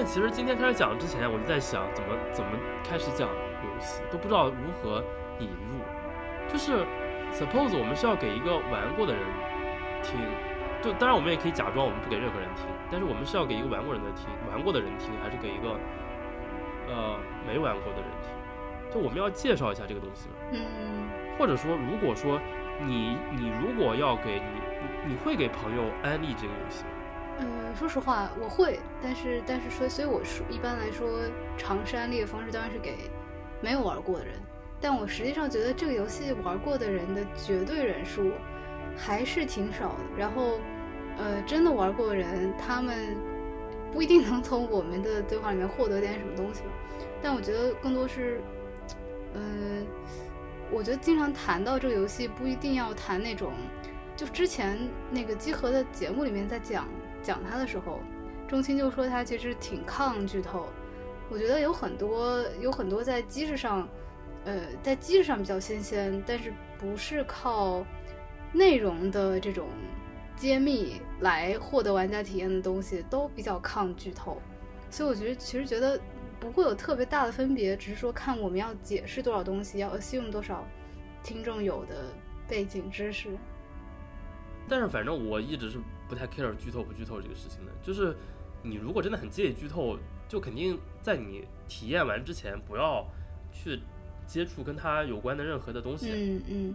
[0.00, 5.04] 但是其实今天开始讲之前，我就在想怎么怎么开始讲游戏，都不知道如何
[5.40, 5.76] 引入。
[6.48, 6.86] 就是
[7.36, 9.22] suppose 我们是要给一个玩过的人
[10.02, 10.16] 听，
[10.80, 15.76] 就当然我们也可以假装我们不给任何人听，但是我们是要给一个玩过人的听，玩过的人听，还是给一个
[16.88, 18.32] 呃没玩过的人听？
[18.90, 20.34] 就我们要介绍一下这个东西了。
[20.56, 22.40] 嗯，或者说，如果说
[22.80, 24.48] 你你如果要给你
[24.80, 26.99] 你你会给朋友安利这个游戏吗？
[27.40, 31.08] 呃，说实话，我会，但是但是说，所以我说一般来说，
[31.56, 33.10] 尝试安利的方式当然是给
[33.62, 34.34] 没有玩过的人。
[34.78, 38.30] 但我实际上觉得这个游戏玩过的人的绝对人数
[38.96, 40.04] 还是挺少的。
[40.18, 40.60] 然后，
[41.18, 43.16] 呃，真的玩过的人，他们
[43.90, 46.70] 不一定能从我们的对话里面获得点什么东西吧。
[47.22, 48.40] 但我觉得更多是，
[49.34, 49.86] 嗯、
[50.70, 53.52] 我觉得经常谈到这个游戏，不一定要谈那种，
[54.16, 54.78] 就之前
[55.10, 56.86] 那个集合的节目里面在讲
[57.22, 58.00] 讲它的时候，
[58.48, 60.66] 钟青就说他其实挺抗剧透。
[61.30, 63.88] 我觉得有很多有很多在机制上，
[64.44, 67.84] 呃，在机制上比较新鲜，但是不是靠
[68.52, 69.68] 内容的这种
[70.36, 74.42] 揭秘来获得玩家体验的东西，都比较抗剧透。
[74.90, 76.00] 所以我觉得其实觉得
[76.40, 80.66] 不会有特别大的分别，只是说看我们要解释多少东西，要 assume 多少
[81.22, 82.12] 听众有的
[82.48, 83.28] 背景知识。
[84.68, 85.78] 但是反正我一直是
[86.10, 88.16] 不太 care 剧透不剧透这个事情的，就是
[88.62, 89.96] 你如果真的很介意剧透，
[90.28, 93.06] 就肯定在你体验完之前不要
[93.52, 93.80] 去
[94.26, 96.10] 接触跟它有关的任何的东西。
[96.12, 96.74] 嗯嗯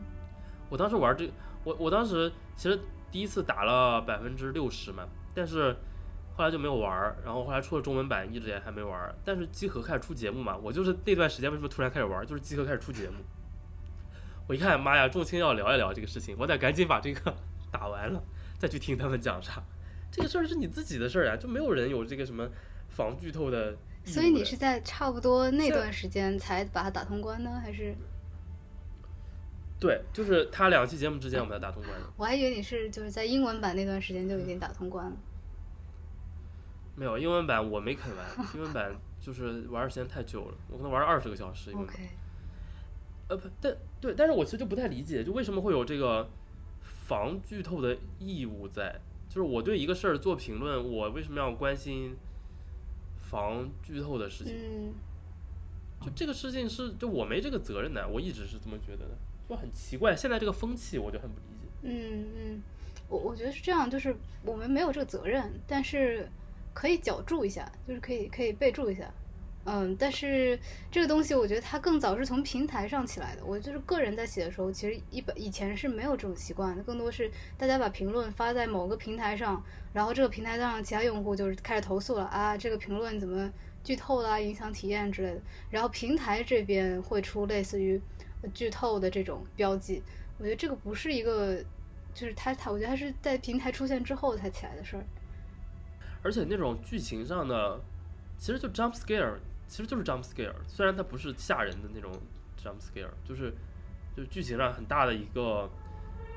[0.69, 1.29] 我当时玩这，
[1.63, 2.79] 我我当时其实
[3.11, 5.75] 第一次打了百分之六十嘛，但是
[6.35, 9.13] 后来就没有玩儿，然后后来出了中文版，一直也还没玩儿。
[9.23, 13.17] 但是集合开始出节目嘛，我就是那段时间为什么突然开始玩，就是集合开始出节目。
[14.47, 17.35] 我一看，妈呀，众卿要聊一聊这个事情，我得赶紧把这个
[17.71, 18.21] 打完了，
[18.65, 19.63] 再去听他们讲啥。
[20.11, 22.49] 这个事儿是你自己的事儿啊，就没有人有这个什么
[22.89, 23.77] 防剧透的。
[24.03, 27.95] 所以你是在差不多那段时间才把它打通关呢，还是？
[29.79, 32.07] 对，就是他两期节目之间我们才打通关的。
[32.17, 35.15] 我还以为你是就是在英文版那段时间就已经打通关了。
[36.95, 41.95] 没有英文版我没啃完，英文版就是玩的时间太久了，我可能玩了二十个小时英文版。
[41.95, 42.09] OK，
[43.27, 46.29] 呃不，但对，但是我其实就不太理解，就为什么会有这个
[47.07, 48.99] 防剧透的义务在？
[49.27, 52.15] 就是我对一个事儿做评论，我为什么要关心
[53.17, 54.55] 防剧透的事情？
[54.55, 54.93] 嗯，
[56.01, 59.17] 就这个事情是，就我没这个责任的，我一直是这么觉得的，
[59.49, 60.15] 就很奇怪。
[60.15, 61.67] 现在这个风气，我就很不理解。
[61.83, 62.63] 嗯嗯，
[63.09, 66.29] 我我觉得是这样，就是我们没有这个责任，但是
[66.73, 69.13] 可以脚注一下，就是可以可以备注一下。
[69.67, 70.59] 嗯，但是
[70.91, 73.43] 这个东西我觉得它更早是从平台上起来的。
[73.43, 83.51] 我就是个人在写的时候，其实一本以前是没有这种习惯的，更多是大家把评论发在某个平台上，然后这个平台上其他用户就是开始投诉了啊，这个评论怎么
[83.83, 85.41] 剧透啦、影响体验之类的。
[85.71, 87.99] 然后平台这边会出类似于
[88.53, 90.03] 剧透的这种标记。
[90.37, 91.57] 我觉得这个不是一个，
[92.13, 95.03] 就是它它，我觉得它是在平台出现之后才起来的事儿。
[96.21, 97.79] 而且那种剧情上的，
[98.37, 99.35] 其实就 jump scare，
[99.67, 102.11] 其实就是 jump scare，虽然它不是吓人的那种
[102.61, 103.53] jump scare，就是
[104.15, 105.69] 就是剧情上很大的一个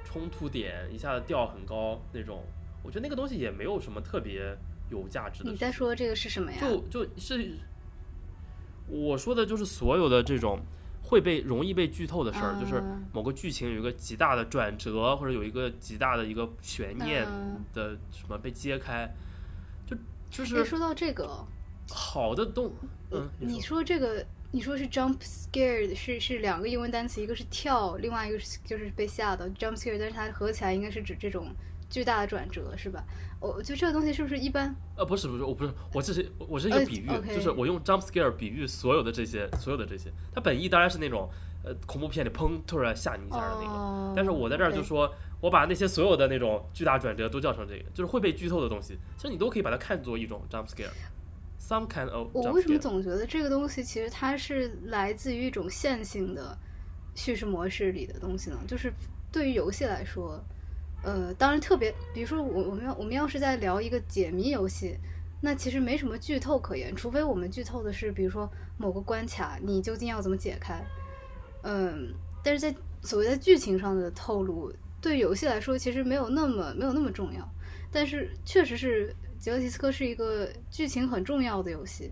[0.04, 2.44] 冲突点，一下子调很高那种。
[2.82, 4.56] 我觉得那个东西也没有什么特别
[4.90, 5.50] 有价值的。
[5.50, 5.70] 你在？
[5.70, 6.58] 说这个是什么呀？
[6.60, 7.58] 就就是
[8.86, 10.60] 我说的，就是所有的这种
[11.02, 19.12] 会被容易被剧透的事儿，就是嗯某个剧情有一个极大的转折，或者有一个极大的一个悬念嗯的什么被揭开，
[19.84, 19.94] 就
[20.30, 21.44] 就哎，是说到这个，
[21.90, 22.72] 好的动，
[23.10, 23.78] 嗯，你说。
[23.78, 31.54] 说这个，你说是 jump scared 是是两个英文单词，一个是跳，另外一个是就是被吓的 jump scared，但是它合起来应该是指这种
[31.88, 33.04] 巨大的转折，是吧？
[33.40, 34.74] 我我觉得这个东西是不是一般？
[34.96, 41.30] 呃不是不是我不是我这是我是一个呃比喻就是我用 jump scare 比喻所有的这些所有的这些，它本意当然是那种
[41.62, 50.66] 呃恐怖片里砰突然吓你一下的那个，哦，但是我在这儿就说，我把那些所有的那种巨大转折都叫成这个，就是会被剧透的东西，其实你都可以把它看作一种 jump
[51.58, 52.78] scare，some kind of 我为什么。
[52.78, 56.56] 总觉得这个东西其实它是来自于一种线性的
[57.14, 58.58] 叙事模式里的东西呢？
[58.66, 58.92] 就是
[59.32, 60.42] 对于游戏来说，
[61.02, 64.96] 呃，当然特别，比如说我我们要我们要是在聊一个解谜游戏，
[65.40, 70.84] 那其实没什么剧透可言，除非我们剧透的是，比如说某个关卡你究竟要怎么解开，
[71.62, 77.48] 嗯，但是在所谓的剧情上的透露，对游戏来说其实没有那么没有那么重要，
[77.92, 82.10] 但是确实是《杰克提斯科》是一个剧情很重要的游戏，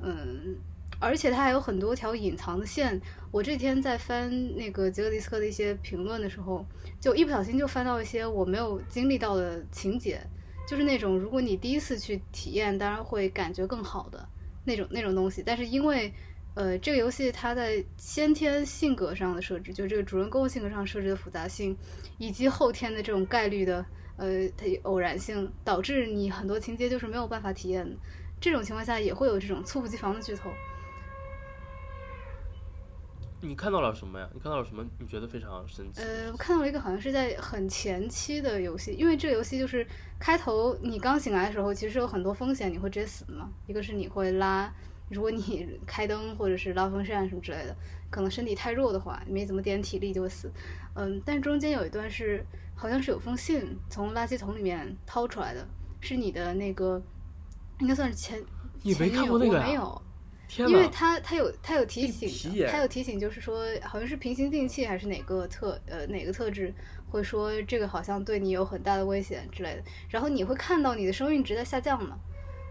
[0.00, 0.56] 嗯，
[0.98, 3.00] 而且它还有很多条隐藏的线。
[3.30, 6.64] 我这天在翻那个杰克迪斯科的一些评论的时候，
[7.00, 10.20] 就一不小心就翻到一些我没有经历到的情节，
[10.68, 14.26] 就是那种如果你第一次去体验，当然会感觉更好的
[14.64, 15.42] 那种那种东西。
[15.44, 16.12] 但是因为
[16.54, 21.76] 呃，这个游戏它在先天性格上的设置，就这个主人公性格上设置的复杂性，
[22.16, 23.84] 以及后天的这种概率的
[24.16, 27.96] 呃它偶然性，导致你很多情节就是没有办法体验的。
[28.40, 30.50] 这种情况下也会有这种猝不及防的剧透。
[33.42, 34.28] 你看到了什么呀？
[34.32, 34.84] 你看到了什么？
[34.98, 36.00] 你觉得非常神奇？
[36.02, 39.86] 呃，我看到了一个好像是在很前期的游戏，因为这个游戏就是
[40.18, 43.50] 开头你刚醒来的时候，其实有很多风险，你会直接死嘛。
[43.66, 44.72] 一个是你会拉，
[45.10, 47.76] 如果你 开灯或者是拉风扇什么之类的，
[48.10, 50.50] 可能身体太弱的话，没怎么点体力就会死。
[50.94, 52.44] 嗯，但中间有一段是
[52.76, 55.66] 好像是有封信从垃圾桶里面掏出来的，
[56.00, 57.02] 是你的那个
[57.80, 58.40] 应该算是前
[58.82, 60.02] 你没前女友，看过那个啊我没有。
[60.48, 60.88] 天因为哪！
[60.90, 66.72] 它它有他有提醒他，有提醒，就是说好像是平行定器还是哪个特呃哪个特质
[67.08, 72.16] 会说这个好像对你有很大的危险之类的，然后你会看到你的生命值在下降嘛，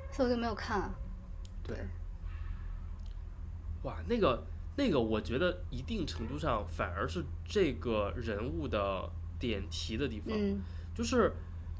[0.09, 0.89] 所以我就没有看。
[1.63, 1.75] 对，
[3.83, 4.47] 哇，那个
[4.77, 10.61] 那个，我觉得一定程度上反而是这个人物的点题的地方，嗯，
[10.93, 11.33] 就是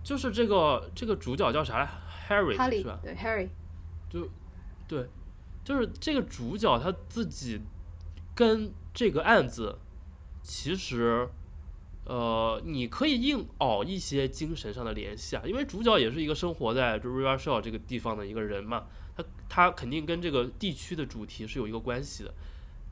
[0.03, 1.89] 就是这个这个主角叫啥来
[2.27, 2.99] ？Harry 是吧？
[3.01, 3.47] 对 Harry，
[4.09, 4.29] 就
[4.87, 5.07] 对，
[5.63, 7.61] 就是这个主角他自己
[8.33, 9.77] 跟这个案子，
[10.43, 11.27] 其实，
[12.05, 18.85] 呃，你可以硬熬一些精神上的联系啊，因为主角也是一个生活在就 River Shore 这个地方的一个人嘛，
[19.15, 22.33] 他他肯定跟这个地区的主题是有一个关系的。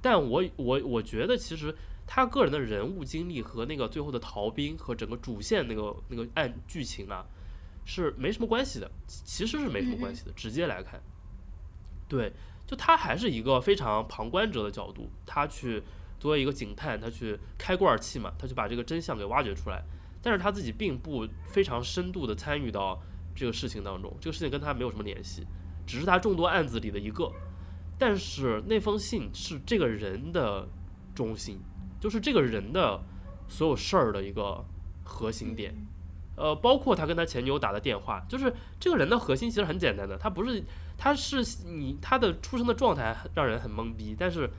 [0.01, 1.73] 但我我我觉得其实
[2.15, 7.25] 他个人的人物经历和那个最后的逃兵和整个主线那个那个案剧情啊，
[7.85, 11.01] 是没什么关系的，其实是没什么关系的，直接来看。
[12.07, 12.31] 对，
[12.67, 15.81] 就他还是一个非常旁观者的角度，他去
[16.19, 19.83] 作为一个警探，他去开罐器嘛，他去把这个真相给挖掘出来，
[20.21, 23.01] 但是他自己并不非常深度的参与到
[23.33, 25.47] 这个事情当中，这个事情跟他没有什么联系，
[25.87, 27.31] 只是他众多案子里的一个。
[27.97, 30.67] 但是那封信是这个人的
[31.15, 31.59] 中心，
[32.03, 33.01] 就是这个人的
[33.47, 34.61] 所有事儿的一个
[35.05, 35.73] 核心点。
[36.35, 40.61] 呃，包括他跟他前女友打的电话，就是这个人的核心其实很简单的，他不是，
[40.97, 44.49] 他是你他的出生的状态让人很懵逼，但是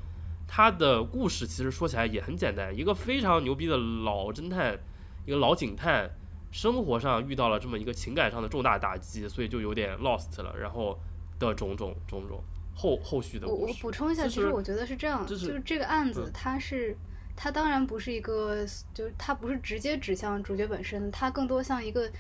[0.48, 4.78] 他的故事其实说起来也很简单，一个非常牛逼的老侦探，
[5.26, 6.08] 一个老警探，
[6.50, 10.98] 生活上遇到了这么一个情感上的重大打击，所以就有点 lost 了，然后
[11.38, 12.42] 的种种种种
[12.74, 13.82] 后后续的我我故事。
[13.82, 16.96] 补充一下，其实我觉得是这样，就就是是这个案子嗯它是。
[17.36, 22.10] 它当然不是一个，就是它不是直接指向主角本身，它更多像一个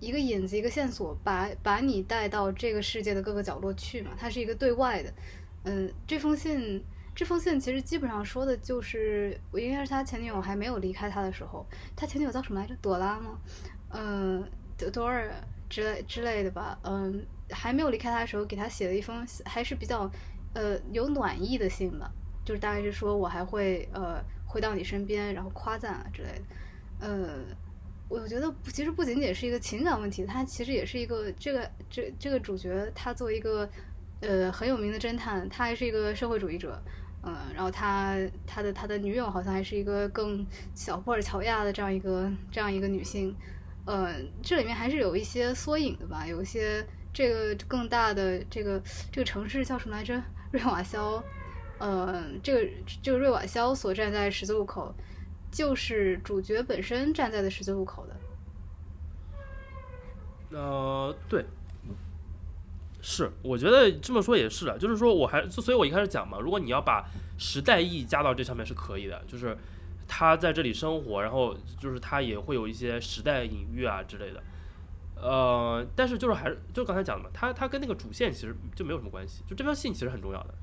[0.00, 4.10] 一个引子、一个线索，把把你带到这个世界的各个角落去嘛。
[4.18, 5.12] 它是一个对外的。
[5.64, 6.84] 嗯，这封信，
[7.14, 11.64] 这封信其实基本上说的就是，我应该是他前女友还没有离开他的时候，
[11.96, 12.76] 他前女友叫什么来着？
[12.82, 13.38] 朵拉吗？
[13.90, 14.44] 嗯，
[14.76, 15.32] 朵朵尔
[15.70, 16.78] 之类之类的吧。
[16.82, 20.10] 嗯，还没有离开他的时候，给他写了一封还是比较
[20.52, 22.10] 呃有暖意的信吧，
[22.44, 24.22] 就是大概是说我还会呃
[24.54, 26.44] 回到你身边，然后夸赞啊之类的。
[27.00, 27.40] 呃，
[28.08, 33.68] 我觉得其实不仅仅是一个情感问题，它其实也是一个这个这这个主角他作为一个
[34.20, 36.80] 呃很有名的侦探，他还是一个社会主义者。
[37.24, 43.34] 嗯，然后他他的他的女友好像还是一个更小布尔乔亚的这样一个这样一个女性，
[43.86, 48.80] 呃，这里面还是有一些缩影的吧，有一些这个更大的这个
[49.10, 50.22] 这个城市叫什么来着？
[50.52, 51.20] 瑞瓦肖，
[51.78, 52.70] 呃，这个
[53.02, 54.94] 这个瑞瓦肖所站在十字路口，
[55.50, 58.16] 就是主角本身站在的十字路口的。
[60.56, 61.44] 呃，对，
[63.02, 67.04] 是，我觉得这么说也是的，就是说我还，所以我一开始讲嘛，如果你要把
[67.36, 69.56] 时代意义加到这上面是可以的，就是
[70.06, 74.42] 他在这里生活，然后就是他也会有一些时代隐喻啊之类的，
[75.16, 80.54] 呃，但是就是还是就刚才讲的嘛，他他跟那个主线其实就没有什么关系，就这封信其实很重要的，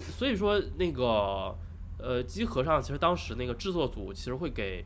[0.00, 1.56] 所以说那个
[1.98, 4.84] 呃集合上其实当时那个制作组其实会给。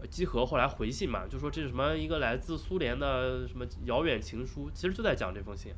[0.00, 5.74] 呃基和后来回信嘛，就说这是什么一个来自苏联的什么遥远情书，其实就在讲这封信，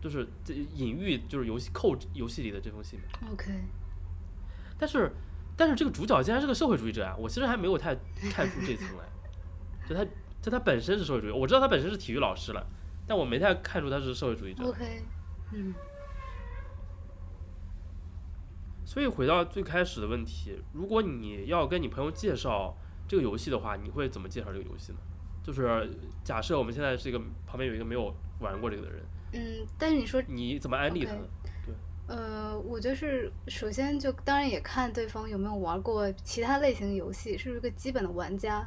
[0.00, 3.28] 就是这隐喻就是游戏扣游戏里的这封信嘛。
[3.30, 3.52] OK，
[4.76, 5.12] 但是
[5.56, 7.14] 但是这个主角竟然是个社会主义者啊！
[7.16, 7.94] 我其实还没有太
[8.32, 9.08] 看出这层来，
[9.88, 10.04] 就他
[10.42, 12.66] 就他本身是社会主义，我知道他本身是体育老师了，
[13.06, 14.64] 但我没太看出他是社会主义者。
[14.64, 15.04] OK，
[15.52, 15.72] 嗯
[18.86, 22.74] 所以回到最开始的问题，如果你要跟你朋友介绍
[23.08, 24.98] 这个游戏的话，你会怎么介绍这个游戏呢？
[25.42, 25.90] 就是
[26.24, 31.26] 假设我们现在是一个旁边有一个没有玩过这个的人，嗯，但是你说你怎么安利他呢？
[32.06, 38.64] 呃，我觉得是首先就当然也看对方有没有玩过其他类型的游戏，是不是个基本的玩家。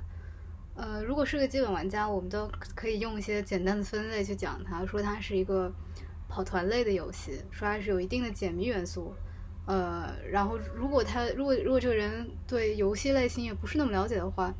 [0.75, 2.45] 呃，如果是个基本玩家，我们都
[2.75, 5.71] 可以用一些简单的分类去讲它，说它是一个
[6.27, 9.13] 跑团类的游戏，说它是有一定的解谜元素。
[9.65, 14.53] 呃，然后如果他如果如果这个人对游戏类型也不是那么了解的话，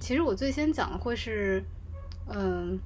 [0.00, 1.64] 其实我最先讲的会是，
[2.26, 2.80] 嗯、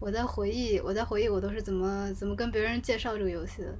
[0.00, 3.78] 我在回忆，我在回忆我都是怎么怎么跟别人介绍这个游戏的。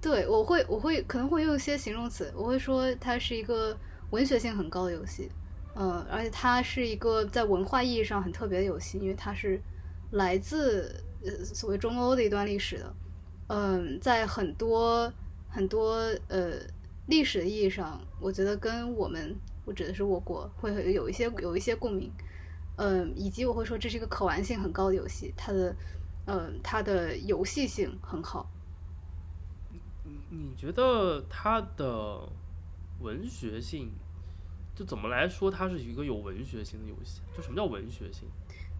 [0.00, 3.76] 对，我会我会可能会用一些形容词，我会说它是一个
[4.08, 5.30] 文学性很高的游戏，
[5.74, 9.60] 呃，而且它是一个在文化意义上很特别的游戏，因为它是
[10.12, 12.94] 来自呃所谓中欧的一段历史的，
[13.48, 15.12] 嗯、在很多
[15.48, 15.94] 很多
[16.28, 16.54] 呃
[17.06, 22.10] 历史的意义上，我觉得跟我们，我指的是我国，会有一些有一些共鸣，
[22.76, 25.76] 嗯、以及我会说这是一个可玩性很高的游戏，它的
[26.26, 28.50] 呃它的游戏性很好。
[30.32, 32.28] 你觉得它的
[33.00, 33.90] 文学性，
[34.80, 37.20] 就怎么来说它是一个有文学性的游戏？
[37.36, 38.26] 就什么叫文学性？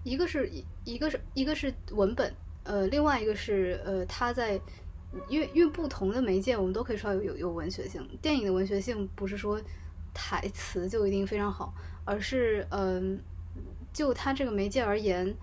[0.03, 0.51] 一个是
[0.83, 4.59] 一个是一个是文本，呃，另外一个是呃，它在
[5.29, 8.03] 因为因为不同的媒介，我们都可以说有有有文学性。
[8.23, 9.61] 电影的文学性不是说
[10.15, 11.75] 台词就一定非常好，
[12.07, 13.23] 而是嗯、
[13.93, 15.37] 就它这个媒介而言，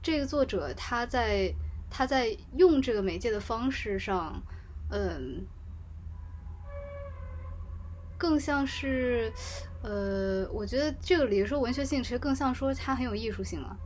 [0.00, 1.54] 这个作者他在
[1.90, 4.42] 他在用这个媒介的方式上，
[4.88, 5.44] 嗯、
[8.16, 9.30] 更像是，
[9.82, 13.76] 呃，我觉得这个里说文学性，其实更像说它很有艺术性了，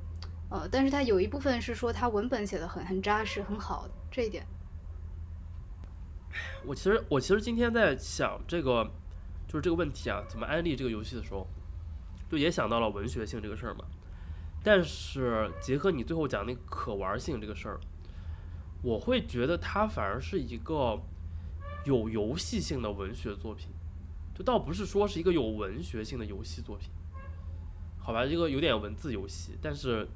[0.50, 4.44] 呃，但是它有一部分是说它文本写的很很扎实、很好的这一点。
[6.64, 8.84] 我其实我其实今天在想这个，
[9.46, 11.46] 就是这个问题啊，怎么安利这个游戏的时候，
[12.28, 13.84] 就也想到了文学性这个事儿嘛。
[14.64, 17.78] 但是结合你最后讲那个可玩性这个事儿，
[18.82, 20.98] 我会觉得它反而是一个
[21.84, 23.68] 有游戏性的文学作品，
[24.34, 26.90] 就倒不是说是一个有文学性的游戏作品。
[27.98, 30.06] 好吧，这个有点文字游戏，但是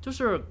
[0.00, 0.42] 就是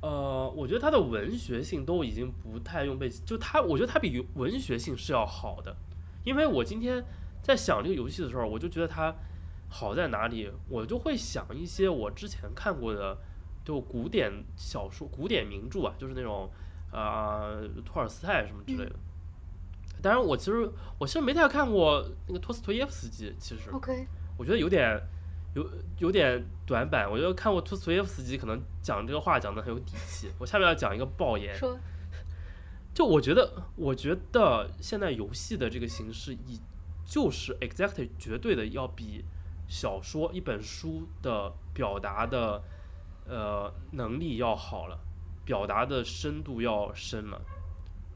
[0.00, 5.74] 呃，我觉得它的文学性都已经不太用被，就它，我觉得它比文学性是要好的，
[6.22, 7.04] 因为我今天
[7.42, 9.12] 在想这个游戏的时候，我就觉得它
[9.68, 13.18] 好在哪里，我就会想一些我之前看过的，
[13.64, 16.48] 就古典小说、古典名著啊，就是那种
[16.92, 18.94] 啊、呃托尔斯泰什么之类的。
[20.04, 24.06] 当然，我其实我其实没太看过那个托斯托耶夫斯基，其实 OK，
[24.36, 25.00] 我觉得有点
[25.54, 27.10] 有有点短板。
[27.10, 30.30] 我觉得看过托斯托耶夫斯基，可能讲这个话讲的很有底气。
[30.38, 31.78] 我下面要讲一个爆言，说
[32.92, 36.60] 就我觉得，我觉得现在游戏的这个形式，已
[37.06, 39.24] 就是 exactly 绝对的要比
[39.66, 42.62] 小说一本书的表达的
[43.26, 45.00] 呃能力要好了，
[45.46, 47.40] 表达的深度要深了，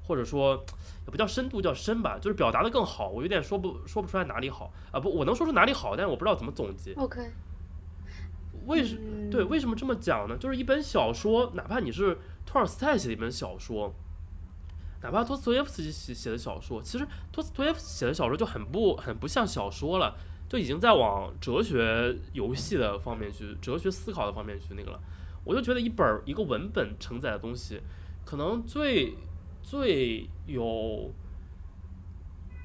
[0.08, 0.56] 或者说
[1.04, 3.08] 也不叫深度，叫深吧，就是表达的更好。
[3.10, 6.94] 我有点说不说不出来哪里好啊，不，我能说出哪里好，但是我不知道怎么总结。
[6.94, 7.30] OK，
[8.66, 10.36] 为什嗯对，为什么这么讲呢？
[10.38, 13.94] 就是一本小说，哪怕你是托尔斯泰写的一本小说，
[15.02, 20.16] 哪怕托斯托耶夫斯基写写的小说，其实托斯托耶夫写的小说就很不很不像小说了，
[20.48, 25.00] 就已经在往哲学游戏的方面去，哲学思考的方面去那个了。
[25.44, 27.80] 我就觉得一本一个文本承载的东西，
[28.24, 29.14] 可能最
[29.70, 31.12] 最有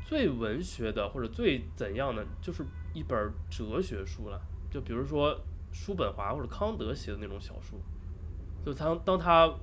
[0.05, 4.41] 最文学的或者最怎样的，就是一本哲学书了。
[4.71, 5.37] 就比如说
[5.73, 7.77] 叔本华或者康德写的那种小说，
[8.65, 9.53] 就当当他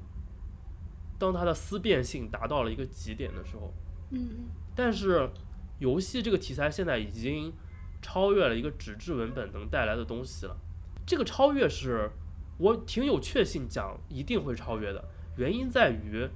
[1.18, 3.72] 当他的思辨性达到了一个极点的时候，
[4.10, 5.30] 嗯但是
[5.78, 7.50] 游戏这个题材现在已经
[8.02, 10.54] 超越了一个纸质文本能带来的东西了。
[11.06, 12.10] 这个超越是
[12.58, 15.02] 我挺有确信讲一定会超越的，
[15.38, 16.28] 原因在于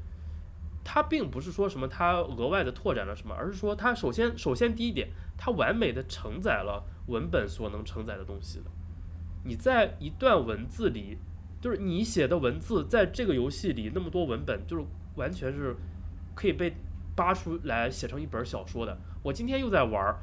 [0.85, 8.67] 它并不是说什么它额外的拓展了什么，而是说它首先首先第一点，它完美的承载了文本所能承载的东西的。
[9.45, 11.19] 你在一段文字里，
[11.61, 14.85] 就是你写的文字，在这个游戏里那么多文本，就是
[15.17, 15.75] 完全是
[16.35, 16.75] 可以被
[17.17, 18.99] 扒出来写成一本小说的。
[19.23, 20.15] 我今天又在玩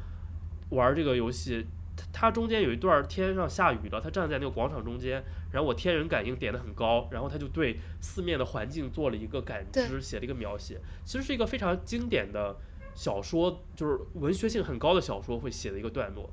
[0.69, 1.65] 玩这个游戏，
[2.13, 12.55] 它它中间有一段天上下雨了，他站在那个广场中间，然后我天人感应点的很高，然后他就对四面的环境做了一个感知，写了一个描写，其实是一个非常经典的
[12.93, 16.29] 小说，就是文学性很高的小说会写的一个段落。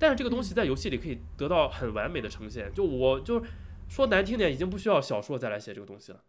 [0.00, 3.48] 但是这个东西在游戏里可以得到很完美的呈现，就我就是
[3.88, 6.24] 说难听点，已经不需要小说再来写这个东西了，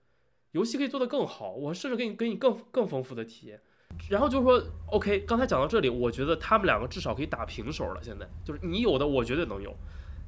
[0.51, 3.61] 游戏可以做得更好，我甚至给你给你更更丰富的体验。
[4.09, 8.01] 然后就是说，OK，刚才讲到这里，我觉得他们两个至少可以打平手了。
[8.03, 9.75] 现在就是你有的，我绝对能有，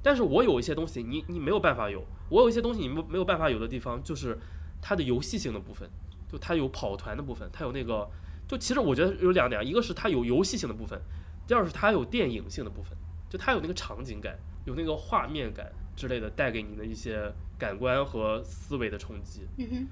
[0.01, 4.37] 但是我有一些东西你你没有办法有，我有一些东西你没没有办法有的地方，就是
[4.81, 5.89] 它的游戏性的部分，
[6.31, 8.09] 就它有跑团的部分，它有那个，
[8.47, 10.99] 就其实我觉得有两点，一个是它有游戏性的部分，
[11.47, 12.97] 第二是它有电影性的部分，
[13.29, 19.47] 就它有那个场景感，有那个画面感之类的带给你的一些感官和思维的冲击。
[19.57, 19.87] 嗯哼，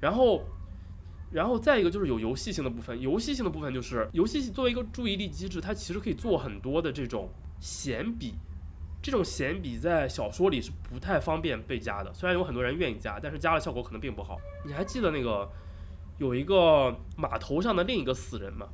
[0.00, 0.44] 然后，
[1.34, 8.34] 然后再一个就是有游戏性的部分，游戏性的部分就是游戏作为一个注意力机制，它其实可以做很多的这种闲笔。
[9.02, 14.38] 这种闲笔在小说里是不太方便被加的，虽然有很多人愿意加，但是加了效果可能并不好。
[14.64, 15.50] 你还记得那个
[16.18, 18.68] 有一个码头上的另一个死人吗？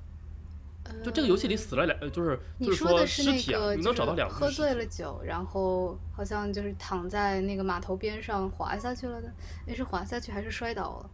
[1.02, 4.50] 就这个游戏里死了两，呃，就是就是你说的是那尸体啊，个你能找到两个喝。
[4.50, 9.32] 醉了酒，然后好像就是躺在那个码头边上滑下去了的，
[9.66, 11.10] 那是滑下去还是摔倒了？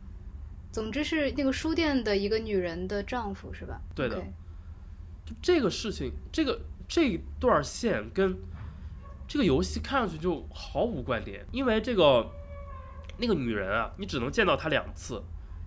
[0.77, 3.81] 总之是那个书店的一个女人的丈夫是吧？
[3.95, 4.23] 对的
[5.25, 8.37] 就这个事情，这个这段线跟
[9.27, 12.31] 这个游戏看上去就毫无关联，因为这个
[13.17, 15.23] 那个女人啊，你只能见到她两次，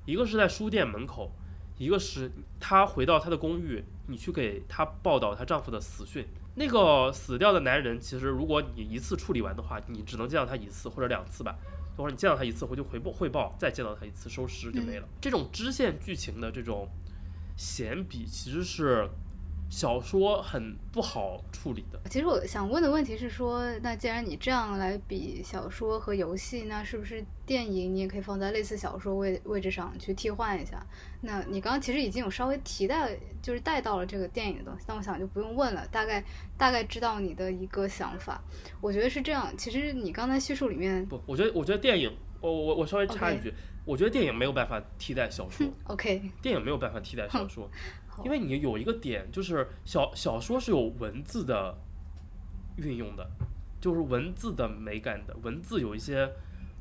[0.06, 1.32] 一个是在书店门口，
[1.80, 6.24] 一个是她回到她的公寓，你去给她报道她丈夫的死讯。
[6.54, 11.58] 那个死掉的男人，其实如果你一次处理完的话，你只能见到他一次或者两次吧，
[12.00, 15.08] 或者你见到他一次回去回报汇报，再见到他一次收尸就没了。
[15.20, 16.88] 这种支线剧情的这种
[17.58, 19.06] 闲笔，其实是
[19.70, 22.00] 小说很不好处理的。
[22.10, 30.84] 其实我想问的问题是说，那既然你这样来比小说和游戏，那是不是电影你也可以放在类似小说位位置上去替换一下？
[31.22, 33.08] 那你刚刚其实已经有稍微提到，
[33.42, 36.24] 就是带到了这个电影的东西，那我想就不用问了，大概
[36.58, 38.42] 大概知道你的一个想法。
[38.82, 42.12] 我觉得是这样，其实你刚才叙述里面不，我觉得我觉得电影，
[42.42, 43.54] 我我我稍微插一句
[43.86, 45.66] 我觉得电影没有办法替代小说。
[45.86, 47.68] OK，电影没有办法替代小说
[48.20, 51.76] 好，因为你有一个点，就是小小说是有文字的
[52.78, 53.26] 运用的，
[53.80, 56.30] 就是文字的美感的，文字有一些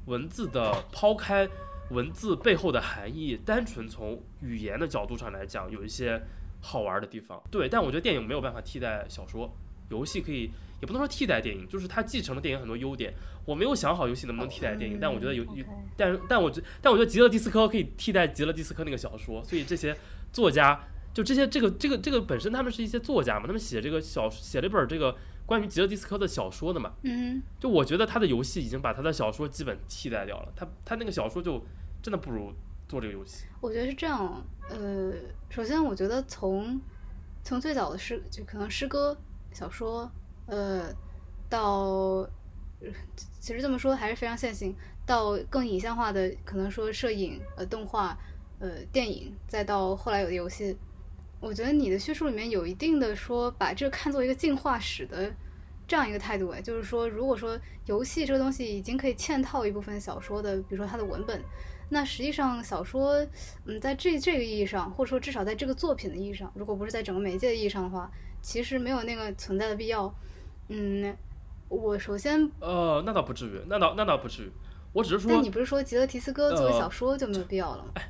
[0.06, 1.48] 文字的抛开
[1.90, 6.20] 文字背后的含义，单纯从语言的角度上来讲，有一些
[6.60, 7.40] 好玩的地方。
[7.50, 9.50] 对，但我觉得电影没有办法替代小说，
[9.90, 10.50] 游戏可以。
[10.80, 13.12] 也不能说替代电影，就是它继承了电影很多优点。
[13.44, 15.64] 我没有想好游戏能不能替代电影，但我觉得有有
[15.96, 19.92] 但但我觉但我觉得极乐迪斯科可以替代极乐迪斯科那个小说，所以这些
[20.32, 20.80] 作家
[21.18, 31.60] 就这些这个这个这个本身他们是一些作家嘛，他们写这个小写了一本这个关于极乐迪斯科的小说的嘛，嗯就我觉得他的游戏已经把他的小说基本替代掉了，他他那个小说就
[32.00, 32.52] 真的不如
[32.86, 33.46] 做这个游戏。
[33.60, 35.12] 我觉得是这样，呃，
[35.50, 36.80] 首先我觉得从
[37.42, 39.18] 从最早的诗，就可能诗歌、
[39.52, 40.08] 小说，
[40.46, 40.94] 呃，
[41.48, 42.28] 到
[42.80, 42.88] 呃
[43.40, 44.72] 其实这么说还是非常线性，
[45.04, 48.16] 到更影像化的，可能说摄影、呃动画、
[48.60, 50.76] 呃电影，再到后来有的游戏，
[51.40, 55.32] 我觉得你的叙述里面有一定的说把这个看作一个进化史的
[55.86, 61.42] 这样一个态度，哎，就是说，如果说游戏这个东西已经可以嵌套一部分小说的，比如说它的文本，
[61.88, 63.26] 那实际上小说，
[63.64, 68.10] 嗯，在这这个意义上，或者说至少在这个作品的意义上，如果不是在整个媒介的意义上的话，
[68.42, 70.12] 其实没有那个存在的必要。
[70.68, 71.16] 嗯，
[71.70, 74.52] 我首先，呃，那倒不至于，那倒那倒不至于，
[74.92, 77.92] 我只是说但你不是说吉勒提斯哥作为呃小说就没有必要了吗？
[77.94, 78.02] 呃，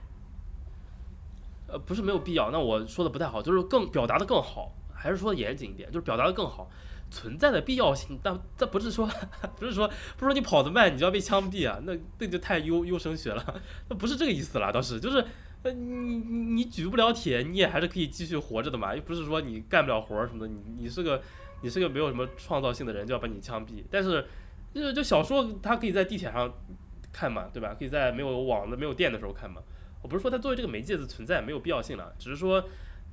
[1.68, 6.68] 呃不是没有必要，那我说的不太好，就是更表达的更好，还是说严谨一点，就是表达的更好，
[7.10, 9.08] 存在的必要性，但这不是说
[9.56, 15.24] 不是说不是说你跑得慢你就要被枪毙啊，那那就太优优生学了， 那不是这个意思啦，倒是就是。
[15.64, 21.20] 呃，你你举不了铁，你也还是可以继续活着的嘛，又不是说你干不了活什么的，你你是个
[21.62, 23.82] 你是个没有什么创造性的人就要把你枪毙。
[23.90, 24.24] 但是，
[24.72, 26.48] 就就小说它可以在地铁上
[27.12, 27.74] 看嘛，对吧？
[27.76, 29.60] 可以在没有网的、没有电的时候看嘛。
[30.02, 32.64] 我不是说它作为这个媒介的存在没有必要性了，只是说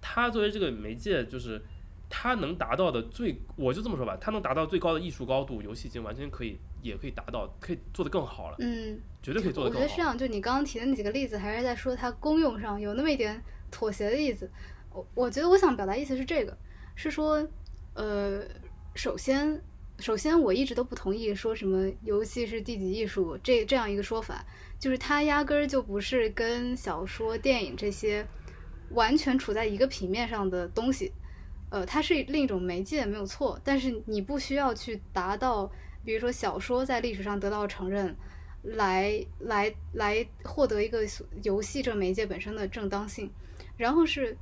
[0.01, 1.61] 它作为这个媒介，就是
[2.09, 9.83] 它能达到的最，我就这么说吧，它能达到最高的艺术高度，游戏已经完全可以，也可以达到，可以做得更好了，嗯，绝对可以做我得更好。
[9.83, 14.49] 我觉得是这样，就你刚刚提的那几个例子，还是在说它功用上有那么一点妥协的意思。
[14.91, 16.55] 我我觉得我想表达意思是这个，
[16.95, 17.45] 是说，
[17.95, 18.43] 呃，
[18.93, 19.61] 首先，
[19.99, 24.45] 首先我一直都不同意说什么游戏是第几艺术这这样一个说法，
[24.77, 28.25] 就是它压根儿就不是跟小说、电影这些
[28.91, 31.12] 完全处在一个平面上的东西。
[31.69, 35.69] 呃，它是另一种媒介，没有错，但是你不需要去达到，
[36.03, 38.15] 比如说小说在历史上得到承认，
[38.62, 40.99] 来来来获得一个
[41.43, 43.29] 游戏这媒介本身的正当性。
[43.77, 44.38] 然后是，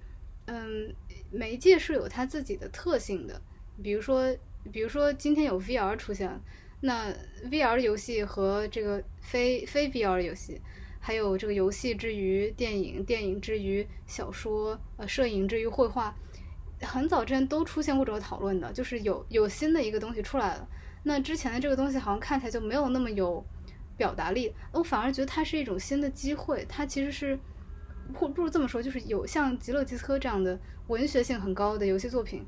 [0.46, 0.94] 嗯，
[1.32, 3.42] 媒介是有它自己的特性的，
[3.82, 4.36] 比如说，
[4.72, 6.40] 比如说今天有 VR 出现，
[6.82, 7.14] 那
[7.50, 10.62] VR 游戏和这个非非 VR 游戏，
[11.00, 16.16] 还有这个游戏之于电影，电影之于小说，呃，摄影之于绘画，
[16.82, 20.68] 很早之前都出现过这个讨论的，就是有有新的一个东西出来了，
[21.04, 23.46] 那之前的这个东西好像看起来就没有那么有
[23.96, 26.66] 表达力，我反而觉得它是一种新的机会。
[26.68, 27.38] 它其实是，
[28.14, 32.46] 或不如这么说，就是有像《极乐迪斯科》这样的文学性很高的游戏作品，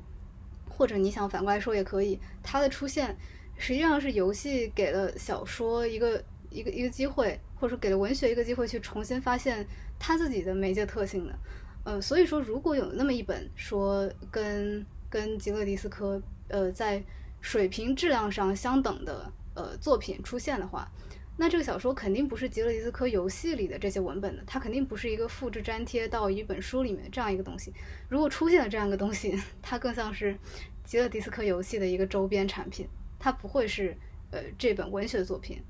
[0.76, 3.16] 或者你想反过来说也可以，它的出现
[3.56, 9.66] 实际上是游戏给了小说一个一个一个机会，或者说给了文学一个机会去重新发现
[9.98, 11.38] 它自己的媒介特性的。
[11.84, 17.02] 呃，所以说如果有那么一本说跟跟《吉勒迪斯科》呃在
[17.40, 20.86] 水平质量上相等的呃作品出现的话，
[21.38, 27.72] 那这个小说肯定不是《极乐迪斯科》游戏里的这些文本的，它肯定不是一个复制粘贴到一本书里面这样一个东西。
[28.08, 30.32] 如果出现了这样一个东西，它更像是
[30.84, 32.86] 《极乐迪斯科》游戏的一个周边产品，
[33.18, 33.96] 它不会是
[34.30, 35.60] 呃这本文学作品。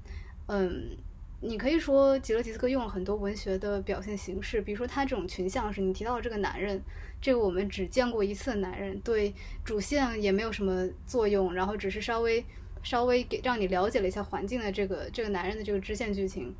[0.46, 0.96] 嗯，
[1.40, 6.80] 你可以说《极乐迪斯科》用了很多文学的表现形式，比如说他这种群像是你提到的这个男人。
[7.18, 12.44] 这个我们只见过一次的男人，对主线也没有什么作用，然后只是稍微
[12.86, 16.54] 稍微给让你了解了一下环境的这个这个男人的这个支线剧情，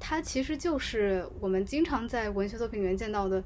[0.00, 3.44] 它其实就是我们经常在文学作品里面见到的，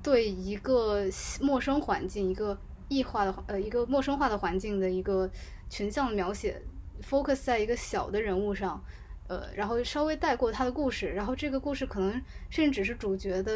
[0.00, 1.02] 对一个
[1.40, 2.56] 陌生环境、一个
[2.88, 5.28] 异化的呃一个陌生化的环境的一个
[5.68, 6.62] 群像的描写
[7.02, 8.80] ，focus 在一个小的人物上。
[9.26, 13.52] 呃，然后稍微带过他的故事，然后这个故事可能甚至只是主角的，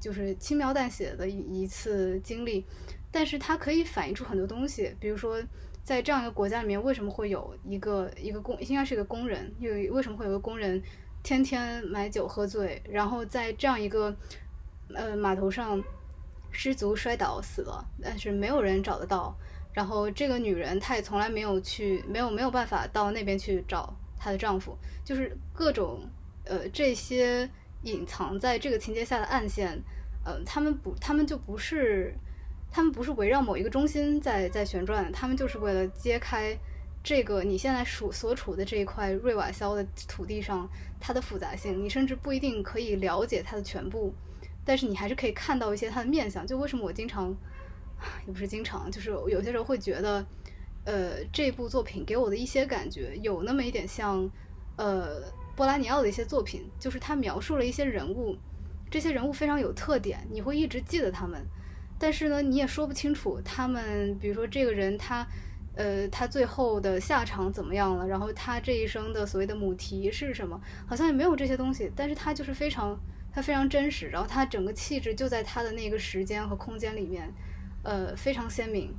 [0.00, 2.64] 就是轻描淡写的一一次经历，
[3.10, 5.42] 但是它可以反映出很多东西，比如说
[5.88, 10.82] 在这样一个国家里面，为什么会有一个一个工，应该是一个工人，有为什么会有个工人
[11.22, 14.14] 天天买酒喝醉，然后在这样一个
[14.94, 15.82] 呃码头上
[16.50, 19.34] 失足摔倒死了，但是没有人找得到，
[19.72, 23.96] 然后这个女人她也从来没有去，没有没有办法到那边去找。
[24.18, 26.00] 她的丈夫就是各种
[26.44, 27.48] 呃这些
[27.84, 29.82] 隐藏在这个情节下的暗线，
[30.22, 32.14] 呃，他们不，他们就不是，
[32.70, 36.56] 他们不是围绕某一个中心在在旋转，他们就是为了揭开
[37.02, 40.68] 这个你现在属所处的这一块瑞瓦肖的土地上
[41.00, 41.82] 它的复杂性。
[41.82, 44.12] 你甚至不一定可以了解它的全部，
[44.64, 46.46] 但是你还是可以看到一些它的面相。
[46.46, 47.34] 就为什么我经常
[48.26, 50.24] 也不是经常，就是有些时候会觉得。
[50.84, 54.26] 呃，这部作品给我的一些感觉有那么一点像，
[54.76, 55.20] 呃，
[55.54, 58.34] 波拉尼奥的一些作品，就是他描述了一些人物，
[58.90, 61.44] 这些人物非常有特点，你会一直记得他们，
[61.98, 65.26] 但是呢，你也说不清楚他们，比如说这个人他，
[65.74, 72.98] 呃，他最后的下场怎么样了，然后他这一生的所谓的母题是什么，好像也没有这些东西，但是他就是非常，
[73.32, 77.32] 他非常真实，然后他整个气质就在他的那个时间和空间里面，
[77.82, 78.94] 呃，非常鲜明。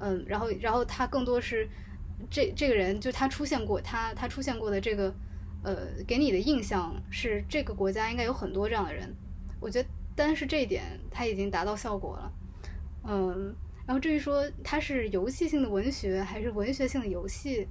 [0.00, 1.68] 嗯，然后，然后他更多是
[2.28, 5.14] 这这个人，就他出现过，他他出现过的这个，
[5.62, 9.14] 呃，给你的印象是这个国家应该有很多这样的人。
[9.60, 12.32] 我觉得单是这一点，他已经达到效果了。
[13.06, 13.54] 嗯，
[13.86, 17.68] 然后至于说它是游戏性的文学还是文学性的游戏，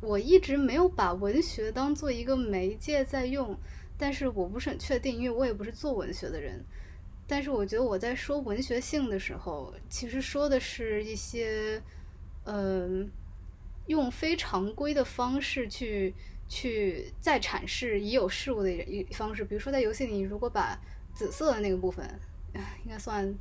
[0.00, 3.58] 我一直没有把文学当做一个媒介在用，
[3.98, 6.64] 但是我不是很确定，因为我也不是做文学的人。
[7.26, 11.80] 但是我觉得我在说文学性的时候，其实说的是一些，
[12.44, 13.10] 嗯，
[13.86, 16.14] 用非常规的方式去
[16.48, 19.44] 去再阐释已有事物的一方式。
[19.44, 20.78] 比如说在游戏里，如果把
[21.14, 22.06] 紫色的那个部分，
[22.84, 23.32] 应该算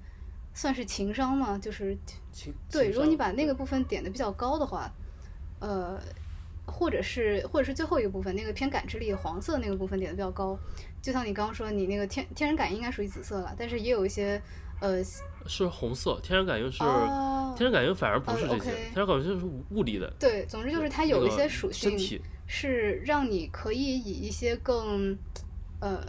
[0.54, 1.98] 算是情商吗，就是
[2.70, 4.92] 对，如果你把那个部分点的比较高的话，
[5.60, 6.00] 呃。
[6.68, 10.58] 或者是，或者是最后一个部分，那个偏感知力黄色那个部分点的比较高，
[11.02, 14.42] 就像你刚刚说，你那个天天然感应应该属于紫色了，但是也有一些，
[14.80, 15.04] 呃，
[15.48, 16.78] 是红色，天然感应是，
[17.58, 20.10] 天然感应反而不是这些，天然感应是物理的。
[20.18, 21.98] 对，总之就是它有一些属性
[22.48, 25.18] 是让你可以以一些更，
[25.82, 26.02] 呃，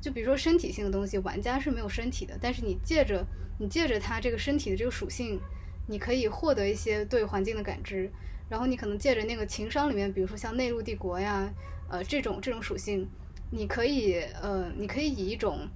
[0.00, 3.26] 就比如说身体性的东西，玩家是没有身体的，但是你借着
[3.58, 5.38] 你借着它这个身体的这个属性，
[5.86, 8.10] 你可以获得一些对环境的感知。
[8.48, 11.48] 然后你可能借着那个情商里面，比如说像内陆帝国呀，
[11.88, 13.08] 呃，这种这种属性，
[13.50, 15.68] 你可以呃，你可以以一种，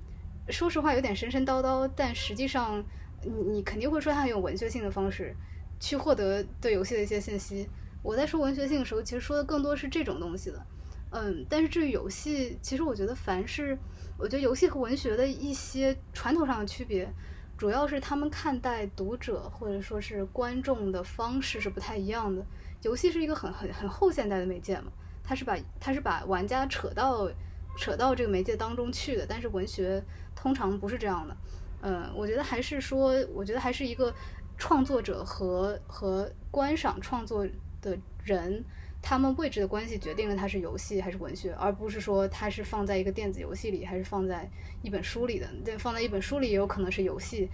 [0.48, 2.84] 说实话有点神神叨叨，但实际上
[3.22, 5.36] 你你肯定会说它有文学性的方式，
[5.78, 7.68] 去获得对游戏的一些信息。
[8.02, 10.66] 我在说文学性的时候，其实说的更多是这种东西的，
[11.10, 13.78] 嗯，但是至于游戏，其实我觉得凡是，
[14.16, 17.12] 我觉得游戏和文学的一些传统上的区别。
[17.56, 22.44] 主要是他们看待读者或者说是观众的方式是不太一样的。
[22.82, 24.90] 游戏是一个很很很后现代的媒介嘛，
[25.22, 27.30] 它是把它是把玩家扯到
[27.78, 29.24] 扯到这个媒介当中去的。
[29.24, 30.02] 但是文学
[30.34, 31.36] 通常不是这样的。
[31.82, 34.12] 嗯，我觉得还是说，我觉得还是一个
[34.58, 37.46] 创作者和和观赏创作
[37.80, 38.64] 的人。
[39.06, 45.46] 他们位置的关系决定了它是游戏还是文学，而不是说它是放在一个电子游戏里还是放在一本书里的。
[45.62, 47.50] 对，放在一本书里也有可能是游戏。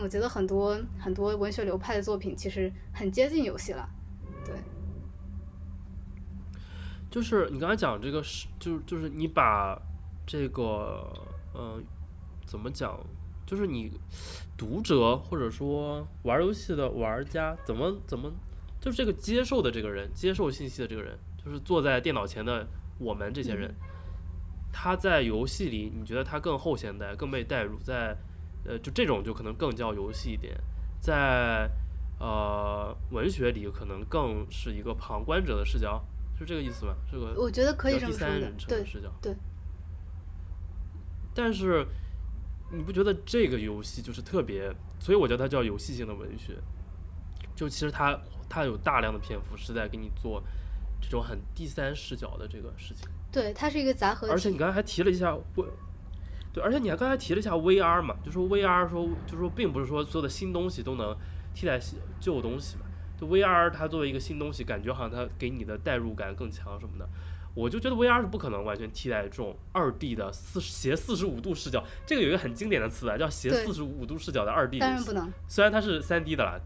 [0.00, 3.88] 我觉得很多很多文学流派的作品其实很接近游戏了。
[4.46, 4.54] 对。
[7.10, 9.76] 就是你刚才讲这个是，就是就是你把
[10.24, 11.12] 这个
[11.52, 11.82] 呃
[12.46, 12.96] 怎么讲，
[13.44, 13.90] 就是你
[14.56, 18.32] 读者或者说玩游戏的玩家怎么怎么，
[18.84, 22.68] 就是这个接受的这个人，接受信息的这个人，就是坐在电脑前的
[22.98, 23.74] 我们这些人，
[24.70, 28.14] 他在游戏里，你觉得他更后现代，更被带入，在
[28.66, 30.54] 呃就这种就可能更叫游戏一点，
[31.00, 31.66] 在
[32.20, 36.04] 呃文学里可能更是一个旁观者的视角。
[36.38, 36.94] 是这个意思吗？
[37.10, 39.10] 这个我觉得可以第这么说的三人称对的视角。
[39.22, 39.34] 对。
[41.34, 41.86] 但是
[42.70, 44.70] 你不觉得这个游戏就是特别？
[45.00, 46.58] 所以我觉得它叫游戏性的文学。
[47.56, 50.42] 就其实它它有大量的篇幅是在给你做
[51.00, 53.08] 这种很第三视角的这个事情。
[53.32, 54.32] 对，它是一个杂合体。
[54.32, 55.66] 而且你刚才还提了一下我
[56.52, 61.16] 对，而且你还刚才提了一下 VR 嘛，就说 VR 说就说并不是说所有的新东西都能
[61.52, 61.80] 替代
[62.20, 62.86] 旧东西嘛。
[63.18, 67.08] 就 VR 它作为一个新东西，感觉好像它给你的代入感更强什么的。
[67.54, 71.84] 我就觉得 VR 是不可能完全替代这种二 D 的四斜四十五度视角。
[72.04, 75.12] 这个有一个很经典的词啊，叫斜对四十五度视角的二 D 当然不。
[75.12, 75.32] 能。
[75.46, 76.60] 虽然它是三 D 的啦，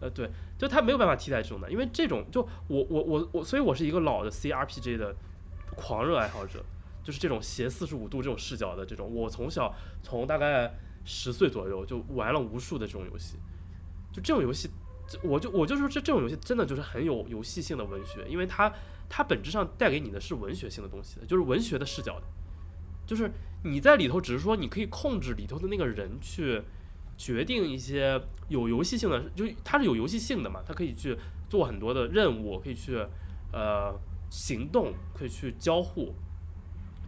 [0.00, 0.30] 呃，对，
[0.60, 5.16] 就他没有办法替代这种的，因为这种就我我我我，所以我是一个老的 CRPG 的
[5.74, 6.62] 狂热爱好者，
[7.02, 10.70] 就是这种斜四十五度这种视角的这种，我从小从大概
[11.02, 13.38] 十岁左右就玩了无数的这种游戏，
[14.12, 14.68] 就这种游戏，
[15.22, 18.70] 我就我就说这这种游戏真的就是很有游戏性的文学，因为它
[19.08, 22.26] 它本质上带给你的是文学性的东西的，就是文学的视角的，
[23.06, 23.32] 就是
[23.64, 26.62] 你在里头只是说你可以控制里头的那个人去。
[27.20, 31.14] 决定一些有游戏性的，就是它是有游戏性的嘛，它可以去
[31.50, 32.96] 做很多的任务，可以去
[33.52, 33.94] 呃
[34.30, 36.14] 行动，可以去交互，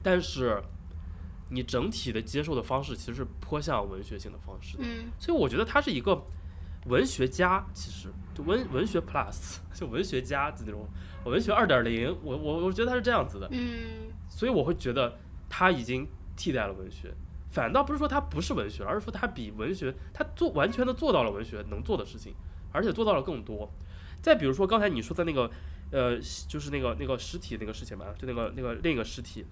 [0.03, 0.63] 但是
[1.49, 5.11] 你整体的接受的方式其实是颇像文学性的方式的，嗯。
[5.19, 6.23] 所以我觉得他是一个
[6.89, 10.87] 文学家，其实就文文学 plus 就文学家的那种
[11.25, 14.13] 文学二点零，我我我觉得他是这样子的，嗯。
[14.29, 17.15] 所以我会觉得他已经替代了文学，
[17.53, 22.35] 反倒不是说它不是文学，而是说它比文学，它做完全的做到了文学能做的事情，
[22.73, 23.71] 而且做到了更多。
[24.23, 25.51] 再比如说刚才你说的那个，
[25.91, 29.45] 呃，就是那个那个尸体那个事情嘛，就那个那个另一个尸体，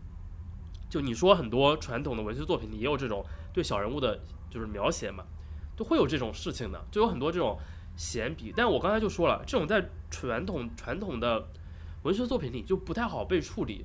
[0.88, 5.24] 就你说很多传统的文学作品里也有这种对小人物的，就是描写嘛，
[5.76, 7.58] 都会有这种事情的，就有很多这种
[7.96, 8.50] 闲笔。
[8.56, 11.48] 但我刚才就说了，这种在传统传统的
[12.04, 13.84] 文学作品里就不太好被处理，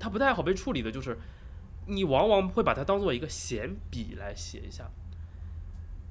[0.00, 1.16] 它不太好被处理的就是，
[1.86, 4.90] 你往往会把它当做一个闲笔来写一下，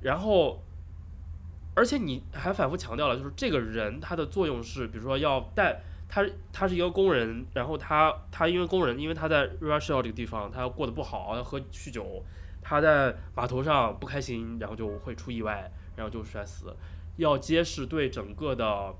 [0.01, 0.63] 然后，
[1.75, 12.23] 而且你还反复强调了，就是这个人他的作用是，比如说要带他，他是一个工人，然后他他因为工人，因为他在 r u s h 这个地方，他过得不好，要喝酗酒，
[12.61, 16.75] 他在码头上不开心，然后就会出意外，然后就摔死，
[17.17, 18.95] 要揭示对整个的。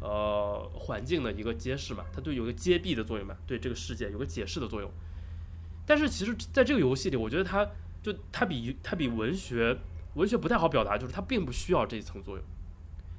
[0.00, 4.90] 呃，环境的一个揭示嘛，它对有个揭蔽的作用嘛，对这个世界有个解释的作用。
[5.86, 7.66] 但是其实在这个游戏里，我觉得它
[8.02, 9.78] 就它比它比文学
[10.14, 12.44] 文学不太好表达，就是它并不需要这一层作用。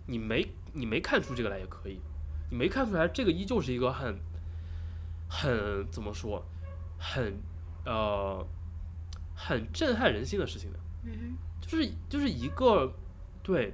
[0.08, 2.00] 你没你没看出这个来也可以，
[2.50, 4.20] 你没看出来，这个依旧是一个很
[5.28, 6.46] 很怎么说，
[6.98, 7.42] 很
[7.86, 8.46] 呃
[9.36, 10.80] 很震撼人心的事情的。
[11.62, 12.94] 就是就是一个
[13.42, 13.74] 对，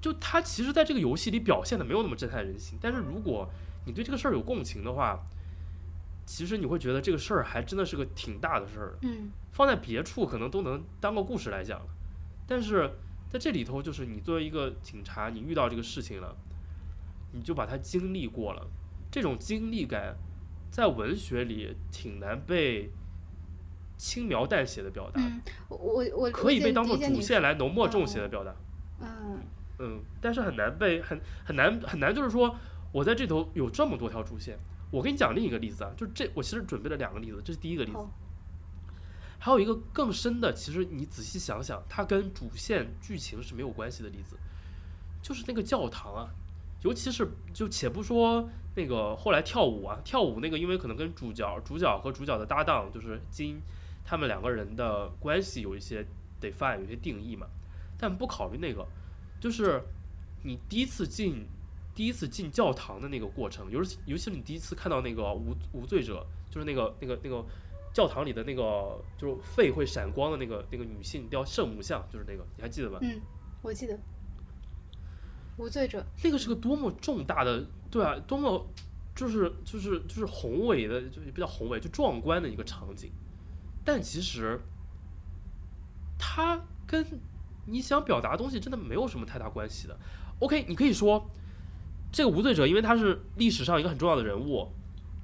[0.00, 3.48] 就他其实在这个游戏里表现的没有那么震撼人心，但是如果
[3.84, 5.20] 你对这个事儿有共情的话，
[6.30, 8.96] 其实你会觉得这个事儿还真的是个挺大的事儿
[9.50, 11.86] 放在别处可能都能当个故事来讲了，
[12.46, 12.88] 但是
[13.28, 16.36] 在这里头，就是你作为一个警察，你遇到这个事情了，
[17.32, 18.64] 你就把它经历过了，
[19.10, 20.16] 这种经历感
[20.70, 22.92] 在文学里挺难被
[23.96, 25.20] 轻描淡写的表达。
[25.20, 28.54] 嗯，我我我可以被当做主线来浓墨重写的表达，
[29.00, 29.42] 嗯
[29.80, 32.54] 嗯，但是很难被很很难很难，就是说
[32.92, 34.56] 我在这头有这么多条主线。
[34.90, 37.98] 我跟你讲另一个例子啊，就是这我其实准备了两个例子，这是第一个例子，
[39.38, 44.36] 还有一个更深的，其实你仔细想想，它跟主线剧情是没有关系的例子，
[45.22, 46.28] 就是那个教堂啊，
[46.82, 53.60] 尤其是就且不说那个后来跳舞啊，跳舞那个因为可能跟主角主角和主角的搭档就是金
[54.04, 56.06] 他们两个人的关系有一些
[56.40, 57.46] define 有一些定义嘛，
[57.96, 58.86] 但不考虑那个，
[59.38, 59.82] 就是
[60.42, 61.46] 你第一次进
[62.00, 67.44] 第一次进教堂的那个过程，尤其尤其是你第一次看到那个无无罪者，就是那个那个那个
[67.92, 72.98] 教堂里的那个就是肺会闪光的那个那个女性雕圣母像，就是那个你还记得吧？
[73.02, 73.20] 嗯，
[73.60, 74.00] 我记得
[75.58, 78.66] 无罪者，那个是个多么重大的，对啊，多么
[79.14, 83.12] 就是就是就是宏伟的，就也不叫宏伟，就壮观的一个场景。
[83.84, 84.58] 但其实，
[86.18, 87.06] 它跟
[87.66, 90.00] 你想表达的东西真的没有什么太大关系的。
[90.38, 91.30] OK，你可以说
[92.12, 94.68] 这个无罪者，因为他是历史上一个很重要的人物，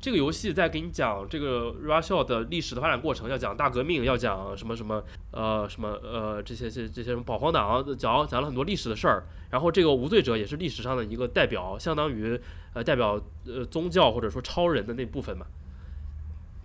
[0.01, 9.27] 这个游戏在给你讲这个 Russia 的历史的发展过程，要讲大革命，要讲什么什么呃什么呃这些这这些什么保皇党，讲讲了很多历史的事儿。
[9.51, 12.39] 然后这个无罪者也是历史上的一个代表，相当于
[12.75, 15.47] 呃代表呃宗教或者说超人的那部分嘛。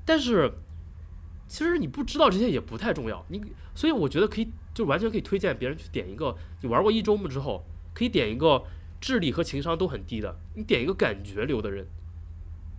[0.03, 0.51] 但是
[1.47, 3.39] 其实你不知道这些也不太重要，你
[3.75, 8.63] 所以我觉得可以就完全可以推荐别人去点一个，你玩过一周目之后可以点一个
[9.01, 11.87] 智力和情商都很低的，你点一个感觉流的人，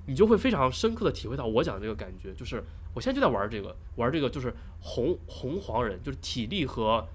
[0.07, 7.07] 你就会非常深刻的体会到我讲的这个感觉，就是我现在就在玩这个，玩这个就是红红黄人，就是体力和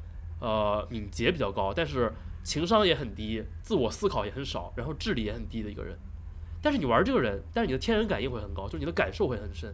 [0.42, 5.98] 呃敏捷比较高，但是情商也很低，自我思考也很少，然后智力也很低的一个人。
[6.62, 9.74] 但是你玩这个人，但是你的天然感应会很高，就是你的感受会很深。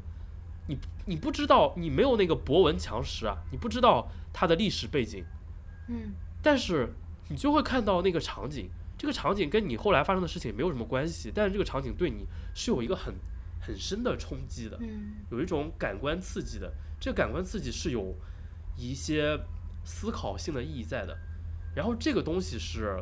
[0.68, 5.26] 你你不知道，你没有那个博闻强识啊，你不知道他的历史背景，
[5.88, 6.94] 嗯但是
[7.30, 8.70] 你就会看到那个场景，
[9.04, 13.14] 这个场景跟你后来发生的事情没有什么关系，但是这个场景对你是有一个很
[13.60, 16.74] 很深的冲击的，嗯有一种感官刺激的。
[17.02, 18.16] 这个感官刺激是有
[18.78, 19.38] 一些
[19.84, 21.18] 思考性的意义在的，
[21.76, 22.98] 然后这个东西是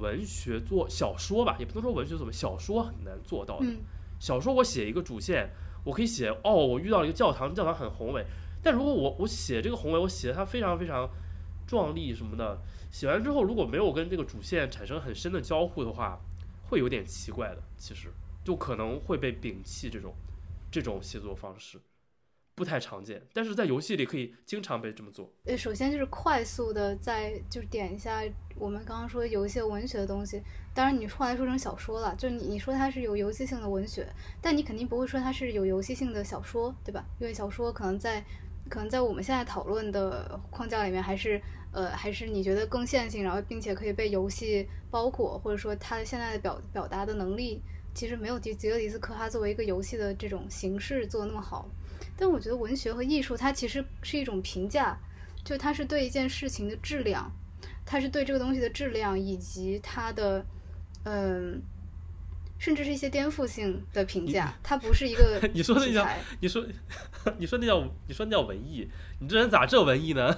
[0.00, 3.66] 文学作小说吧，也不能说文学作品，小说很难做到的。
[3.66, 3.82] 嗯
[4.18, 5.50] 小说我写一个主线，
[5.84, 8.24] 我可以写哦，我遇到了一个教堂，教堂很宏伟。
[8.62, 11.06] 但如果我我写这个宏伟，我写的它非常非常
[11.66, 12.58] 壮丽什么的，
[12.90, 16.20] 写完之后如果没有跟这个主线产生很深的交互的话，
[16.68, 17.62] 会有点奇怪的。
[17.76, 18.08] 其实
[18.44, 20.14] 就可能会被摒弃这种
[20.70, 21.80] 这种写作方式，
[22.54, 23.26] 不太常见。
[23.32, 25.32] 但是在游戏里可以经常被这么做。
[25.44, 28.22] 呃，首先就是快速的在就是点一下
[28.56, 30.42] 我们刚刚说有一些文学的东西，
[30.74, 34.06] 当然你后来说成小说了，就你你说它是有游戏性的文学，
[34.40, 37.04] 但你肯定不会说它是有游戏性的小说，对吧？
[37.18, 38.24] 因为小说可能在
[38.68, 41.40] 可能在我们现在讨论的框架里面，还是
[41.72, 47.62] 呃还是你觉得更线性，然后并且可以被游戏包裹，或者说它现在的表表达的能力，
[47.94, 51.68] 其实没有吉吉格迪斯科它作为一个游戏的这种形式做的那么好。
[52.16, 54.96] 但我觉得文学和艺术它其实是一种评价，
[55.44, 57.30] 就它是对一件事情的质量，
[57.84, 60.44] 它是对这个东西的质量以及它的，
[61.04, 61.60] 嗯、
[62.58, 66.08] 甚至是一些颠覆性的评价，它不是一个 你说那叫
[66.40, 66.64] 你说
[67.38, 68.88] 你说那叫你说那叫文艺，
[69.20, 70.36] 你这人咋这文艺呢？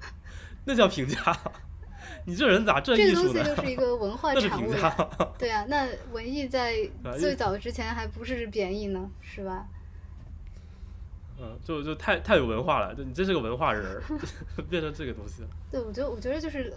[0.64, 1.38] 那叫评价。
[2.26, 3.34] 你这人咋这这个东西？
[3.42, 5.26] 就是一个 文化那是评产物。
[5.38, 6.76] 对啊，那文艺在
[7.18, 9.66] 最早之前还不是贬义呢，是吧？
[11.42, 14.02] 嗯，就就太太有文化了，就你真是个文化人儿，
[14.68, 15.42] 变成这个东西。
[15.70, 16.70] 对，我觉得我觉得就是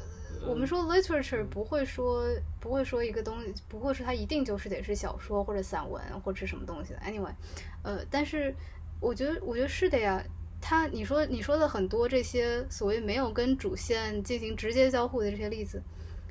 [0.46, 2.26] 我们说 literature 不会说
[2.60, 7.00] 不会说一个东西，不会说它一定就是得是小说或者散文或者是什么东西的。
[7.00, 7.34] Anyway，
[7.82, 8.54] 呃，但是
[9.00, 10.24] 我觉得我觉得是的呀。
[10.66, 15.82] 它你说你说的很多这些所谓没有跟主线进行直接交互的这些例子，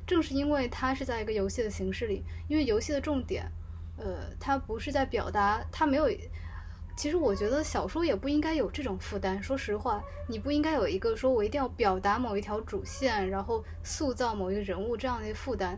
[0.07, 3.45] 正是因为它是在一个游戏的形式里，因为游戏的重点，
[3.99, 6.09] 呃，它不是在表达，它没有。
[7.03, 9.43] 其实我觉得小说也不应该有这种负担。
[9.43, 15.77] 说实话，你不应该有一个说我一定要表达某一条主线，然后塑造某一个人物这样的负担。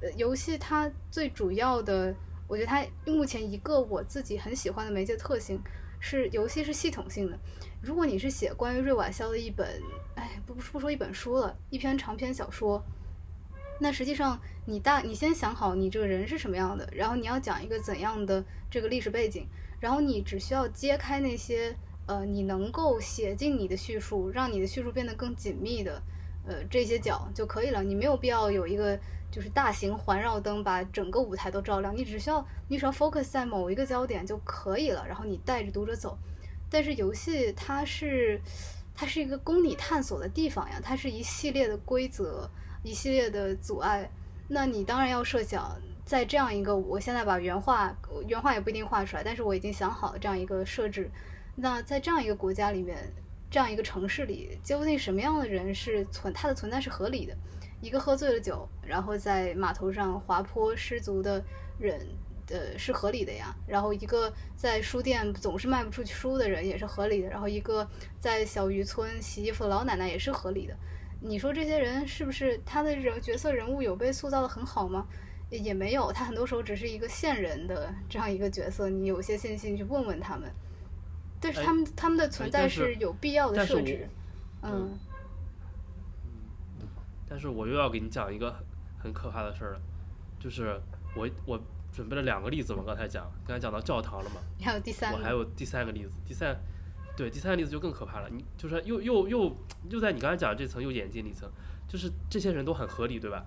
[0.00, 2.14] 呃，游戏它最主要的，
[2.46, 5.60] 我觉得它目前一个我自己很喜欢的媒介特性
[6.00, 7.38] 是，游戏是系统性的。
[7.82, 9.68] 如果你是写关于瑞瓦肖的一本，
[10.14, 12.82] 哎，不不说一本书了，一篇长篇小说，
[13.78, 19.46] 那实际上你大你先想好你这个人是什么样的，然后你要讲一个怎样的这个历史背景，
[19.80, 21.74] 然后你只需要揭开那些
[22.06, 26.02] 呃你能够写进你的叙述，让你的叙述变得更紧密的
[26.46, 27.82] 呃这些角就可以了。
[27.82, 28.98] 你没有必要有一个
[29.30, 36.18] 就是大型环绕灯把整个舞台都照亮，你只需要你只要 focus 在某一个焦点就可以了，然后你带着读者走。
[36.70, 38.40] 但是游戏它是
[38.94, 42.50] 它是一个供你探索的地方呀，它是一系列的规则，
[42.82, 44.10] 一系列的阻碍。
[44.48, 45.78] 那你当然要设想，
[46.08, 47.94] 在这样一个我现在把原画
[48.26, 51.10] 原画也不一定画出来，但是我已经想好了这样一个设置。
[51.54, 52.96] 那在这样一个国家里面，
[53.50, 57.36] 这样一个城市里，究竟什么样的人是存他的存在是合理的？
[57.82, 61.44] 一个喝醉了酒，然后在码头上滑坡失足的
[61.78, 62.00] 人，
[62.48, 63.54] 呃，是合理的呀。
[63.66, 67.28] 然后一个在书店总是卖不出去书的人也是合理的。
[67.28, 67.86] 然后一个
[68.18, 70.74] 在小渔村洗衣服的老奶奶也是合理的。
[71.20, 75.06] 你说这些人是不是他的人角色人物有被塑造的很好吗？
[75.50, 78.88] 也也没有，他很多时候只是一个线人的这样一个角色。
[78.88, 80.52] 你有些信息你去问问他们，
[81.40, 84.08] 但是哎他们、他们的存在是有必要的但是我设置。
[84.62, 84.98] 嗯
[87.30, 88.64] 但是我又要给你讲一个很
[88.98, 89.80] 很可怕的事儿了，
[90.40, 90.80] 就是
[91.14, 91.60] 我我
[91.92, 96.56] 准备了两个例子嘛，刚才讲，刚才讲到教堂了嘛， 还有第三个，我还有第三个例子，第三，
[97.14, 98.30] 对，第三个例子就更可怕了。
[98.30, 99.56] 你就是又又又
[99.90, 101.46] 又在你刚才讲的这层又演进了一层，
[101.86, 103.44] 就是这些人都很合理，对吧？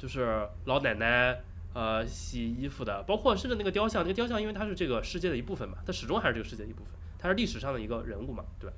[0.00, 1.42] 就是老奶奶
[1.74, 8.74] 呃洗衣服的，包括甚至那个雕像，那个雕像因为它是这个世界的一部分嘛，它始终还是这个世界的一部分，它是历史上的一个人物嘛，对吧？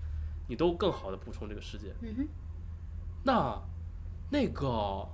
[0.49, 1.95] 你都更好的补充这个世界。
[2.01, 2.29] 嗯哼，
[3.23, 3.62] 那
[4.31, 5.09] 那个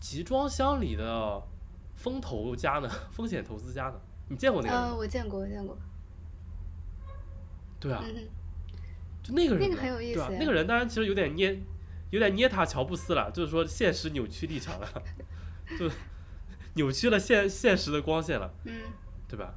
[0.00, 1.40] 集装箱里的
[1.94, 2.90] 风投家呢？
[3.12, 4.00] 风险投资家呢？
[4.28, 4.90] 你见过那个人吗？
[4.90, 5.78] 呃，我见过，我见过。
[7.78, 8.28] 对啊，嗯哼，
[9.22, 10.28] 就那个人，那个很有意对啊？
[10.38, 11.56] 那个人当然其实有点捏，
[12.10, 15.02] 有点捏他乔布斯了，就是说现实扭曲立场了，
[15.78, 15.90] 就
[16.74, 18.72] 扭曲了现现实的光线了，嗯，
[19.28, 19.54] 对吧？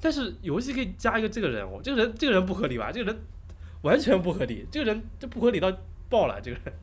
[0.00, 2.92] 但是游戏可以加一个这个人物，这个人这个人不合理吧？
[2.92, 3.22] 这个人
[3.82, 5.72] 完全不合理，这个人这不合理到
[6.10, 6.74] 爆了，这个人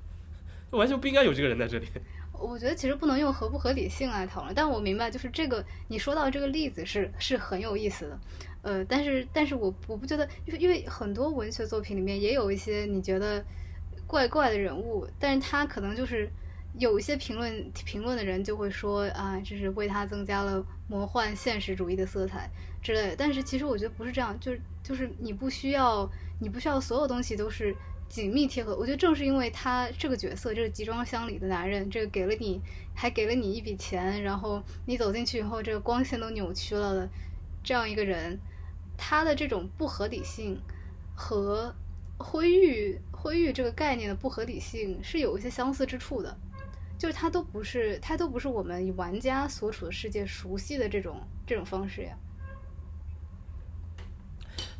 [0.71, 1.87] 完全不应该有这个人在这里。
[2.33, 8.19] 我觉得其实不能用合不合理性来讨论，但我明白，就是这个你说到这个例子是是很有意思的，
[8.63, 13.45] 呃，但是但是我我不觉得，因为因为很多文学作品里面也有一些你觉得
[14.11, 16.29] 怪怪的人物，但是他可能就是
[16.77, 22.51] 有一些评论评论的人就会说啊，这是为他增加了魔幻现实主义的色彩
[22.83, 27.73] 之类的，但是其实我觉得不是这样，就是就是你不需要你不需要所有东西都是。
[28.11, 32.59] 紧密贴合，我觉得正是因为他这个角色，这个集装箱里的男人，这个给了你，
[32.93, 37.09] 还给了你一笔钱，然后你走进去以后，这个光线都扭曲了的
[37.63, 38.37] 这样一个人，
[38.97, 40.59] 他的这种不合理性
[41.15, 41.73] 和
[42.17, 46.35] 灰玉灰域这个概念的不合理性是有一些相似之处的，
[46.97, 52.17] 就是它都不是，它都不是我们玩家所处的世界熟悉的这种这种方式呀。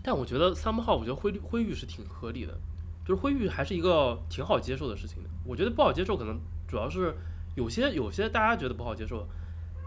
[0.01, 2.59] 但我觉得 somehow，我觉得灰灰域是挺合理的，
[3.05, 5.29] 就是灰域还是一个挺好接受的事情的。
[5.45, 7.15] 我觉得不好接受，可能主要是
[7.55, 9.27] 有些有些大家觉得不好接受，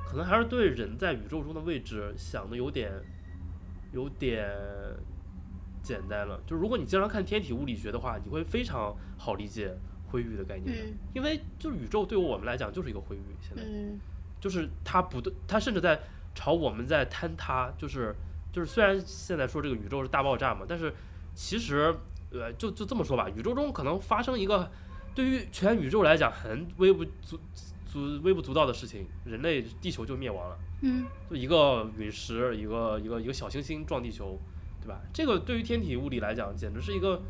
[0.06, 2.92] 可能还是对人在宇宙中的位置想的有点
[3.90, 4.48] 有点
[5.84, 6.40] 简单了。
[6.46, 9.76] 就如果你经常看天体物理学的话，你会非常好理解
[10.08, 10.94] 灰域的概念，嗯。
[11.14, 13.62] 因为就是宇宙对我们来讲就是一个灰域，现在。
[13.62, 14.00] 嗯。
[14.40, 16.00] 就是它不对，它甚至在
[16.34, 18.14] 朝我们在坍塌，就是
[18.52, 20.92] 就是虽然现在说这个宇宙是大爆炸嘛，但是
[21.34, 21.94] 其实
[22.30, 24.70] 呃就就这么说吧，宇宙中可能发生一个
[25.14, 27.38] 对于全宇宙来讲很微不足
[27.86, 31.06] 足微不足道的事情，人类地球就灭亡了，嗯。
[31.30, 34.38] 就一个陨石，一个一个一个小行星撞地球，
[34.84, 35.00] 对吧？
[35.14, 37.20] 这个对于天体物理来讲，简直是一个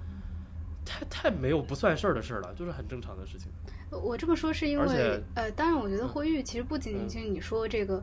[0.85, 3.49] 太太没有不算事儿的事儿了，就是很正常的事情。
[3.91, 8.03] 我这么说是因为，呃，当然，我觉得嗯灰域其实不仅嗯仅是你说这个，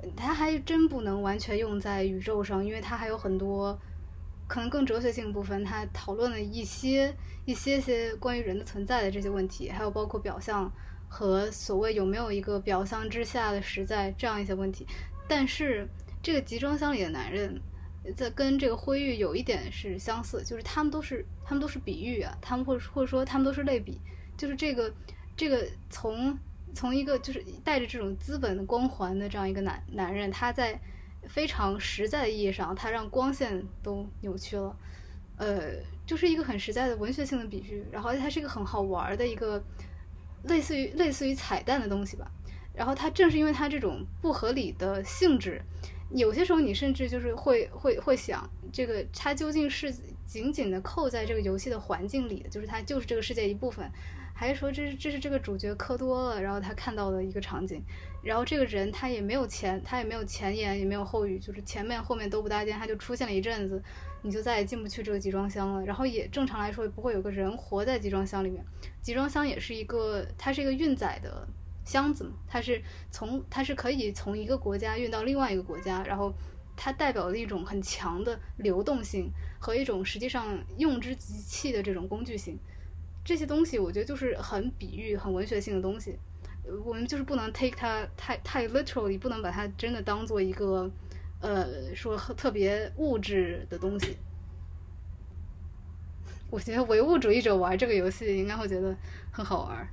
[0.00, 3.76] 呃它还真不能完全用在宇宙上，因为它还有很多
[4.46, 7.12] 可能更哲学性部分，它讨论了一些
[7.46, 10.70] 一些些关于人的存在的这些问题，还有包括表象
[11.08, 14.86] 和所谓有没有一个表象之下的实在这样一些问题。
[15.26, 15.88] 但是
[16.22, 17.60] 这个集装箱里的男人。
[18.12, 24.00] 在跟这个灰玉有一点是相似，就是他们都是他们都是比喻啊，他们或者或者说他们都是类比，
[24.36, 24.92] 就是这个
[25.36, 26.38] 这个从
[26.74, 30.78] 从一个就是带着这种资本的光环的这样一个男男人，他在
[31.26, 34.76] 非常实在的意义上，他让光线都扭曲了，
[35.38, 35.72] 呃，
[36.04, 39.62] 就是一个很实在的文学性的比喻，然后它是一个很好玩的一个
[40.44, 42.30] 类似于类似于彩蛋的东西吧。
[42.74, 45.62] 然后它正是因为它这种不合理的性质，
[46.14, 49.92] 有些时候你甚至就是会会会想，这个它究竟是
[50.24, 53.90] 紧紧的扣在这个游戏的环境里的，就是它就是这个世界一部分，
[54.32, 57.82] 还是说这是这是这个主角磕多了，然后他看到的一个场景，
[58.22, 63.82] 然后这个人他也没有前他也没有前言也没有后语，就是前面后面都不搭建，他就出现了一阵子，
[64.22, 65.84] 你就再也进不去这个集装箱了。
[65.84, 68.64] 然后也正常来说也不会有个人活在集装箱里面，
[69.02, 71.46] 集装箱也是一个它是一个运载的
[71.84, 76.32] 箱子嘛，它是从它是可以从一个国家运到另外一个国家，然后
[76.76, 79.30] 它代表了一种很强的流动性
[79.60, 82.58] 和一种实际上用之即弃的这种工具性。
[83.24, 86.18] 这些东西我觉得就是很比喻、很文学性的东西。
[86.84, 90.90] 我们就是不能 take 它太太 literally，不能把它真的当做一个
[91.40, 94.16] 呃说特别物质的东西。
[96.50, 98.96] 我觉得唯物主义者玩这个游戏应该会觉得
[99.30, 99.88] 很好玩。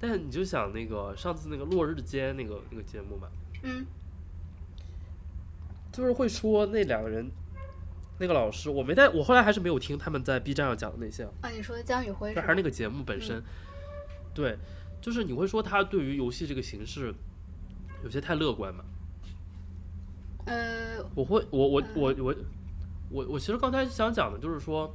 [0.00, 3.28] 但是你就想那个上次那个落日间那个那个节目嘛，
[3.62, 3.86] 嗯。
[5.92, 7.28] 就是会说那两个人，
[8.20, 11.24] 那个老师，我没在，我后来还是没有听他们在 B 站上讲的那些。
[11.24, 12.40] 啊，啊，你说江宇辉这？
[12.40, 13.42] 还是那个节目本身，
[14.32, 14.56] 对，
[15.00, 17.12] 就是你会说他对于游戏这个形式
[18.04, 18.84] 有些太乐观嘛？
[20.46, 22.34] 呃，我会，我我我我
[23.10, 24.94] 我我其实刚才想讲的就是说，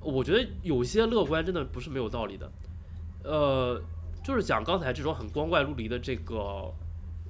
[0.00, 2.50] 我觉得有些乐观真的不是没有道理的，
[3.24, 3.80] 呃，
[4.22, 6.72] 就是讲刚才这种很光怪陆离的这个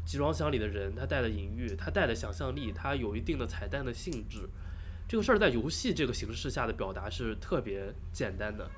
[0.04, 4.48] 集装箱里的人，他带的隐喻，他带的想象力，他有一定的彩蛋的性质，
[5.06, 8.68] 这个事儿在游戏这个形式下的表达是特别简单的，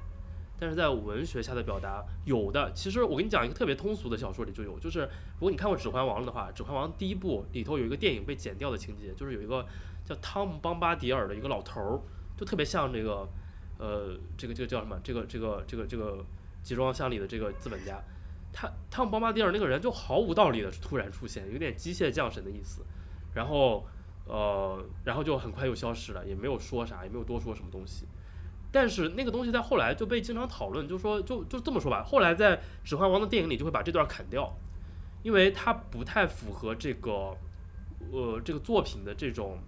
[0.59, 2.73] 但是在文学下的表达有的。
[2.73, 9.65] 其实我跟你讲一个特别通俗的小说里就有，就是如果你看过《指环王》的话，《指环王》第一部里头有一个电影被剪掉的情节，就是有一个
[10.05, 12.01] 叫汤姆·邦巴迪尔的一个老头儿，
[12.37, 13.29] 就特别像这个，
[13.79, 14.99] 呃，这个这个叫什么？
[15.03, 16.25] 这个这个这个这个
[16.65, 18.03] 集装箱里的这个资本家。
[18.53, 22.83] 他汤姆·邦巴迪尔那个人就毫无道理的突然出现，有点机械降神的意思。
[23.35, 23.85] 然后，
[24.27, 28.07] 呃，然后就很快又消失了，也没有说啥，也没有多说什么东西。
[28.71, 32.03] 但是那个东西在后来就被经常讨论，就说就就这么说吧。
[32.05, 34.53] 后来在《指环王》的电影里就会把这段砍掉，
[35.23, 37.37] 因为它不太符合这个
[38.13, 39.59] 呃这个作品的这种，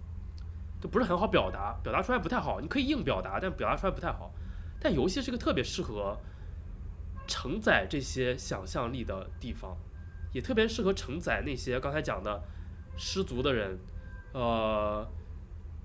[0.81, 2.61] 就不是很好表达，表达出来不太好。
[2.61, 4.33] 你可以硬表达，但表达出来不太好。
[4.79, 6.17] 但游戏是个特别适合
[7.27, 9.77] 承载这些想象力的地方，
[10.33, 12.41] 也特别适合承载那些刚才讲的
[12.97, 13.77] 失足的人，
[14.33, 15.07] 呃，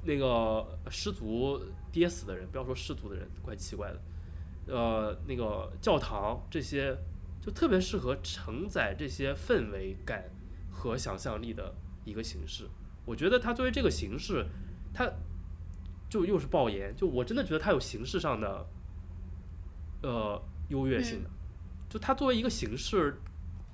[0.05, 1.61] 那个失足。
[1.93, 4.01] 跌死的人，不要说失足的人，怪奇怪的。
[4.75, 6.97] 呃，那个教堂这些，
[7.39, 10.25] 就特别适合承载这些氛围感
[10.71, 11.75] 和想象力的
[12.07, 12.67] 一个形式。
[13.05, 14.47] 我觉得它作为这个形式，
[14.95, 15.07] 它
[16.09, 18.67] 就又是爆言，就我真的觉得它有形式上的
[20.03, 20.43] 呃
[20.73, 21.31] 优越性的。
[21.89, 23.21] 就它作为一个形式，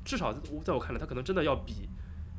[0.04, 0.32] 至少
[0.64, 1.88] 在我看来，它可能真的要比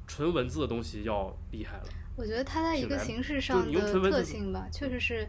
[0.06, 1.86] 纯文字的东西要厉害了。
[2.16, 5.28] 我觉得它在一个形式上的特性吧，确实是。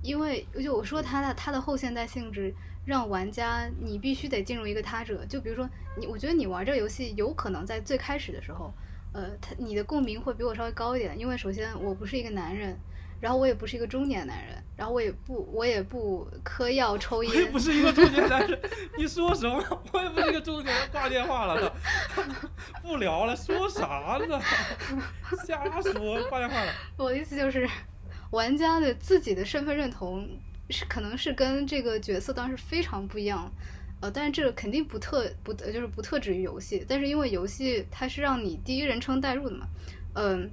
[0.00, 2.54] 因为就我说它的它的后现代性质，
[2.84, 5.26] 让玩家你必须得进入一个他者。
[5.26, 8.72] 就比如说你，我觉得你玩这个游戏有可能在最开始的时候，
[9.12, 11.18] 呃，他你的共鸣会比我稍微高一点。
[11.18, 12.78] 因为首先我不是一个男人，
[13.20, 17.32] 然后我也不是一个中年男人，然后我也不我也不嗑药抽烟。
[17.34, 18.58] 我也不是一个中年男人，
[18.96, 19.62] 你说什么？
[19.92, 21.72] 我也不是一个中年人，挂电话了，
[22.82, 24.40] 不聊了，说啥呢？
[25.46, 26.72] 瞎说，挂电话了。
[26.96, 27.68] 我的意思就是。
[28.30, 30.28] 玩家的自己的身份认同
[30.68, 33.50] 是可能是跟这个角色当时非常不一样，
[34.02, 39.66] 呃，但是这个肯定不特不就是不特指于游戏，但是因为游戏它是让你第一人称代入的嘛，
[40.12, 40.50] 嗯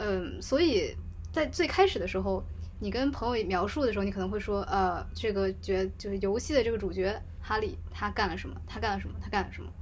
[0.00, 0.96] 嗯，所以
[1.32, 2.44] 在最开始的时候，
[2.78, 9.72] 你跟朋友描述的时候，你可能会说，呃，这个角就是游戏的这个主角哈利他干了什么，他干了什么，他干了什么。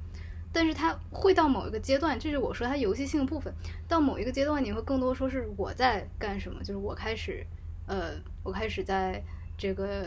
[0.53, 3.53] 但是他会到某一个阶段，这是我说他游戏性的部分。
[3.89, 7.47] 到某一个阶段，你会更多说是我在干什么，就是我开始，
[7.87, 9.23] 呃，我开始在
[9.57, 10.07] 这个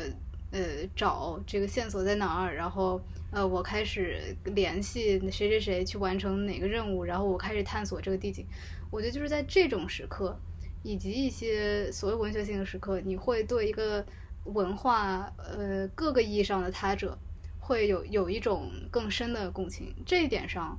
[0.51, 0.59] 呃
[0.95, 8.45] 找这个线索在哪儿，然后呃我开始联系谁谁谁去完成哪个任务，然后我开始探索这个地景。
[8.91, 10.37] 我觉得就是在这种时刻，
[10.83, 14.05] 以及一些所谓文学性的时刻，你会对一个
[14.43, 17.17] 文化呃各个意义上的他者。
[17.65, 20.77] 会有有一种更深的共情，这一点上，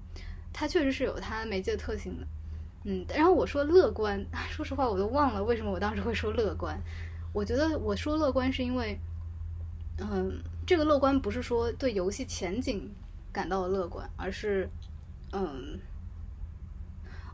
[0.53, 2.27] 它确实是有它媒介特性的。
[2.85, 6.79] 嗯，然后我说乐观， 说实话我都忘了为什么我当时会说乐观。
[7.33, 8.99] 我觉得我说乐观是因为，
[9.97, 12.93] 嗯，这个乐观不是说对游戏前景
[13.33, 14.69] 感到乐观，而是，
[15.33, 15.81] 嗯，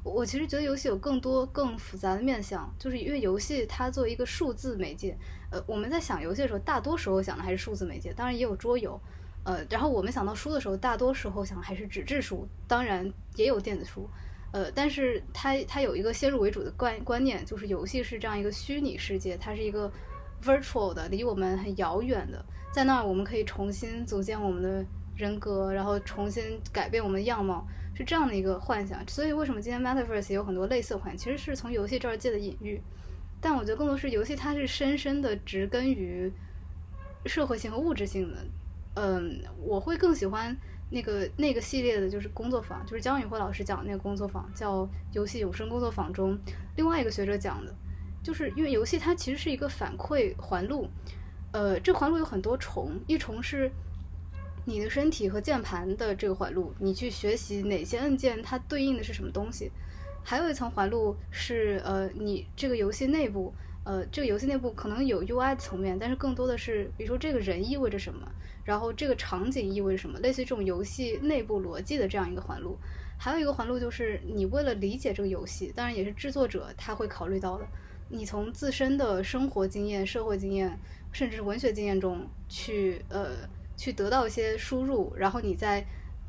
[0.02, 5.16] 我其实觉得游戏有更多更复杂的面向，就是因为游戏它作为一个数字媒介，
[5.50, 8.98] 呃，我们在想游戏的时候，大多时候想的还是数字媒介，当然也有桌游。
[9.42, 14.06] 呃，然后我们想到书的时候，大多时候想的还是纸质书，当然也有电子书，
[14.52, 19.90] 呃，但是它它有一个先入为主的观观念，就是游戏是这样一个虚拟世界，它是一个
[20.44, 24.84] virtual 的，离我们很遥远的，在那儿我们可以重新组建我们的
[25.16, 27.66] 人格，然后重新改变我们的样貌，
[28.00, 29.06] 是这样的一个幻想。
[29.06, 32.80] 所以为什么今天 Metaverse 有很多类似幻想，其实是从游戏这儿借的隐喻，
[33.42, 36.32] 但我觉得更多是游戏它是深深的植根于
[37.26, 38.38] 社会性和物质性的。
[38.94, 40.56] 嗯，我会更喜欢
[40.88, 44.82] 那个那个系列的，就是工作坊，就是姜宇辉老师讲的那个工作坊，叫
[45.12, 46.38] 《游戏永生工作坊》中
[46.76, 47.74] 另外一个学者讲的，
[48.22, 50.88] 就是因为游戏它其实是一个反馈环路，
[51.52, 53.70] 呃，这环路有很多重，一重是
[54.64, 59.70] 你的身体和键盘的这个环路，你去学习哪些按键它对应的是什么东西，
[60.22, 63.52] 还有一层环路是呃，你这个游戏内部，
[63.84, 68.30] 呃，这个游戏内部可能有 UI 层面，但是更多的是，比如说这个人意味着什么。
[68.62, 70.18] 然后这个场景意味着什么？
[70.20, 72.78] 类似于这种游戏内部逻辑的这样一个环路，
[73.18, 77.66] 还有一个环路就是你为了理解这个游戏，当然也是制作者他会考虑到的，
[78.10, 80.78] 你从自身的生活经验、社会经验，
[81.10, 83.30] 甚至是文学经验中去呃
[83.80, 85.82] 去得到一些输入，然后你在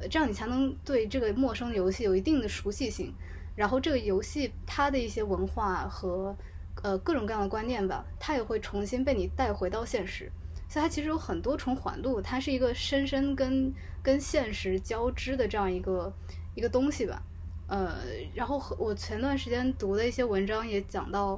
[0.10, 3.14] 这样你才能对这个陌生的游戏有一定的熟悉性，
[3.58, 6.34] 然后这个游戏它的一些文化和
[6.82, 10.32] 呃各种各样的观念吧，它也会重新被你带回到现实。
[10.70, 16.14] 所以它其实有很多重环路，它是一个深深跟跟现实交织的这样一个
[16.56, 17.22] 一个东西吧。
[17.68, 17.98] 呃，
[18.34, 21.38] 然后我前段时间读的一些文章也讲到，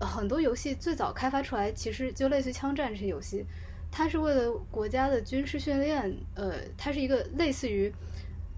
[0.00, 3.44] 很多游戏最早开发出来，其实就类似于枪战这些游戏，
[3.92, 7.92] 它是为了国家的军事训练，呃，它是一个类似于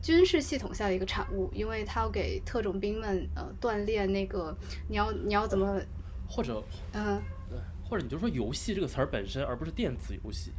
[0.01, 4.57] 军事系统下的一个产物，因为它要给特种兵们呃锻炼那个
[4.89, 5.81] 你要你要怎么
[6.29, 6.63] 或者
[6.93, 7.21] 嗯
[7.51, 10.53] 对，或者你就说游戏这个词儿本身，而不是电子游戏，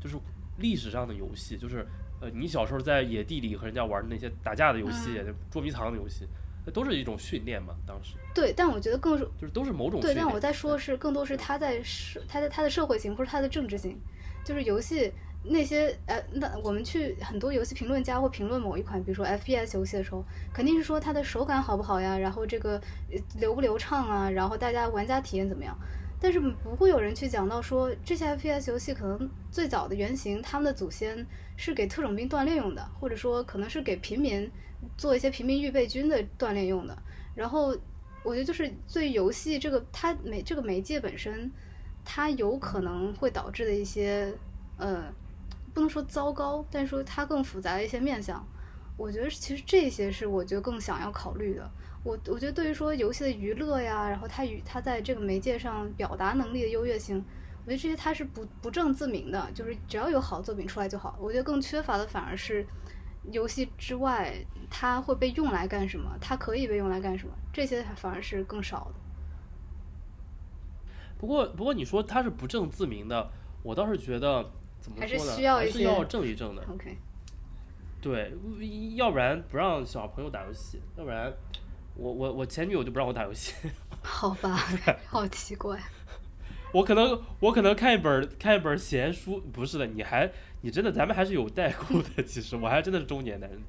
[0.00, 0.16] 就是
[0.58, 1.84] 历史上的游戏，就是
[2.20, 6.24] 呃，你小时候在野地里和人家玩的那些打架的游戏、嗯捉迷藏的游戏，
[6.64, 7.74] 那都是一种训练嘛。
[7.84, 13.98] 当时对，但我觉得更是就是都是某种训对，但我在说的是更多是他在社他在他的社会性或者他的政治性，
[14.44, 15.12] 就是游戏
[15.42, 22.80] 那些呃，那我们去很多游戏评论家会评论某一款，比如说 FPS 游戏的时候，肯定是说它的手感好不好呀，然后这个
[23.38, 25.76] 流不流畅啊，然后大家玩家体验怎么样。
[26.22, 31.26] 但是不会有人去讲到说这些 FPS 游戏可能最早的原型，他们的祖先
[31.56, 34.50] 是给特种兵锻炼用的，或者说可能是给平民
[34.98, 36.94] 做一些平民预备军的锻炼用的。
[37.34, 37.74] 然后
[38.22, 41.50] 我觉得就是对游戏这个它媒这个媒介本身，
[42.12, 44.34] 它有可能会导致的一些
[44.78, 45.04] 呃，
[45.72, 48.44] 不能说糟糕，但是说它更复杂的一些面相。
[48.96, 51.70] 我觉得其实这些是我觉得更想要考虑的。
[52.02, 57.24] 我我觉得对于说游戏的娱乐呀，然后它与它在这个媒介上表达能力的优越性，
[57.64, 61.16] 我觉得这些它是不不证自明的，就是只要有好作品出来就好。
[61.20, 62.66] 我觉得更缺乏的反而是
[63.30, 64.34] 游戏之外，
[64.68, 68.94] 它会被用来干什么，它可以被用来干什么，这些反而是更少的。
[71.20, 73.30] 不过不过你说他是不正自明的，
[73.62, 74.50] 我倒是觉得
[74.80, 75.32] 怎么还是说呢？
[75.36, 76.62] 需要一些还是要正一正的。
[76.72, 76.96] OK，
[78.00, 78.32] 对，
[78.96, 81.30] 要不然不让小朋友打游戏，要不然
[81.94, 83.52] 我我我前女友就不让我打游戏。
[84.02, 84.58] 好吧，
[85.06, 85.78] 好奇怪。
[86.72, 92.22] 我可能我可能看一本看一本闲书，不是的，你还你真的咱们还是有代沟的。
[92.22, 93.60] 其实我还真的是中年男人，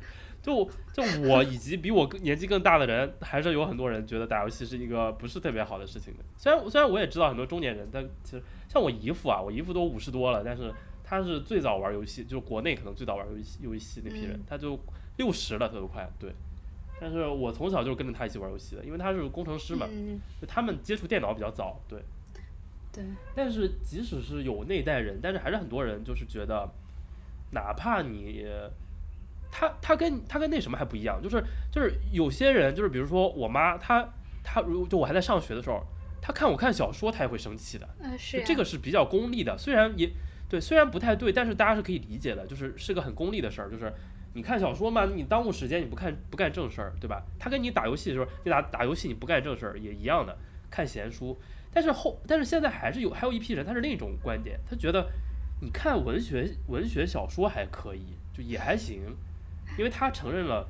[0.41, 6.23] 就就我以及比我年纪更大的人，还是有很多人觉得打游戏是一个不是特别好的事情的。
[6.37, 10.73] 虽然虽然我也知道很多中年人，但其实像我姨父啊，我姨父都五十多了，但是
[11.03, 14.79] 他是最早玩游戏，就是国内可能最早玩游戏游戏那批人，嗯他就
[15.17, 16.33] 六十了，他都快，对。
[16.99, 21.99] 但是我从小就是跟着他一起玩游戏的，因为他是工程师嘛，嗯，就他们接触电脑比较早，对。
[22.93, 26.69] 对，但是即使是有那一代人，但是还是很多人就是觉得，
[27.51, 28.45] 哪怕你，
[29.51, 34.07] 他他跟他跟那什么还不一样，就是就是有些人就是比如说我妈，她
[34.43, 35.83] 她如就我还在上学的时候，
[36.21, 37.87] 她看我看小说，她也会生气的。
[38.43, 40.09] 这个是比较功利的，虽然也
[40.49, 43.93] 对，虽然不太对，但是大家是可以理解的，就是是个很功利的事儿，就是。
[44.33, 47.21] 你看小说嘛，你耽误时间，你不看不干正事儿，对吧？
[47.37, 50.37] 他跟你打游戏的时候，你打打游戏你不干正事儿也一样的，
[50.69, 51.37] 看闲书。
[51.73, 55.05] 但是后，但是现在还是有还有一批人，他是另一种观点，他觉得
[55.59, 59.01] 你看文学文学小说还可以，就也还行，
[59.81, 60.69] 因为他承认了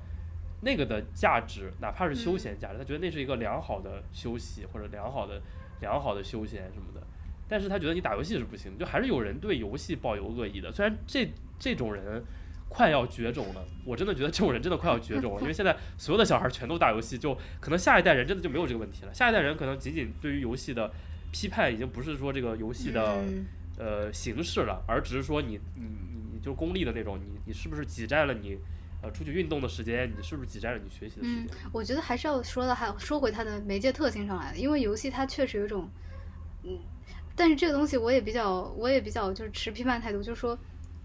[0.62, 5.42] 那个的价值，哪怕是休闲价值，他觉得那是一个良好的休息或者良好的
[5.82, 7.06] 良好的休闲什么的。
[7.50, 10.72] 但是他觉得你打游戏是不行，就还是有人对游戏抱有恶意的。
[10.72, 12.24] 虽然这这种人
[12.70, 19.14] 快要绝种了，我真的觉得这种人真的快要绝种了，因为现在所有的小孩全都打游戏，就可能下一代人真的就没有这个问题了。
[19.14, 20.90] 下一代人可能仅仅对于游戏的
[21.34, 23.46] 批判，已经不是说这个游戏的、嗯
[23.78, 28.60] 呃形式了，而只是说你你你你就功利的那种，你你是不是挤占了你
[29.02, 35.90] 呃出去运动的时间，你是不是挤占了你学习的时嗯间？，我觉得还是要说的还说回它的媒介特性上来的，因为游戏它确实有一种，
[36.64, 36.80] 嗯，
[37.36, 40.58] 但是这个东西我也比较，我也比较就是持批判态度，就是说，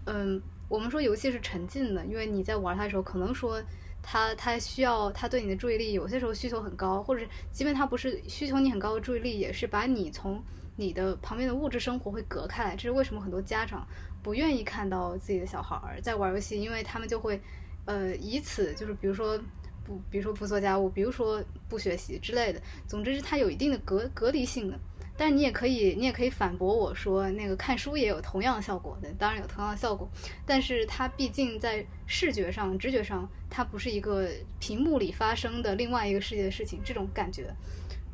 [0.05, 3.61] 嗯，我们说游戏是沉浸的，因为你在玩它的时候，可能说
[4.03, 10.41] 它它需要它对你的注意力有些时候需求很高，或者即便它不是需求你很高的注意力，也是把你从
[10.75, 12.75] 你的旁边的物质生活会隔开来。
[12.75, 13.85] 这是为什么很多家长
[14.21, 17.41] 不愿意看到自己的小孩儿在玩游戏，因为他们就会，
[17.87, 19.35] 呃，以此就是比如说
[19.83, 22.61] 不，比如说不做家务，比如说不学习之类的。
[22.87, 24.79] 总之是它有一定的隔隔离性的。
[25.19, 30.07] 但是你也可以，你也可以反驳我说，那个看书也有同样的效果的，当然有同样的效果，
[30.45, 34.29] 但是它毕竟在视觉上、直觉上，它不是一个
[34.59, 37.51] 屏幕里发生的另外一个世界的事情，这种感觉，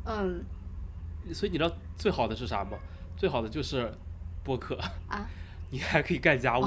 [0.06, 0.42] 嗯
[1.34, 2.78] 所以你知道最好的是啥吗？
[3.18, 3.92] 最好的就是
[4.42, 4.74] 播客，
[5.06, 5.28] 啊，
[5.68, 6.64] 你还可以干家务。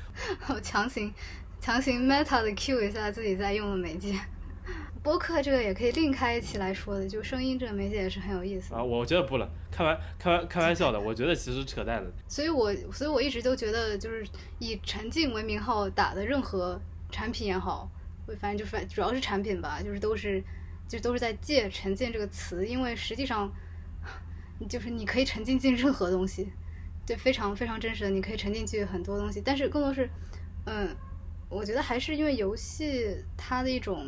[0.62, 1.12] 强行
[1.60, 4.18] 强行 meta 的 cue 一下自己在用的媒介。
[5.02, 8.74] 播客这个也可以另开一期来说的，就声音这个媒介也是很有意思。
[8.74, 12.12] 啊，我觉得不了，开玩开玩开玩笑的，我觉得其实扯淡的。
[12.26, 14.26] 所以我所以我一直都觉得，就是
[14.58, 16.80] 以沉浸为名号打的任何
[17.10, 17.88] 产品也好，
[18.40, 20.42] 反正就反主要是产品吧，就是都是
[20.88, 23.48] 就都是在借“沉浸”这个词，因为实际上
[24.68, 26.50] 就是你可以沉浸进任何东西，
[27.06, 30.10] 对，非常非常真实的，你可以沉浸去很多东西，但是更多是，
[30.64, 30.88] 嗯，
[31.48, 34.06] 我觉得还是因为游戏它的一种。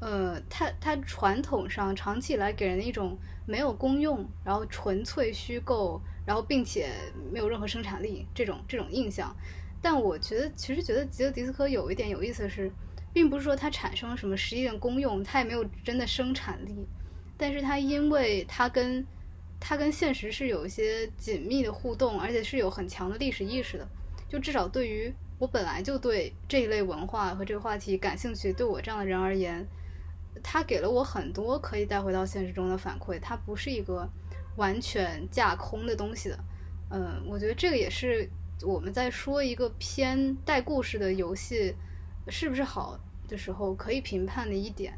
[0.00, 6.88] 呃，它它传统上长期以来给人的一种没有功用，然后纯粹虚构，然后并且
[7.32, 9.34] 没有任何生产力这种这种印象。
[9.82, 12.70] 但我觉得，其实觉得吉德迪斯科有一点有意思的是，
[13.12, 16.86] 并不是说它产生了什么实际的功用，它也没有真的生产力，
[17.36, 19.04] 但是它因为它跟
[19.58, 23.88] 它跟现实是有一些紧密的互动，而且是有很强的历史意识的。
[24.28, 29.66] 就至少对于我本来就对这一类文化和这个话题感兴趣，对我这样的人而言。
[30.40, 34.08] 他给了我很多可以带回到现实中的反馈，它不是一个
[34.56, 36.38] 完全架空的东西的。
[36.90, 38.30] 嗯，我觉得这个也是
[38.62, 41.74] 我们在说一个偏带故事的游戏
[42.28, 44.96] 是不是好的时候可以评判的一点。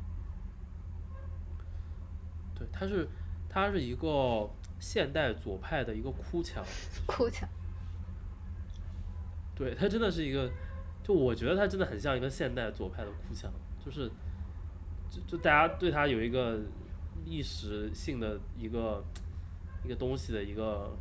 [2.54, 3.08] 对，它是
[3.48, 6.62] 它是一个现代左派的一个哭墙。
[7.06, 7.48] 哭墙。
[9.60, 10.50] 对，他真的是一个，
[11.04, 13.52] 就我觉得他真的很像一个现代左派的哭腔，
[13.84, 14.10] 就是。
[15.12, 16.60] 就就大家对他有一个
[17.24, 19.04] 历史性的一个
[19.84, 20.96] 一个东西的一个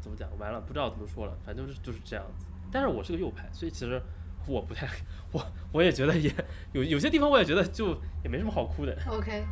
[0.00, 0.28] 怎么讲？
[0.38, 2.46] 完了，不知道怎么说了，反正就是就是这样子。
[2.70, 4.00] 但是我是个右派，所以其实
[4.46, 4.88] 我不太
[5.34, 6.32] 我我也觉得也
[6.74, 8.96] 有有些地方我也觉得就也没什么好哭的。
[9.08, 9.44] OK，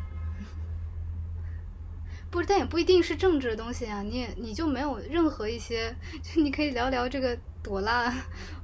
[2.31, 4.01] 不，但也不一定是政治的东西啊。
[4.01, 8.13] 你也你就没有任何一些，就你可以聊聊这个朵拉，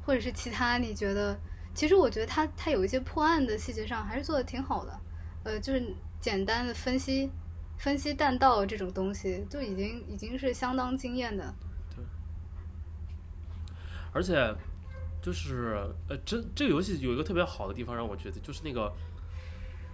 [0.04, 1.38] 或者是其他你觉得，
[1.74, 5.00] 其实我觉得他他有一些破案的细节上还是做的挺好的。
[5.44, 7.30] 呃，就是简单的分析，
[7.78, 11.54] 分析弹道这种东西，就已经已经是相当惊艳的。
[11.94, 12.04] 对。
[14.12, 14.54] 而且，
[15.22, 15.76] 就是
[16.08, 18.92] 呃，这这个游戏有一个特别好的地方，让我觉得就是那个，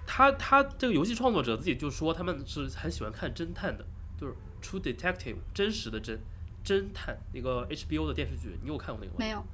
[0.06, 3.84] 他他这个游戏创作者自己就说他们是很喜欢看侦探的，
[4.18, 6.18] 就是 True Detective 真实的侦
[6.64, 9.16] 侦探那个 HBO 的电视剧，你有看过那个吗？
[9.18, 9.44] 没有。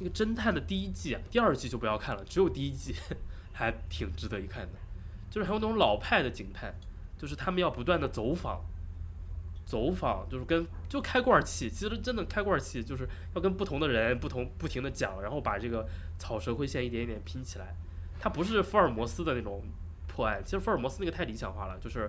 [0.00, 2.94] 那个侦探的第一季啊，第二季就不要看了，只有第一季。
[3.58, 4.78] 还挺值得一看的，
[5.28, 6.72] 就是还有那种老派的警探，
[7.18, 8.64] 就是他们要不断的走访，
[9.66, 15.84] 走访就是跟就开罐器，其实真的开罐器就是要跟不同的人不同不停的讲，然后把这个
[16.20, 17.74] 草蛇灰线一点一点拼起来。
[18.20, 19.64] 它不是福尔摩斯的那种
[20.06, 22.08] 破案，其实福尔摩斯那个太理想化了，就是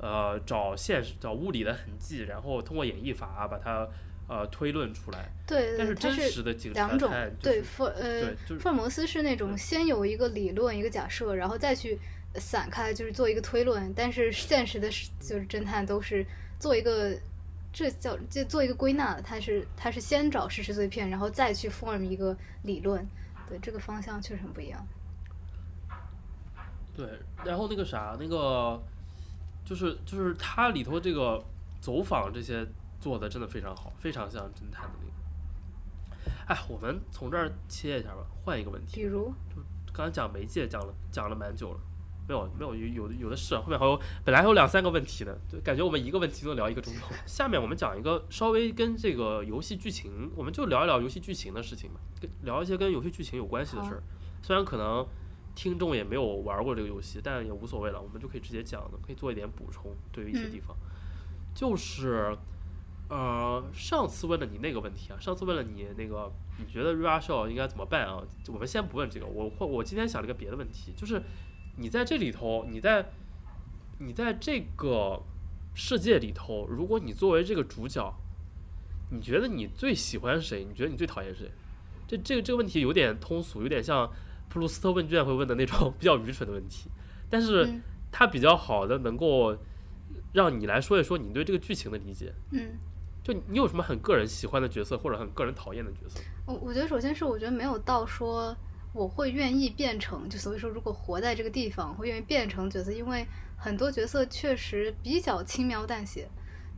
[0.00, 3.88] 呃找现实找物理的痕迹，然后通过演绎法把它。
[4.32, 5.28] 呃，推论出来。
[5.44, 7.12] 对，但是真实的警察两种。
[7.42, 11.98] 对，福呃，福尔摩斯是那种先有一个理论、一个假设，然后再去
[12.36, 13.92] 散开，就是做一个推论。
[13.92, 14.88] 但是现实的，
[15.18, 16.24] 就是侦探都是
[16.60, 17.12] 做一个，
[17.72, 19.20] 这叫就做一个归纳。
[19.20, 23.04] 他是他是先找事实碎片，然后再去 form 一个理论。
[23.48, 24.86] 对，这个方向确实很不一样。
[26.96, 27.04] 对，
[27.44, 28.80] 然后那个啥，那个
[29.64, 31.42] 就是就是它里头这个
[31.80, 32.66] 走访这些。
[33.00, 36.30] 做的真的非常好，非常像侦探的那个。
[36.48, 38.96] 哎，我们从这儿切一下吧，换一个问题。
[38.96, 39.56] 比如，就
[39.90, 41.80] 刚才讲媒介讲了讲了蛮久了，
[42.28, 47.14] 没有没有有有的有的是，后面还有本来还有两三个问题呢，就感觉我们一个问题都聊一个钟头。
[47.24, 52.00] 下面我们讲一个稍微跟这个游戏剧情，我们就聊一聊游戏剧情的事情吧，
[52.42, 54.02] 聊一些跟游戏剧情有关系的事儿。
[54.42, 55.06] 虽然可能
[55.60, 60.74] 听众也没有玩过这个游戏，但也无所谓了，我们就可以直接讲的，可以做一点补充，对于一些地方，
[61.54, 62.34] 就是。
[63.12, 68.22] 呃，上次问了你那个问题啊，上次问了你那个，你觉得 r a s h o 应该怎么办啊？
[68.46, 71.20] 我们先不问这个，我或我今天想了一个别的问题，就是
[71.76, 73.10] 你在这里头，你在
[73.98, 75.20] 你在这个
[75.74, 78.14] 世界里头，如果你作为这个主角，
[79.10, 80.64] 你觉得你最喜欢谁？
[80.64, 81.50] 你觉得你最讨厌谁？
[82.06, 84.08] 这这个这个问题有点通俗，有点像
[84.50, 86.90] 普鲁斯特问卷会问的那种比较愚蠢的问题，
[87.30, 87.80] 但是
[88.12, 89.56] 它比较好的能够
[90.34, 92.34] 让你来说一说你对这个剧情的理解。
[92.50, 92.72] 嗯。
[93.22, 96.18] 就你有什么很个人喜欢的角色，或者很个人讨厌的角色？
[96.46, 98.56] 我我觉得首先是我觉得没有到说
[98.94, 103.26] 我会愿意变成，就所以说如果活在这个地方会愿意变成角色，因为
[103.58, 106.28] 很多角色确实比较轻描淡写。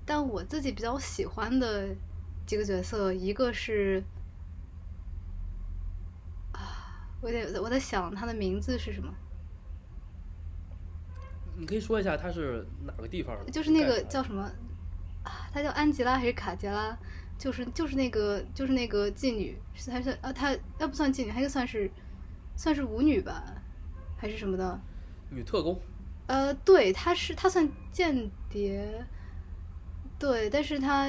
[0.05, 1.95] 但我自己比较喜欢的
[2.45, 4.03] 几个角色，一个是
[6.51, 9.15] 啊，我得我在想他的名字是什么？
[11.57, 13.51] 你可以说一下他是哪个地方的？
[13.51, 14.43] 就是那个叫什么？
[15.23, 16.99] 啊，她叫安吉拉还是卡杰拉？
[17.39, 19.57] 就是就是那个就是那个妓女，
[19.89, 21.89] 还是啊，她要不算妓女，还是算是
[22.57, 23.45] 算是舞女吧，
[24.17, 24.81] 还是什么的？
[25.31, 25.81] 女特工。
[26.27, 29.07] 呃，对，她是她算间谍，
[30.19, 31.09] 对，但是她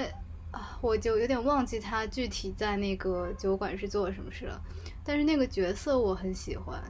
[0.52, 4.62] 啊，我就有点忘记她具体在那个酒馆是做了什么事了。
[5.04, 6.82] 但是那个角色我很喜欢，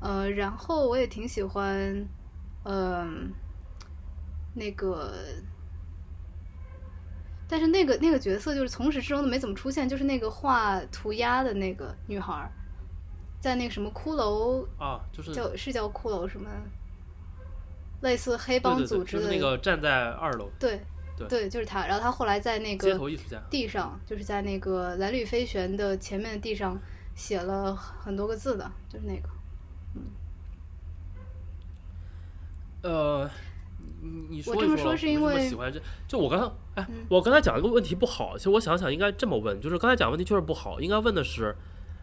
[0.00, 2.06] 呃，然后我也挺喜欢，
[2.64, 3.32] 嗯，
[4.54, 5.12] 那个。
[7.48, 12.50] 但是那个那个角色就是从始至终都没怎么出现，就是那个画涂鸦的那个女孩儿，
[13.40, 16.50] 在那个什么骷髅啊，就是叫是叫骷髅什么，
[18.00, 20.80] 类似黑帮对对对，组织的就是那个站在二楼对
[21.16, 21.86] 对对就是他。
[21.86, 26.76] 然后他后来在那街个头艺术家，地上，就是在那个蓝绿飞旋的前面的地上
[27.16, 29.28] 写了很多个字的，就是那个。
[32.82, 33.28] 呃，
[34.00, 35.80] 你你说我这么说是因为喜欢这？
[36.06, 36.46] 就我刚才，
[36.80, 41.56] 哎嗯，我刚才讲一个问题不好，其实我想想应该这么问，就是刚才讲问题确实不好，应该问的是，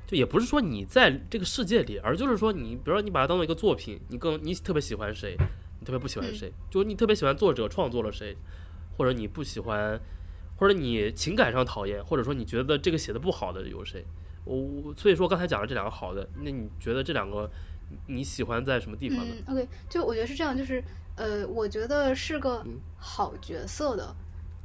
[0.05, 5.38] 就也不是说你在这个世界里，而就是说你，比如说你把它当做一个作品，你更你特别喜欢谁，
[5.80, 8.36] 你特别不喜欢嗯谁，就是你特别喜欢作者创作了谁，
[8.97, 9.97] 或者你不喜欢，
[10.57, 14.03] 或者你情感上讨厌，或者说你觉得这个写的不好的有谁？
[14.46, 17.50] 我我所以说刚才讲了这两个好的，那你觉得这两个
[17.89, 19.34] 你你喜欢在什么地方呢？
[19.48, 20.84] 嗯，OK，就我觉得是这样，就是
[21.16, 24.16] 呃，我觉得是个嗯好角色的，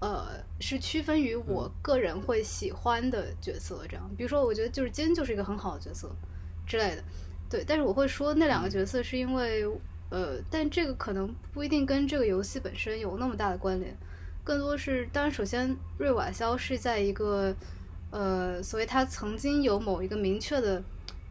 [0.00, 0.26] 呃，
[0.60, 4.10] 是区分于我个人会喜欢的角色这样。
[4.16, 6.10] 比如说，我觉得就是金就是一个很好的角色
[6.66, 7.04] 之类的，
[7.50, 7.64] 对。
[7.66, 9.64] 但是我会说那两个角色是因为
[10.10, 13.94] 呃，但这个可能不一定跟这个游戏本身有那么大的关联，
[14.42, 17.54] 更多是当然，首先瑞瓦肖是在一个
[18.10, 20.82] 呃，所以他曾经有某一个明确的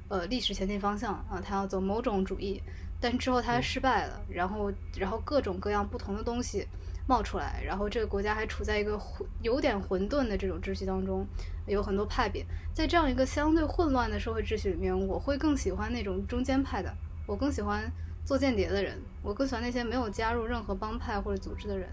[0.09, 2.61] 呃历史前进方向啊，他要走某种主义，
[2.99, 6.67] 但之后他失败了，然后然后各种各样不同的东西
[7.07, 11.25] 冒出来，然后这个国家还处在一个混有点混沌的这种秩序当中，
[11.65, 16.93] 有很多派别，在这样一个相对混乱的社会秩序里面，我会更喜欢那种中间派的，
[17.25, 17.91] 我更喜欢
[18.25, 21.89] 做间谍的人，我更喜欢那些没有加入任何帮派或者组织的人，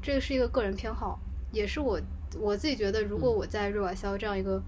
[0.00, 1.18] 这个是一个个人偏好，
[1.52, 2.00] 也是我
[2.38, 4.60] 我自己觉得，如果我在瑞瓦肖这样一个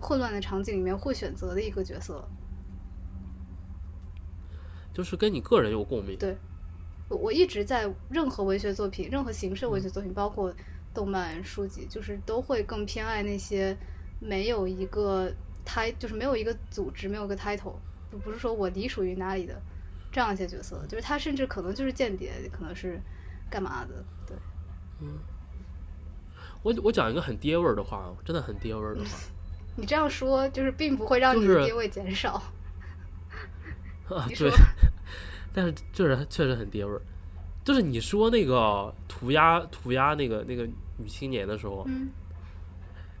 [0.00, 2.26] 混乱的场景里面会选择的一个角色。
[4.92, 6.18] 就是跟你个人有共鸣。
[6.18, 6.36] 对，
[7.08, 10.52] 我我一直在任何文学作品、任何形式文学作品，包括
[10.92, 13.76] 动漫、书籍，就是都会更偏爱那些
[14.18, 15.32] 没有一个
[15.64, 17.76] t 就是没有一个组织、没有一个 title，
[18.10, 19.60] 不不是说我隶属于哪里的
[20.10, 23.00] 这样一些角色，就是他甚至可能就是间谍，可能是
[23.48, 24.36] 干嘛的，对，
[26.62, 29.10] 我我讲一个很爹味儿的话，真的很爹味儿的话。
[29.76, 32.32] 你这样说就是并不会让你就是的地位减少。
[34.10, 34.58] 啊，你对说，
[35.52, 37.00] 但是确实确实很爹味儿。
[37.64, 42.08] 就是你说那个涂鸦涂鸦那个那个女青年的时候，嗯，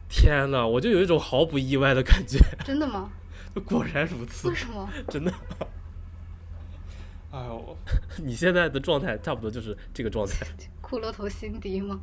[0.08, 3.10] 天呐，我就有一种毫不意外的感觉， 真的吗？
[3.66, 4.88] 果然如此为，什么？
[5.08, 5.32] 真的。
[7.30, 7.76] 哎呦，
[8.24, 10.46] 你现在的状态差不多就是这个状态。
[10.82, 12.00] 骷髅头辛迪吗？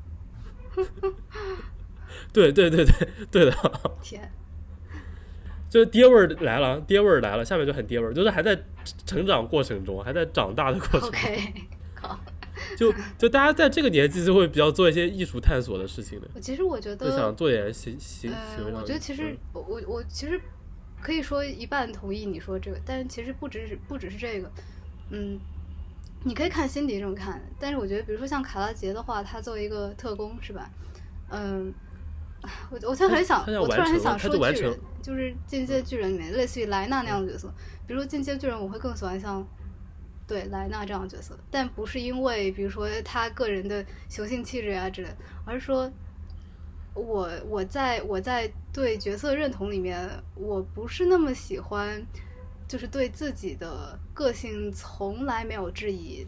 [2.33, 3.71] 对对对对对的，
[4.01, 4.31] 天，
[5.69, 8.57] 就是爹味儿来了，爹味儿来了，下面就很爹味儿，就是还在
[9.05, 11.09] 成长过程中，还在长大的过程中。
[11.09, 11.53] OK，
[11.95, 12.19] 好。
[12.77, 18.81] 就就大家在这个年纪就会比较做一些艺术探索的事情的，我其实我觉得，就想做点行行呃行为，上。
[18.81, 20.39] 我觉得其实嗯我我我其实
[21.01, 24.49] 可以说一半同意你说这个，但是其实不只是不只是这个，
[25.11, 25.37] 嗯，
[26.25, 30.69] 你可以看辛迪这么看，但是我觉得比如说像卡拉杰的话，他作为一一个特工是吧？
[31.29, 31.73] 嗯，
[32.71, 37.47] 我我突然很想，我突然很想说巨人，就是进阶巨人里面类似于莱纳那样的角色，
[37.87, 39.47] 比如说进阶巨人，我会更喜欢像。
[40.27, 45.87] 对莱纳这样的角色，但不是因为比如说他个人的雄性气质啊之类的，而是说
[46.95, 52.03] 我我在我在对角色认同里面，我不是那么喜欢，
[52.67, 56.25] 就是对自己的个性从来没有质疑，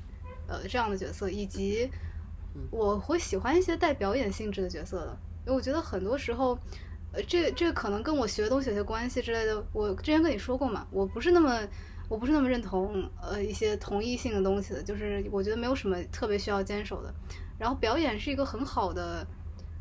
[0.48, 1.90] 呃，这样的角色，以及
[2.72, 6.58] 我会喜欢一些带表演性质的角色的，因为我觉得很多时候，
[7.12, 9.66] 呃，这这可能跟我学的东西有些关系之类的。
[9.74, 11.60] 我之前跟你说过嘛，我不是那么。
[12.10, 17.14] 我不是那么认同呃一些同一性的东西的，就是我觉得没有什么特别需要坚守的。
[17.60, 19.28] 然后表演是一个很好的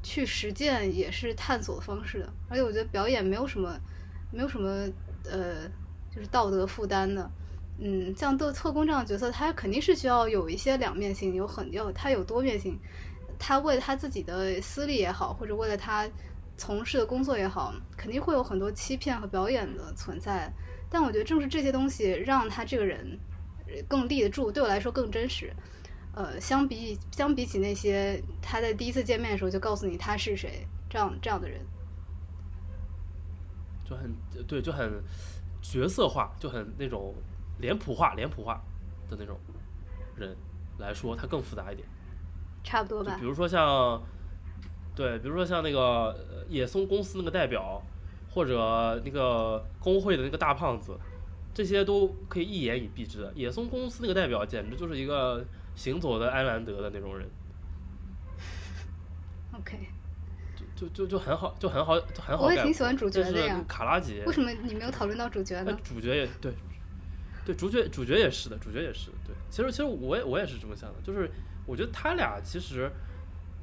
[0.02, 3.78] 去实践也是探索的方式的，而且我觉得表演没有什么
[4.32, 4.68] 没有什么
[5.30, 5.70] 呃
[6.16, 7.30] 就是道德负担的。
[7.78, 12.78] 嗯，像特特工这样的角色，他肯定是需要有一些两面性，有很要他有多面性。
[13.38, 16.08] 他为了他自己的私利也好，或者为了他
[16.56, 20.50] 从事的工作也好，肯定会有很多欺骗和表演的存在。
[20.88, 23.18] 但我觉得正是这些东西让他这个人
[23.86, 25.52] 更立得住，对我来说更真实。
[26.14, 31.60] 呃，相比相比起那些他在第一次见面的时候就告诉你他是谁这样这样的人，
[33.84, 34.90] 就很对，就很
[35.68, 37.14] 角色化，就很那种
[37.58, 38.62] 脸谱化、脸谱化
[39.10, 39.38] 的那种
[40.16, 40.36] 人
[40.78, 41.86] 来说，他更复杂一点。
[42.62, 43.24] 差不多吧就比。
[43.24, 44.00] 如说像，
[44.94, 47.82] 对，比如说像那个呃野松公司那个代表，
[48.30, 50.96] 或者那个工会的那个大胖子，
[51.52, 53.30] 这些都可以一言以蔽之。
[53.34, 55.44] 野松公司那个代表简直就是一个
[55.74, 57.28] 行走的埃兰德的那种人，
[59.52, 59.88] OK，
[60.76, 62.44] 就就就很好，就很好，就很好。
[62.44, 63.64] 我也挺喜欢主角的呀。
[63.66, 65.76] 卡拉杰，为什么你没有讨论到主角呢？
[65.82, 66.52] 主角也对，
[67.44, 69.34] 对主角主角也是的，主角也是对。
[69.50, 71.30] 其实其实我也我也是这么想的，就是
[71.66, 72.90] 我觉得他俩其实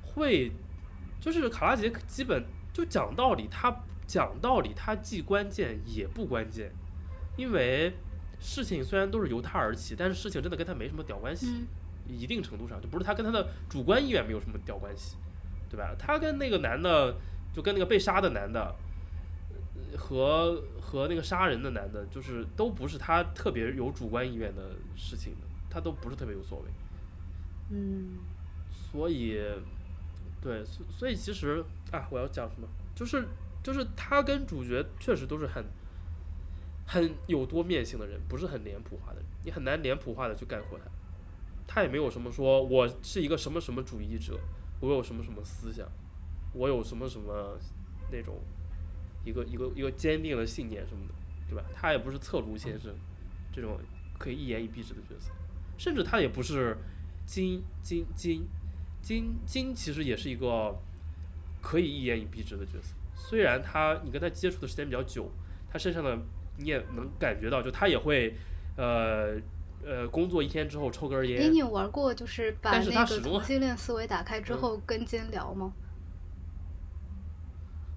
[0.02, 0.52] 会，
[1.22, 2.44] 就是卡拉杰基本
[2.74, 3.74] 就讲道理，他
[4.08, 6.74] 讲道理他既关键也不关键，
[7.38, 7.94] 因为
[8.40, 11.66] 事情虽然都是由他而起，但是事情真的跟他没什么屌关系。
[12.06, 15.16] 一定程度上就不是他跟他的主观意愿没有什么屌关系，
[15.74, 15.96] 对吧？
[15.98, 17.16] 他跟那个男的，
[17.52, 18.76] 就跟那个被杀的男的，
[19.98, 26.66] 和和那个杀人的男的，就是都不是他特别有主观意愿的事情的，他都不是特别有所谓。
[27.72, 28.20] 嗯，
[28.70, 29.42] 所以，
[30.40, 32.68] 对，所以其实啊，我要讲什么？
[32.94, 33.28] 就是
[33.64, 35.66] 就是他跟主角确实都是很
[36.86, 40.86] 很有多面性的人，不是很脸谱化的人，你很难脸谱化的去概括他。
[41.66, 44.38] 他也没有什么说，我是一个什么什么主义者，
[44.84, 45.88] 我有什么什么思想，
[46.52, 47.58] 我有什么什么
[48.12, 48.38] 那种
[49.24, 51.14] 一个一个一个坚定的信念什么的，
[51.48, 51.64] 对吧？
[51.74, 52.94] 他也不是侧卢先生
[53.54, 53.80] 这种
[54.20, 55.32] 可以一言以蔽之的角色，
[55.78, 56.78] 甚至他也不是
[57.26, 58.46] 金金金
[59.02, 60.78] 金金，其实也是一个
[61.62, 62.94] 可以一言以蔽之的角色。
[63.16, 65.32] 虽然他你跟他接触的时间比较久，
[65.72, 66.20] 他身上的
[66.58, 68.36] 你也能感觉到，就他也会
[68.76, 69.40] 呃。
[69.86, 71.52] 呃，工作一天之后抽根烟。
[71.52, 75.72] 你有玩过，就是把那个同性恋思维打开之后跟金聊吗？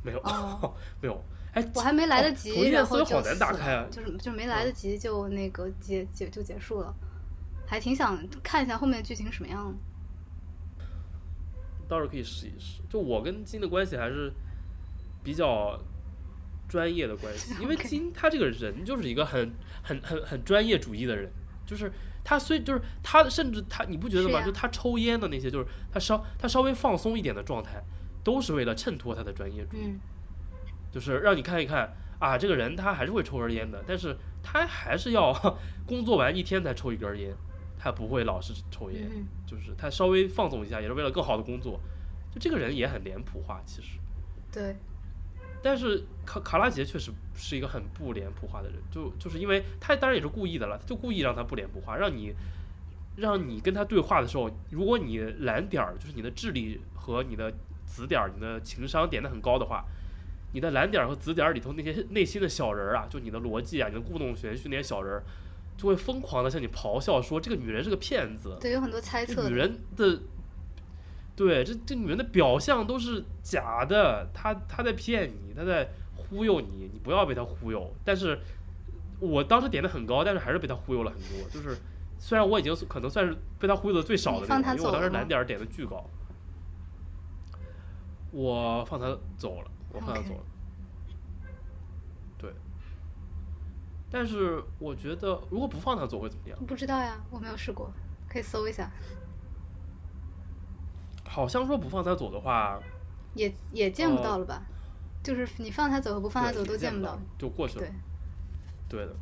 [0.03, 1.23] 没有，哦 没有。
[1.53, 6.95] 哎，我还没来得及，然后就难打开啊，就是就没来得及就那个结结就结束了，
[7.67, 9.75] 还挺想看一下后面剧情什么样。
[11.89, 12.83] 倒是可以试一试。
[12.91, 14.33] 就我跟金的关系还是
[15.25, 15.81] 比较
[16.69, 19.51] 专业的关系， 因为金他这个人就是一个很
[19.83, 21.31] 很很很专业主义的人。
[21.67, 21.93] 就是
[22.25, 24.41] 他虽就是他甚至他你不觉得吗？
[24.43, 27.83] 就他抽烟的那些，就是他稍他稍微放松一点的状态，
[28.23, 29.99] 都是为了衬托他的专业主义，
[30.91, 35.33] 就是让你看一看啊，这个人他还是会抽根烟的，但是他还是要
[35.87, 37.35] 工作完一天才抽一根烟，
[37.79, 39.11] 他不会老是抽烟，
[39.47, 41.81] 就是他稍微放纵一下，也是为了更好的工作。
[42.33, 43.99] 就这个人也很脸谱化，其实。
[44.53, 44.77] 对。
[45.69, 52.33] 但是卡卡拉杰确实是一个很不脸谱化的人，就就是因为他当然也是故意的了，就故意让他不脸谱化，让你
[53.17, 57.53] 让你跟他对话的时候，如果你蓝点儿就是你的智力和你的
[57.85, 59.85] 紫点儿，你的情商点的很高的话，
[60.53, 65.25] 你的蓝点儿和紫点儿里头那些内心的小人儿啊，就你的逻辑啊，你的故弄玄虚那些小人儿，
[65.77, 70.21] 就会疯狂的向你咆哮说这个女人是个骗子，对，有很多猜测，女人的。
[71.37, 77.95] 对，这这女人的表象都是假的，她她在骗你，她在忽悠你，你不要被她忽悠。
[78.03, 78.41] 但是，
[79.21, 81.49] 我当时点的很高，但是还是被她忽悠了很多。
[81.51, 81.77] 就是
[82.19, 86.03] 虽然我已经可能算是被她忽悠的最少的那个，因为我当时难点点的巨高。
[88.33, 89.07] 我放他
[89.39, 90.45] 走了，我放他走了。
[92.39, 92.51] 对。
[94.11, 96.59] 但是我觉得，如果不放他走会怎么样？
[96.67, 97.91] 不知道呀，我没有试过，
[98.29, 98.91] 可以搜一下。
[101.29, 102.81] 好像说不放他走的话，
[103.35, 104.63] 也也见不到了吧？
[105.23, 107.87] 就是你放他走和不放他走都见不到，就过去了。
[108.89, 109.17] 对，对的。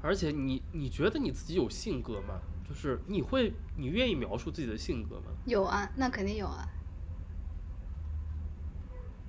[0.00, 2.40] 而且你你觉得你自己有性格吗？
[2.66, 5.26] 就是你会你愿意描述自己的性格吗？
[5.44, 6.66] 有啊，那肯定有啊。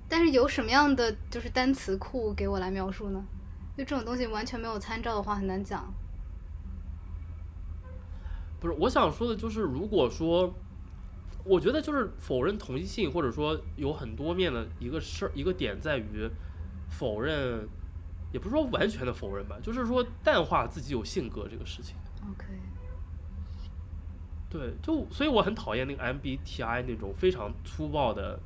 [0.08, 3.22] 但是有什么样的就是单词库给我来描述呢？
[3.76, 5.92] 就这种东西完全没有参照的话，很难讲。
[8.58, 10.52] 不是，我想说的就是，如果说。
[11.44, 16.28] 我觉得就是否认同一性，或者说有很多面的一个事儿，一个点在于
[16.88, 17.68] 否认，
[18.32, 21.94] 也不是说完全的否认吧，就是说淡化自己有性格这个事情。
[22.30, 22.46] OK。
[24.48, 28.38] 对，就所以我很讨厌那个 MBTI 那种非常粗暴的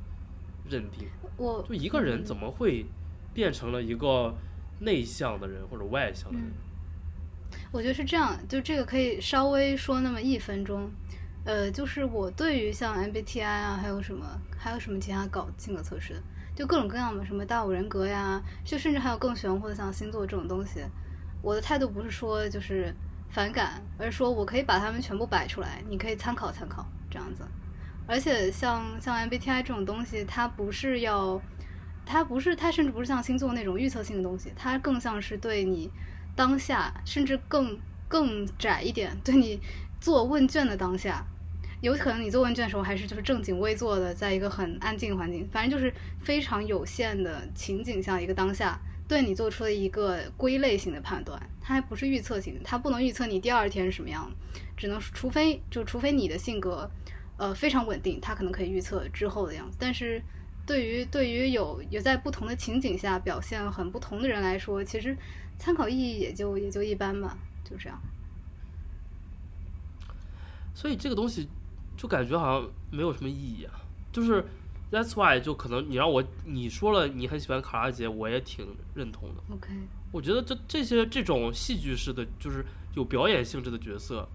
[0.67, 1.07] 认定。
[1.37, 2.85] 我就一个人怎么会
[3.33, 4.35] 变成了一个
[4.79, 6.51] 内向的人或者外向的人？
[7.71, 10.89] 我觉得是这样，就这个可以稍微说那么一分钟。
[11.45, 14.25] 呃，就是我对于像 MBTI 啊，还有什么，
[14.57, 16.21] 还有什么其他搞性格测试的，
[16.53, 20.83] 就各种各样的，什么大五人格呀，就甚至还有更玄乎的像星座这种东西，
[21.41, 22.93] 我的态度不是说就是
[23.29, 27.43] 反感，而是说我可以把它们全部摆出来，你可以参考参考这样子。
[28.05, 31.41] 而且像像 MBTI 这种东西，它不是要，
[32.05, 35.89] 它不是，它甚至不是像星座那种预测性的东西，它更像是对你
[36.35, 39.59] 当下，甚至更更窄一点，对你。
[39.99, 41.25] 做问卷的当下，
[41.81, 54.31] 有可能你做问卷的时候还是就是正襟危坐的，在一个很安静环境，反正就是非常有限的情景下一个当下，对你做出了一个归类型的判断，它还不是预测型，它不能预测你第二天是什么样，
[54.77, 56.89] 只能除非就除非你的性格，
[57.37, 60.21] 呃非常稳定，它可能可以预测之后的样子，但是
[60.65, 65.17] 对于对于有有在不同的情景下表现很不同的人来说，其实
[65.57, 67.99] 参考意义也就也就一般吧，就这样。
[70.79, 71.45] 所以这个东西
[71.97, 73.81] 就感觉好像没有什么意义啊。
[74.13, 74.41] 就是
[74.89, 78.65] That's why 就可能你让我你说了你很喜欢卡拉姐，我也挺
[78.95, 79.43] 认同的。
[79.53, 79.73] OK，
[80.13, 82.65] 我觉得这这些这种戏剧式的，就是
[82.95, 84.25] 有表演性质的角色，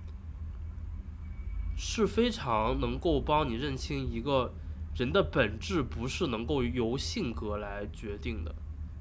[1.78, 4.52] 是非常能够帮你认清一个
[4.94, 8.54] 人的本质不是能够由性格来决定的，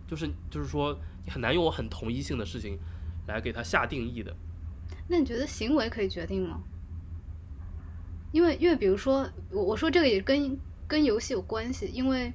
[0.08, 2.80] 就是就是说你很难用很同一性的事情
[3.28, 4.34] 来给他下定义的。
[5.10, 6.64] 那你觉得行为可以决定吗？
[8.34, 12.34] 因为因为比如说我我说这个也跟跟游戏有关系，因为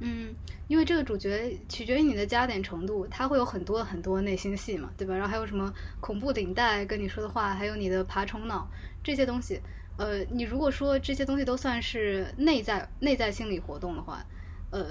[0.00, 0.34] 嗯，
[0.68, 5.14] 因为这个主角取决于你的加点程度，他会有很多很多内心戏嘛，对吧？
[5.14, 8.68] 然后还有什么恐怖领带跟你说的话，还有你的爬虫脑
[9.02, 9.60] 这些东西。
[9.96, 14.22] 呃，你如果说这些东西都算是内在内在心理活动的话，
[14.70, 14.84] 呃，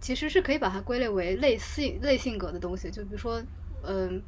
[0.00, 2.90] 其实是可以把它归类为类性类性格的东西。
[2.90, 3.42] 就比如说，
[3.82, 4.22] 嗯、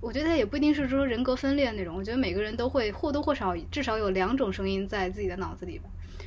[0.00, 1.94] 我觉得它也不一定是说人格分裂那种。
[1.94, 5.84] 我觉得每个人都会或多或少至少有两种声音在自己的脑子里吧，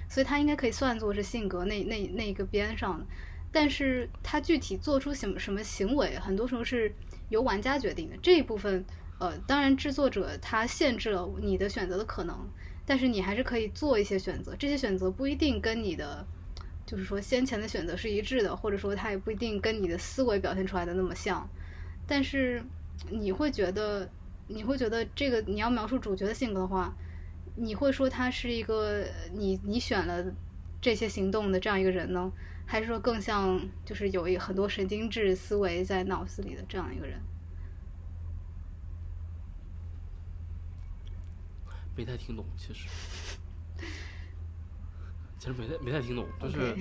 [0.08, 3.06] 所以他应该可以算作是性格那那那一个边上的。
[3.52, 6.92] 但是他具体做出什么什么行为，很多时候是
[7.30, 8.16] 由玩家决定的。
[8.22, 8.84] 这一部分，
[9.20, 12.36] 呃，当然制作者他限制了你的选择的可能，
[12.84, 14.56] 但是你还是可以做一些选择。
[14.58, 16.26] 这些选择不一定跟你的，
[16.86, 21.48] 就是说先前的选择是一致的，或者说它也不一定跟你的思维表现出来的那么像。
[22.08, 22.64] 但是
[23.10, 24.10] 你会觉得，
[24.48, 26.94] 你会觉得这个你要描述主角的性格的话，
[27.56, 30.26] 你会说他是一个你你选了
[30.82, 32.32] 这些行动的这样一个人呢，
[32.66, 37.22] 还是说更像就是有一很多神经质思维在脑子里的这样一个人？
[41.96, 42.88] 没太听懂，其实，
[45.38, 46.76] 其实没太没太听懂，就是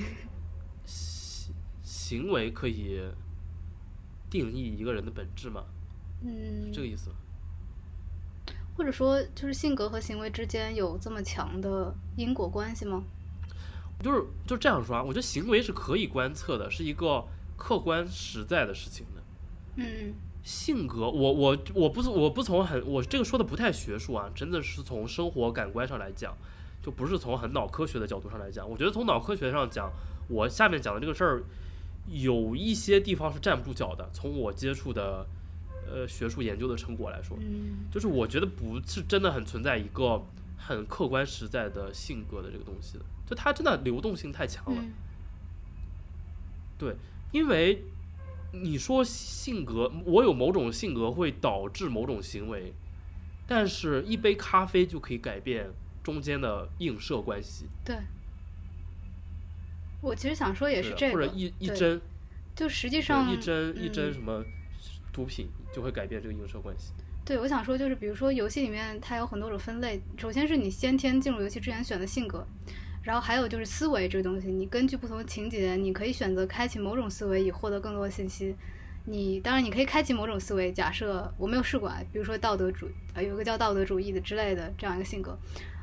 [0.87, 2.99] 行行为可以
[4.31, 5.67] 定义一个人的本质嘛，
[6.25, 7.11] 嗯这，个意思。
[8.77, 13.05] 或者说就是性格和行为之间有这么强的因果关系吗？
[14.03, 17.25] 就是就这样说啊，我觉得行为是可以观测的，是一个
[17.57, 19.23] 客观实在的事情的。
[19.77, 26.37] 嗯性格，我我我不是我不从很我这个说的不太学术啊，真的是从生活感官上来讲，
[26.83, 28.69] 就不是从很脑科学的角度上来讲。
[28.69, 29.93] 我觉得从脑科学上讲，
[30.29, 31.45] 我下面讲的这个事儿，
[32.09, 34.11] 有一些地方是站不住脚的。
[34.13, 35.25] 从我接触的
[35.93, 40.25] 呃学术研究的成果来说，嗯就是我觉得不是真的很存在一个
[40.57, 44.81] 很客观实在的性格的这个东西的，就它真的流动性太强了。
[44.81, 44.93] 嗯
[46.79, 46.97] 对，
[47.31, 47.85] 因为
[48.53, 52.73] 你说性格，我有某种性格会导致某种行为，
[53.47, 55.71] 但是一杯咖啡就可以改变
[56.03, 57.97] 中间的映射关系，对。
[60.01, 62.01] 我其实想说也是这个，或者一一对针，
[62.57, 64.45] 就实际上一针一针嗯什么
[65.13, 66.93] 毒品就会改变这个映射关系。
[67.25, 72.45] 对，我想说就是，比如说游戏里面它有很多种分类，首先是你先天进入游戏之前选的性格，
[73.03, 78.57] 然后还有就是思维这个东西，你根据不同的情节，你可以选择开启某种思维以获得更多的信息。
[79.05, 85.39] 你当然你可以开启某种思维，假设我没有试过啊，比如说道德主呃有一个叫道德主义的之类的这样一个性格，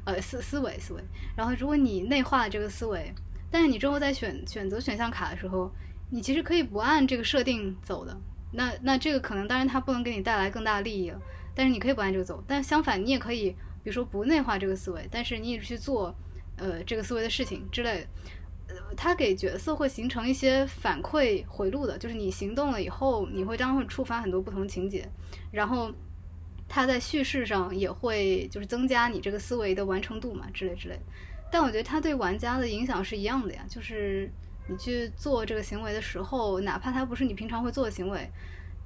[0.05, 1.01] 呃思思维思维。
[1.37, 3.13] 然后如果你内化了这个思维，
[3.49, 5.71] 但是你之后在选选择选项卡的时候，
[6.09, 8.17] 你其实可以不按这个设定走的。
[8.51, 11.21] 那那这个可能当然它不能给你带来更大的利益了，
[11.53, 12.43] 但是你可以不按这个走。
[12.47, 13.51] 但相反，你也可以，
[13.83, 16.15] 比如说不内化这个思维，但是你也去做
[16.57, 18.07] 呃这个思维的事情之类的。
[18.69, 25.09] 呃，它给角色会形成一些反馈回路的，就是你行动了以后，你会当然会触发很多不同情节，
[25.51, 25.91] 然后
[26.67, 31.01] 它在叙事上也会就是增加你这个思维的完成度嘛，之类之类的。
[31.51, 34.31] 但我觉得它对玩家的影响是一样的呀，就是
[34.69, 38.29] 你去做这个行为的时候，哪怕它不是你平常会做的行为，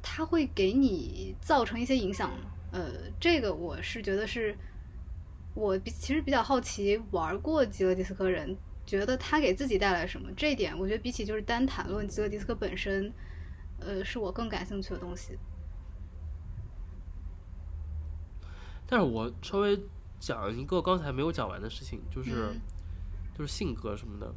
[0.01, 2.31] 它会给你造成一些影响。
[2.71, 2.89] 呃，
[3.19, 4.57] 这个我是觉得是，
[5.53, 10.31] 我比其实比较好奇玩过极乐迪斯科人觉得他给自己带来什么。
[10.35, 13.13] 这一点我觉得比起就是单谈论极乐迪斯科本身，
[13.79, 15.37] 呃，是我更感兴趣的东西。
[18.87, 19.79] 但是我稍微
[20.19, 22.59] 讲一个刚才没有讲完的事情，就是、嗯
[23.37, 24.33] 就是性格什么的，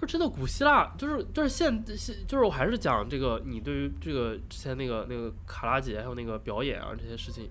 [0.00, 7.50] 就真的古希腊，就是就是现现就是我还是讲这个，你对于这个之前那个那个卡拉杰还有那个表演啊这些事情，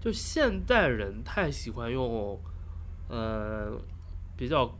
[0.00, 2.40] 就现代人太喜欢用，
[3.08, 3.76] 呃，
[4.36, 4.72] 比较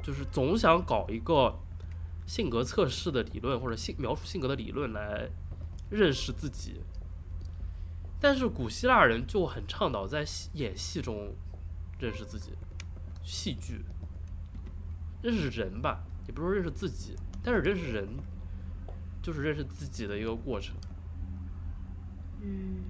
[0.00, 1.58] 就是总想搞一个
[2.24, 5.28] 性格测试的理论或者性描述性格的理论来
[5.90, 6.80] 认识自己。
[8.20, 11.34] 但是古希腊人就很倡导在戏演戏中
[11.98, 12.52] 认识自己，
[13.24, 13.84] 戏剧
[15.20, 18.08] 认识人吧，也不是说认识自己，但是认识人，
[19.22, 20.74] 就是认识自己的一个过程。
[22.40, 22.84] 嗯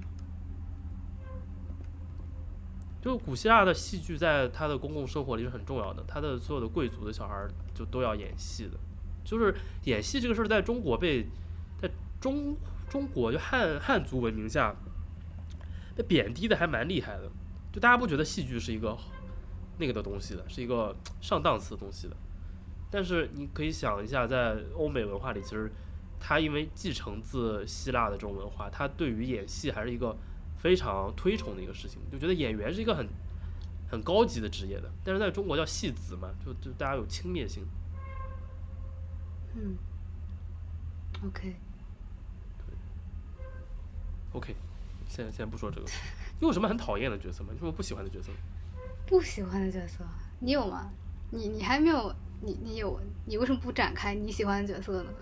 [3.01, 8.79] 就古希腊的戏剧，在他的公共生活里是很重要的，他的所有的贵族的小孩就都要演戏的，
[9.23, 9.55] 就是
[9.85, 11.27] 演戏这个事儿，在中国被
[11.83, 12.57] 在中
[12.89, 14.75] 中国就汉汉族文明下
[15.95, 17.31] 被贬低的还蛮厉害的，
[17.71, 18.97] 就大家不觉得戏剧是一个
[19.77, 22.17] 那个的东西的，是一个上档次的东西的，
[22.95, 25.69] 但是你可以想一下，在欧美文化里，其实
[26.21, 30.17] 他因为继承自希腊的这种文化，他对于演戏还是一个
[30.57, 33.09] 非常推崇的一个事情，就觉得演员是一个很
[33.91, 37.67] 很高级的职业的，但是在中国叫戏子嘛，就就大家有轻蔑性。
[39.57, 39.77] 嗯
[44.33, 44.55] ，OK，OK，
[45.09, 45.87] 现在现在不说这个，
[46.39, 47.49] 你有什么很讨厌的角色吗？
[47.51, 48.31] 你有什么不喜欢的角色？
[49.05, 50.05] 不喜欢的角色，
[50.39, 50.93] 你有吗？
[51.31, 52.15] 你你还没有，
[52.45, 55.11] 你你有，你为什么不展开你喜欢的角色呢？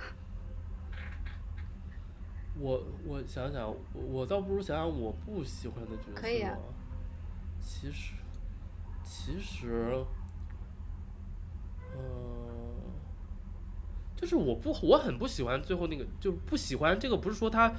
[2.59, 6.21] 我我想想，我我倒不如想想我不喜欢的角色。
[6.21, 6.57] 可以啊。
[7.61, 8.15] 其实，
[9.05, 10.05] 其实，
[11.95, 12.01] 呃，
[14.17, 17.73] 就是我不我很不喜欢最后那个，就不喜欢这个不是说他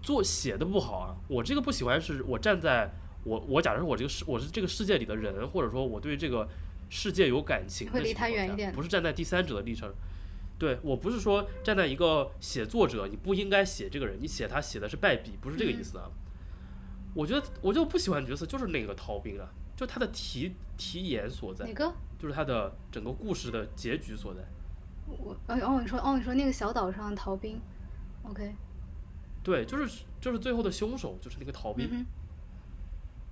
[0.00, 2.90] 做写的不好啊，我这个不喜欢是我站在
[3.24, 6.48] 我我假设我这个世我是这个世界里的人，或者说我对这个
[6.94, 9.92] 世界有感情的会离情况下他远一点不是站在第三者的立场。
[10.56, 16.08] 对我不是说站在一个写作者，你不应该写这个人，你写他写的是败笔，不是这个意思啊。
[17.12, 21.92] 我觉得我就不喜欢角色就是那个逃兵啊，就他的题题眼所在哪，个？
[22.16, 24.40] 就是他的整个故事的结局所在。
[25.08, 27.60] 我哦哦，你说哦，你说那个小岛上的逃兵
[28.22, 28.54] ，OK，
[29.42, 32.06] 对，就是就是最后的凶手就是那个逃兵。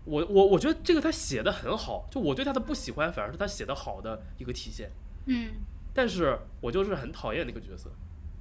[0.05, 4.91] 我我我觉得这个他写的很好，就我对他的不喜欢反而是他写的好的一个体现。
[5.27, 5.51] 嗯
[5.95, 7.91] 但是我就是很讨厌那个角色，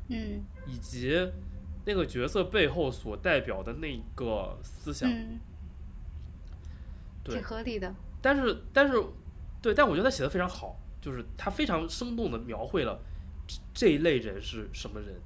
[0.07, 1.31] 嗯以及
[1.85, 5.09] 那个角色背后所代表的那个思想。
[5.09, 5.39] 嗯，
[7.23, 7.93] 对挺合理的。
[8.21, 9.03] 但是但是，
[9.61, 12.99] 对，但我觉得他写的非常好，就是他非常生动的描绘了
[13.47, 15.19] 这这一类人是什么人。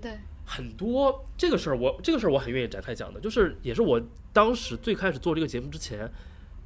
[0.00, 0.18] 对，
[0.52, 4.02] 很多这个事儿，我这个事儿我很愿意展开讲的，就是也是我
[4.32, 6.10] 当时最开始做这个节目之前，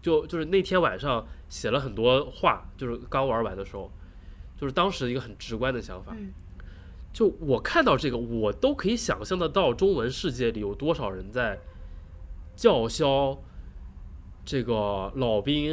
[0.00, 3.92] 就就是那天晚上写了很多话，就是刚玩完的时候，
[4.56, 6.32] 就是当时一个很直观的想法，嗯。
[7.12, 11.60] 就我看到这个，我都可以想象得到中文世界里有多少人在
[12.56, 13.38] 叫嚣
[14.44, 15.72] 这个老兵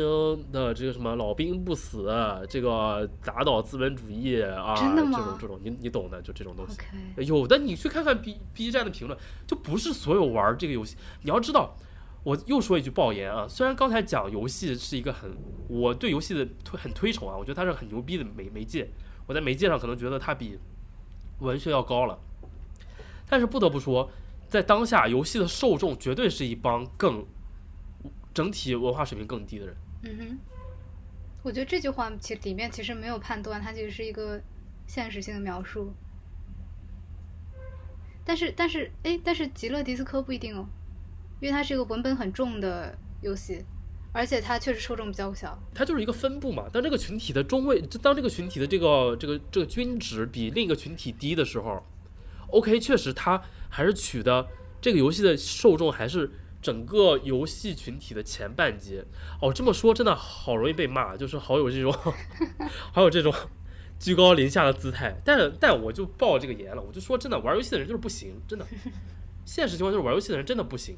[0.52, 2.08] 的这个什么老兵不死，
[2.50, 6.78] 这个打倒资本主义啊，这种这种你你懂的，就这种东西。
[7.26, 10.96] 有的你去看看 B B 站的评论，就不是所有玩这个游戏。
[11.22, 11.76] 你要知道，
[12.24, 15.36] 我又说一句爆言啊，虽然刚才讲游戏是一个很
[15.68, 18.90] 我对游戏的推很推崇啊，我觉得它是很牛逼的媒媒介，
[19.28, 20.58] 我在媒介上可能觉得它比
[21.40, 22.18] 文学要高了，
[23.28, 24.10] 但是不得不说，
[24.48, 27.26] 在当下游戏的受众绝对是一帮更
[28.34, 29.76] 整体文化水平更低的人。
[30.04, 30.40] 嗯哼，
[31.44, 34.42] 我觉得这句话其实里面其实没有判断，它其实是一个
[34.88, 35.94] 现实性的描述。
[38.24, 40.66] 但是但是哎，但是极乐迪斯科不一定哦，
[41.40, 43.66] 因为它是一个文本很重的游戏，
[44.14, 45.58] 而且它确实受众比较小。
[45.74, 46.70] 它就是一个分布嘛。
[46.72, 51.84] 当这个群体的中位，就当这个群体的这个这个这个均值比另一个群体低的时候
[52.50, 54.48] ，OK，确实它还是取的
[54.80, 56.32] 这个游戏的受众还是
[56.62, 59.04] 整个游戏群体的前半截。
[59.42, 61.92] 哦，这么说真的好容易被骂，就是好有这种
[62.94, 63.34] 好有这种
[64.00, 65.20] 居高临下的姿态。
[65.26, 68.66] 但但我就爆这个言了，我就说真的，玩游戏的人就是不行，真的。
[69.44, 70.96] 现实情况就是玩游戏的人真的不行。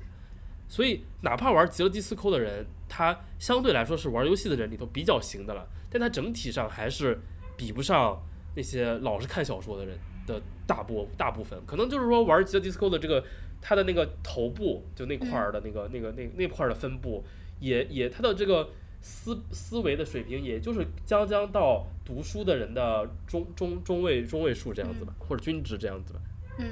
[0.68, 7.22] 所以，哪怕玩极乐迪斯科的人，他相对来说是玩游戏的人里头比较行的了，但他整体上还是
[7.56, 8.19] 比不上
[8.56, 11.61] 那些老是看小说的人的大部大部分。
[11.65, 13.23] 可能就是说，玩极乐迪斯科的这个
[13.65, 17.23] 他的那个头部就那块儿的那个、那个那那块儿的分布，
[17.61, 18.69] 也也他的这个
[19.02, 26.19] 思思维的水平，也就是将将到读书的人的中中中位中位数这样子吧，或者均值这样子吧。
[26.60, 26.65] 嗯。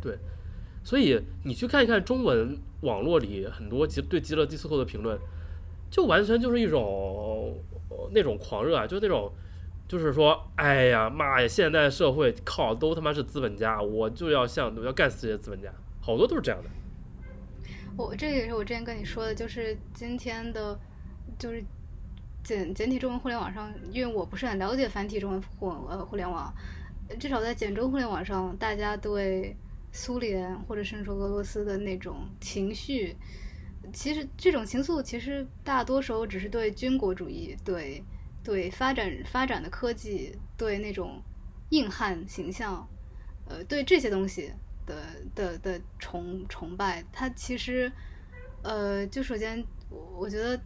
[0.00, 0.16] 对。
[0.82, 5.18] 所以你去看一看中文网络里很多极对极乐迪斯科的评论，
[5.90, 6.82] 就完全就是一种、
[7.90, 9.30] 呃那种狂热啊，就是那种
[9.86, 16.70] 就是说，哎呀妈呀，现代社会靠都他妈是资本家，我就要像我要干死这些资本家，好多都是这样的。
[17.96, 20.78] 我这也是我之前跟你说的，就是今天的，
[21.38, 21.62] 就是
[22.42, 26.52] 简简体中文互联网上，因为我不是很了解繁体中文互呃互联网，
[27.18, 29.54] 至少在简中互联网上，大家对
[29.92, 33.14] 苏联或者甚至说俄罗斯的那种情绪，
[33.92, 38.02] 其实这种情愫其实大多时候只是对军国主义、对
[38.42, 41.20] 对发展发展的科技，对那种
[41.70, 42.88] 硬汉形象，
[43.46, 44.52] 呃，对这些东西
[44.86, 45.02] 的
[45.34, 47.90] 的的崇崇拜，他其实，
[48.62, 50.60] 呃，就首先我觉得，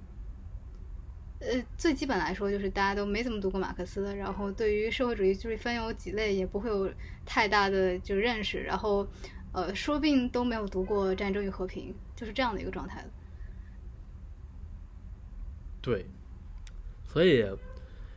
[1.41, 6.93] 呃，最基本来说就是大家都没怎么读过马克思，然后对于社会主义就是分有几类，也不会有
[7.27, 9.07] 太大的就认识，然后
[9.53, 13.05] 呃，说不定都没有读过《战争与和平》，就是这样的一个状态。
[15.81, 16.07] 对，
[17.07, 17.45] 所以，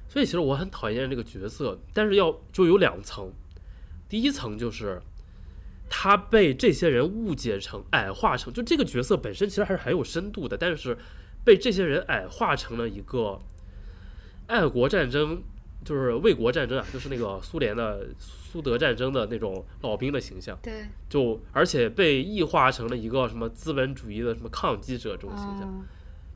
[0.07, 3.29] 所以其实我很讨厌这个角色，但是要就有两层，
[4.07, 5.01] 第一层就是
[5.89, 10.97] 他被这些人误解成矮化成，就这个角色本身其实还是很有深度的，但是
[11.43, 13.39] 被这些人矮化成了一个
[14.47, 15.41] 爱国战争，
[15.83, 25.63] 就是卫国战争啊，就是那个苏联的苏德战争的那种老兵的形象，对，就而且被异化成了一个什么资本主义的什么抗击者这种形象。
[25.63, 25.85] 嗯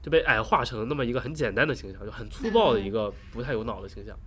[0.03, 4.17] 就被矮化成那么一个很简单的形象，就很粗暴的一个不太有脑的形象。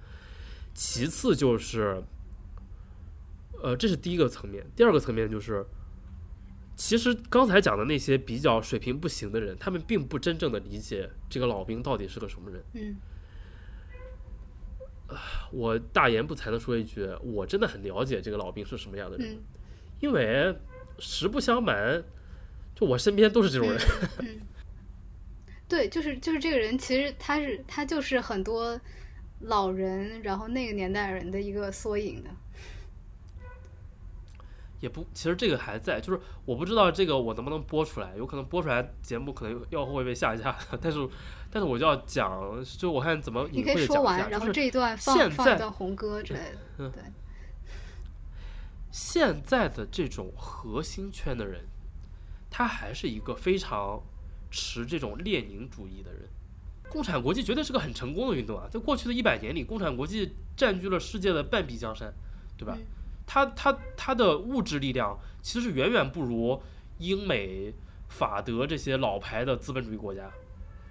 [0.73, 2.01] 其次就是，
[3.65, 4.63] 呃，这是第一个层面。
[4.77, 5.65] 第二个层面就是，
[6.77, 12.63] 其实刚才讲的那些比较水平不行的人，他们并不真正的理解这个老兵到底是个什么人。
[12.75, 12.97] 嗯
[15.51, 19.43] 我大言不惭的说一句，我真的很了解这个老兵是什么样的人，嗯
[20.01, 20.55] 因为
[20.99, 22.03] 实不相瞒，
[22.75, 23.81] 就我身边都是这种人。
[24.21, 24.41] 嗯，
[25.69, 28.79] 对，就是就是这个人，其实他是他就是很多
[29.41, 32.31] 老人，然后那个年代人的一个缩影的。
[34.85, 41.09] 也不，其实这个还在，就是我不知道这个我能不能播出来，有可能播出来节目可能要会被下架，但是
[41.51, 46.59] 但是我就要讲，就我看怎么你可以隐晦的讲一说完，下，就是然后这一段放现在放一段红歌之类的。
[46.85, 47.03] 嗯对，
[48.91, 51.65] 现在的这种核心圈的人，
[52.51, 54.03] 他还是一个非常
[54.51, 56.29] 持这种列宁主义的人。
[56.91, 62.13] 共产国际绝对是个很成功的运动啊，在过去的一百年里，共产国际占据了世界的半壁江山，
[62.59, 62.77] 对吧？
[62.79, 62.85] 嗯
[63.27, 66.63] 它它它的物质力量其实是远远不如
[66.99, 67.73] 英美、
[68.09, 70.31] 法德这些老牌的资本主义国家，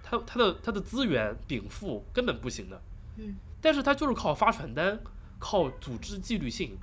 [0.02, 2.82] 它它的它的资源禀赋根本不行的。
[3.18, 5.00] 嗯，但是它就是靠发传单，
[5.40, 6.78] 靠组织纪律性，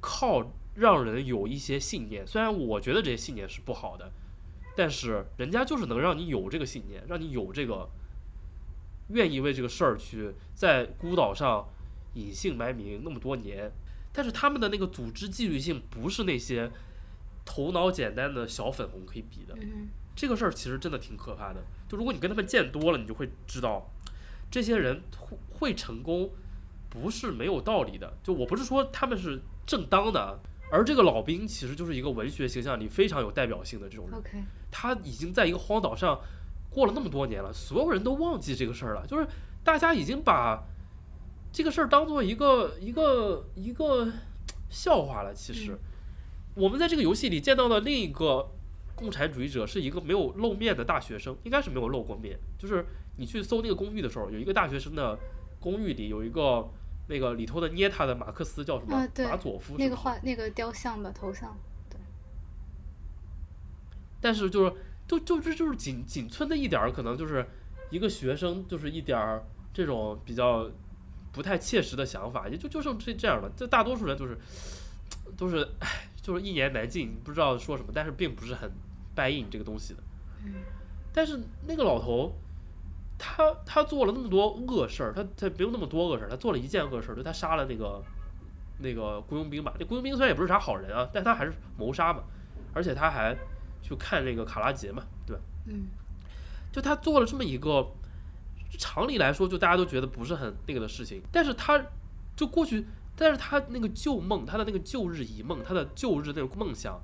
[0.00, 2.26] 靠让人有一些信念。
[2.26, 4.12] 虽然我觉得这些信念是不好的，
[4.76, 7.88] 但是人家就是能让你有这个信念，让你有这个
[9.08, 11.68] 愿意为这个事儿去在孤岛上
[12.14, 13.70] 隐姓埋名那么多年。
[14.12, 16.70] 但是他们的那个组织纪律性不是那些
[17.44, 19.54] 头脑简单的小粉红可以比的。
[19.60, 21.62] 嗯这个事儿其实真的挺可怕的。
[21.88, 23.90] 就如果你跟他们见多了，你就会知道，
[24.50, 26.30] 这些人会会成功，
[26.90, 28.12] 不是没有道理的。
[28.22, 30.36] 就我不是说他们是正当的啊，
[30.70, 34.44] 而这个老兵其实就是一个文学形象里非常有代表性的这种人。
[34.70, 36.20] 他已经在一个荒岛上
[36.68, 39.26] 过了那么多年了，所有人都忘记这个事儿了，就是
[39.64, 40.62] 大家已经把
[41.52, 44.12] 这个事儿当做一个一个一个
[44.68, 45.34] 笑话了。
[45.34, 45.76] 其实，
[46.54, 48.50] 我们在这个游戏里见到的另一个
[48.94, 52.38] 共产主义者是一个没有露面的大学生，应该是没有露过面。
[52.58, 52.86] 就是
[53.16, 55.18] 你去搜那个公寓的时候，有一个大学生的
[55.58, 56.70] 公寓里有一个
[57.08, 58.96] 那个里头的捏他的马克思叫什么？
[58.96, 61.56] 啊马佐夫那个画那个雕像吧，头像。
[61.88, 61.98] 对
[64.20, 64.72] 但是就是
[65.08, 67.44] 就就这就是仅仅存的一点儿，可能就是
[67.90, 70.70] 一个学生就是一点儿这种比较
[71.32, 73.50] 不太切实的想法，也就就剩这这样了。
[73.56, 74.36] 这大多数人就是
[75.36, 78.70] 都是唉，就是一言难尽，不知道说什么，但是并不是很
[79.14, 80.02] buy in 这个东西的。
[80.44, 80.54] 嗯
[81.12, 82.32] 但是那个老头，
[83.18, 88.00] 他他做了那么多恶事儿，他他没有那么多恶事儿，他做了一件恶事儿，就他杀了那个
[88.78, 89.74] 那个雇佣兵吧。
[89.78, 92.22] 那雇佣兵虽然也不是啥好人啊，但他还是谋杀嘛，
[92.72, 93.36] 而且他还
[93.82, 95.42] 去看那个卡拉杰嘛，对吧？
[95.66, 95.88] 嗯
[96.70, 97.84] 就他做了这么一个
[98.78, 101.82] 常理来说，就大家都觉得不是很那个的事情，但是他
[102.36, 102.86] 就过去，
[103.16, 107.00] 但是他那个旧梦，他的那个旧日遗梦，他的旧日那个梦想，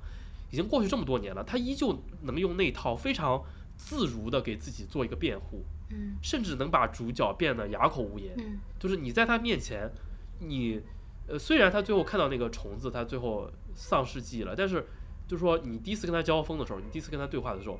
[0.51, 3.43] 已经过去这么多年了，他依旧能用那套非常
[3.75, 8.33] 自如的给自己做一个辩护，嗯甚至能把主角变得哑口无言。
[8.37, 9.91] 嗯就是你在他面前，
[10.39, 10.81] 你
[11.27, 14.85] 呃，虽然他最后看到那个虫子，他最后丧失记忆了，但是
[15.27, 17.79] 就是说你第一次跟他交锋的时候，你第一次跟他对话的时候，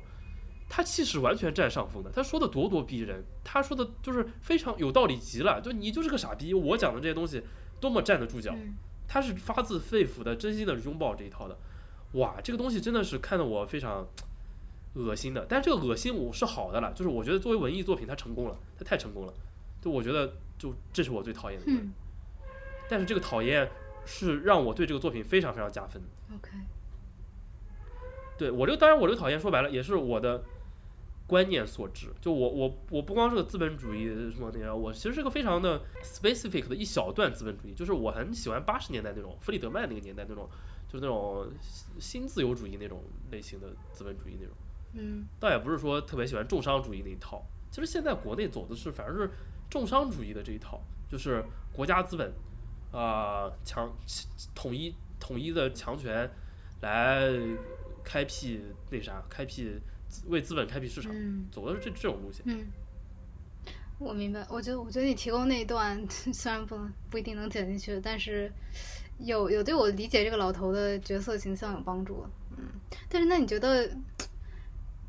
[0.68, 7.42] 他气势完全占上风的，他说的咄咄逼人，他说的就是非常有道理极了，就你就是个傻逼，我讲的这些东西
[7.80, 8.74] 多么站得住脚，嗯
[9.06, 11.56] 他是发自肺腑的、真心的拥抱这一套的，
[12.12, 14.06] 哇，这个东西真的是看得我非常
[14.94, 15.46] 恶心的。
[15.48, 19.32] 但是这个恶心我是好的了，就是我觉得作为文艺作品，它成功了，它太成功了。
[19.80, 21.80] 就我觉得，就这是我最讨厌的地方。
[21.82, 21.92] 嗯
[22.90, 23.70] 但是这个讨厌
[24.06, 26.08] 是让我对这个作品非常非常加分的。
[26.34, 26.50] ，OK，
[28.38, 30.42] 对我这个，当然我这个讨厌说白了也是我的，
[31.28, 32.08] 观念所致。
[32.20, 40.48] 就我我我不光是个资本主义什么那样，我其实是个非常的 specific 的一小段资本主义，就是我很喜欢八十年代那种弗里德曼那个年代那种，
[40.88, 41.46] 就是那种
[42.00, 44.56] 新自由主义那种类型的资本主义那种。
[44.94, 47.44] 嗯倒也不是说特别喜欢重商主义那一套。
[47.70, 49.30] 其实现在国内走的是反而是
[49.68, 50.80] 重商主义的这一套，
[51.10, 52.32] 就是国家资本
[52.90, 53.94] 啊、强
[54.54, 56.30] 统一统一的强权
[56.80, 57.30] 来
[58.02, 59.78] 开辟那啥，开辟
[60.26, 62.42] 为资本开辟市场，嗯走的是这这种路线。
[62.46, 62.66] 嗯，
[63.98, 64.46] 我明白。
[64.48, 68.52] 我觉得我觉得你提供那一段 虽然不能不一定能剪进去，但是
[69.18, 72.26] 有有对我理解这个老头的角色形象有帮助。
[72.56, 72.64] 嗯，
[73.08, 73.90] 但是那你觉得？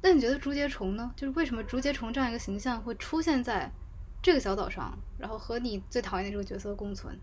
[0.02, 1.12] 那你觉得竹节虫呢？
[1.14, 3.70] 就是为什么竹节虫这样一个形象会出现在
[4.22, 7.20] 这个小岛上，然后和你最讨厌的这个角色共存？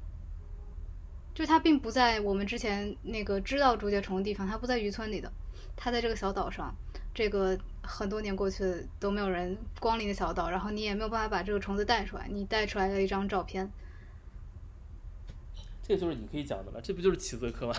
[1.33, 5.33] 就是它并不在我们之前那个知道竹节虫的地方，它不在渔村里的，
[5.75, 6.75] 它在这个小岛上，
[7.17, 13.67] 这个很多年过去都没有人光临的小岛，然后你也没有办法把这个虫子带出来，你带出来了一张照片，
[15.83, 17.75] 这个就是你可以讲的了，这不就是齐泽科吗？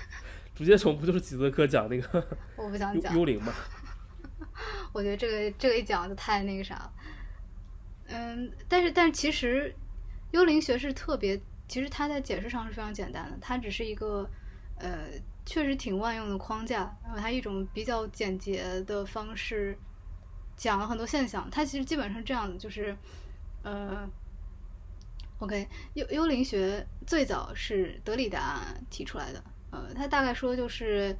[0.56, 2.26] 竹节虫不就是齐泽科讲那个
[2.56, 3.52] 我不想讲，幽灵吗？
[4.94, 6.92] 我觉得这个这个一讲就太那个啥了。
[8.08, 9.74] 嗯，但是但是其实
[10.30, 11.38] 幽灵学是特别，
[11.68, 14.26] 其实它在解释上是非常简单的，它只是一个
[14.78, 15.08] 呃
[15.50, 19.76] 确实挺万用的框架，然后它一种比较简洁的方式
[20.56, 21.50] 讲了很多现象。
[21.50, 22.96] 它其实基本上这样的，就是
[23.64, 24.08] 呃
[25.40, 31.16] ，OK，幽幽灵学最早是德里达提出来的，呃，他大概说就是。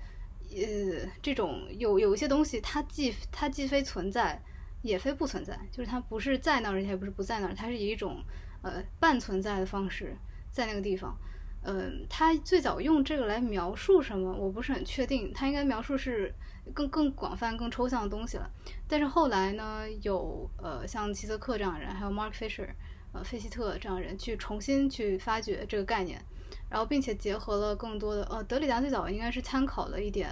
[0.52, 4.42] 呃，这种有有一些东西，它既它既非存在，
[4.82, 8.20] 也非不存在，就是它不是在那儿，也不是不在那儿，它是以一种
[8.62, 10.16] 呃半存在的方式
[10.50, 11.16] 在那个地方。
[11.62, 15.32] 嗯、他最早用这个来描述什么，我不是很确定。
[15.32, 16.34] 他应该描述是
[16.72, 18.50] 更更广泛、更抽象的东西了。
[18.88, 22.68] 但是后来呢，有呃像齐泽克这样的人，还有 Mark Fisher，
[23.12, 26.24] 呃费希特这样的人去重新去发掘这个概念。
[26.68, 30.30] 然后并且结合了更多的呃，德里达最早应该是参考了一点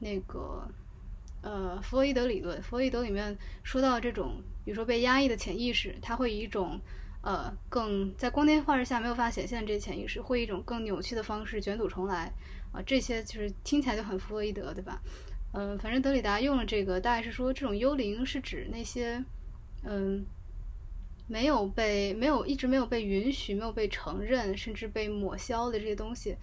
[0.00, 0.68] 那个
[1.42, 2.60] 呃弗洛伊德理论。
[2.60, 6.80] 弗洛伊德里面说到这种，比如说被压抑的潜意识，它会以一种
[7.22, 12.32] 呃更在光天化日下没有办法显现这些潜意识，会一种更扭曲的方式卷土重来
[12.72, 15.00] 啊、这些就是听起来就很弗洛伊德，对吧？
[15.52, 19.24] 嗯、反正德里达用了这个，大概是说这种幽灵是指那些
[19.84, 20.24] 嗯。
[21.32, 26.34] 没有被没有一直没有被允许、没有被承认，甚至被抹消的这些东西，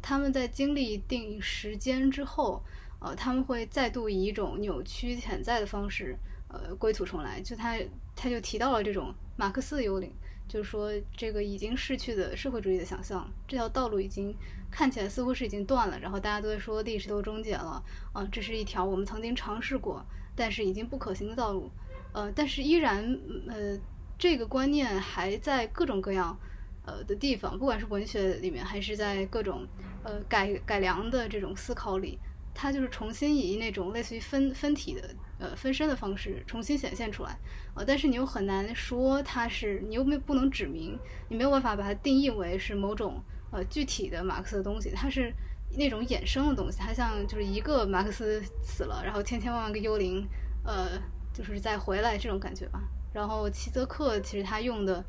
[0.00, 2.62] 他们在经历一定时间之后，
[3.00, 6.16] 呃，他们会再度以一种扭曲潜在的方式，
[6.50, 7.40] 呃，归途重来。
[7.40, 7.78] 就他
[8.14, 10.12] 他就提到了这种马克思的幽灵，
[10.48, 14.34] 就是说这个已经逝去的社会主义的想象，这条道路已经
[14.70, 17.82] 看起来似乎是已经断了，然后大家都在说历史都终结了，
[18.12, 20.04] 啊、这是一条我们曾经尝试过，
[20.34, 21.70] 但是已经不可行的道路，
[22.12, 23.18] 呃，但是依然
[23.48, 23.78] 呃。
[24.22, 26.38] 这个观念还在各种各样
[26.84, 29.66] 呃的地方，不管是文学里面，还是在各种
[30.04, 32.18] 呃改改良的这种思考里，
[32.52, 35.00] 它就是重新以那种类似于分分体的
[35.40, 37.36] 呃分身的方式重新显现出来。
[37.74, 40.96] 呃，但是你又很难说它是，你又没不能指明，
[41.28, 45.32] 你没有办法把它定义为是某种呃具体的马克思的东西，它是
[45.76, 50.24] 那种衍生的东西，它像就是一个马克思死了，然后千千万万个幽灵
[50.64, 51.00] 呃
[51.32, 52.80] 就是再回来这种感觉吧。
[53.12, 55.04] 然后齐泽克其实他用的，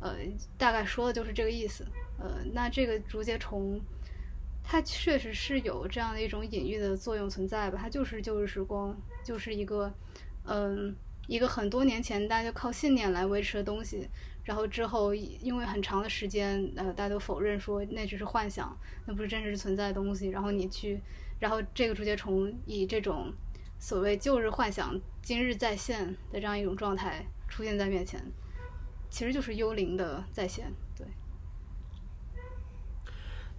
[0.00, 0.16] 呃，
[0.58, 1.86] 大概说的就是这个意思。
[2.18, 3.80] 呃，那这个竹节虫，
[4.62, 7.78] 它确实是有这样的一种隐喻的作用存在吧？
[7.80, 9.92] 它就是旧日时光，就是一个，
[10.44, 10.94] 嗯、
[11.26, 14.08] 一个很多年前大家就靠信念来维持的东西。
[14.44, 20.28] 然后之后因为很长的时间，呃，大家都否认说那只是幻想，那不是真实存在的东西。
[20.28, 21.00] 然后你去，
[21.40, 23.32] 然后这个竹节虫以这种
[23.80, 27.24] 所谓旧日幻想，今日再现的这样一种状态。
[27.46, 28.20] 出现在面前，
[29.08, 30.72] 其实就是幽灵的再现。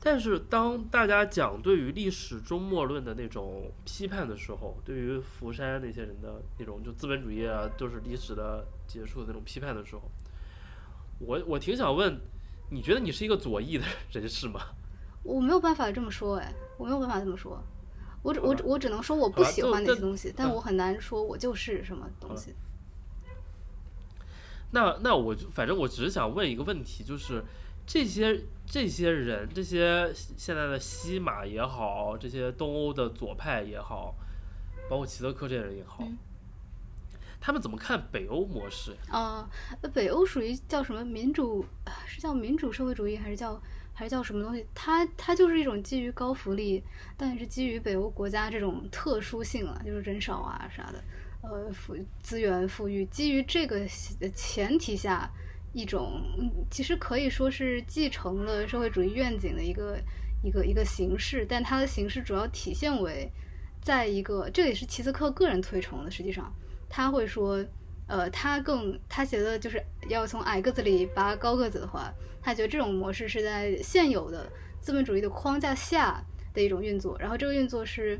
[0.05, 10.03] 对，但是当大家讲对于历史终末论的那种批判的时候，对于福山那些人的那种就资本主义啊，就是历史的结束的那种批判的时候，
[11.19, 12.15] 我我挺想问，
[12.69, 14.61] 你觉得你是一个左翼的人士吗？
[15.23, 17.59] 我没有办法这么说，哎，我没有办法这么说。
[18.21, 22.53] 我只我只我只能说我不喜欢那些东西，但嗯我很难说我就是什么东西。
[24.71, 27.43] 那那我就反正我只是想问一个问题，就是
[27.85, 34.15] 这些这些人，这些现在的西马也好，这些东欧的左派也好，
[34.89, 36.17] 包括齐泽克这些人也好，嗯
[37.39, 38.95] 他们怎么看北欧模式？
[39.07, 39.47] 啊、
[39.81, 41.63] 呃北欧属于叫什么民主？
[41.83, 43.61] 呃是叫民主社会主义，还是叫
[43.93, 44.65] 还是叫什么东西？
[44.73, 46.83] 它它就是一种基于高福利，
[47.15, 51.03] 但是基于北欧国家这种特殊性啊，就是人少啊啥的，
[51.43, 53.85] 呃富资源富裕，基于这个
[54.35, 55.29] 前提下，
[55.75, 56.21] 一种
[56.71, 59.99] 其实可以说是继承了社会主义愿景的一个
[60.41, 63.29] 一个一个形式，但它的形式主要体现为，
[63.81, 66.51] 在一个这也是齐泽克个人推崇的，实际上
[66.89, 67.63] 他会说。
[68.07, 74.47] 呃，他更他觉得就是要从矮个子里拔高个子的话，他觉得这种模式是在现有的
[74.79, 76.23] 资本主义的框架下
[76.53, 78.19] 的一种运作，然后这个运作是，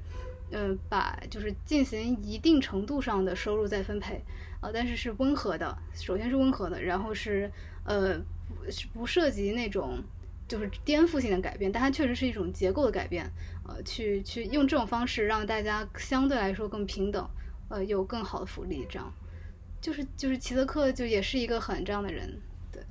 [0.49, 4.19] 呃，把就是进行一定程度上的收入再分配，
[4.65, 7.51] 呃，但是是温和的，首先是温和的，然后是
[7.83, 8.17] 呃
[8.57, 10.01] 不不涉及那种
[10.47, 13.31] 就是颠覆性的改变，但它确实是一种结构的改变，
[13.67, 17.29] 呃，去去用这种方式让大家相对来说更平等，
[17.69, 19.13] 呃，有更好的福利，这样。
[19.79, 22.81] 就是就是齐泽克就也是一个很这样的人，对。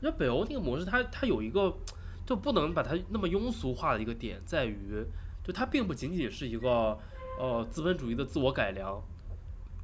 [0.00, 1.76] 我觉得北欧那个模式，它它有一个
[2.24, 5.04] 就不能把它那么庸俗化的一个点在于，
[5.44, 6.98] 就它并不仅仅是一个
[7.38, 9.02] 呃资本主义的自我改良。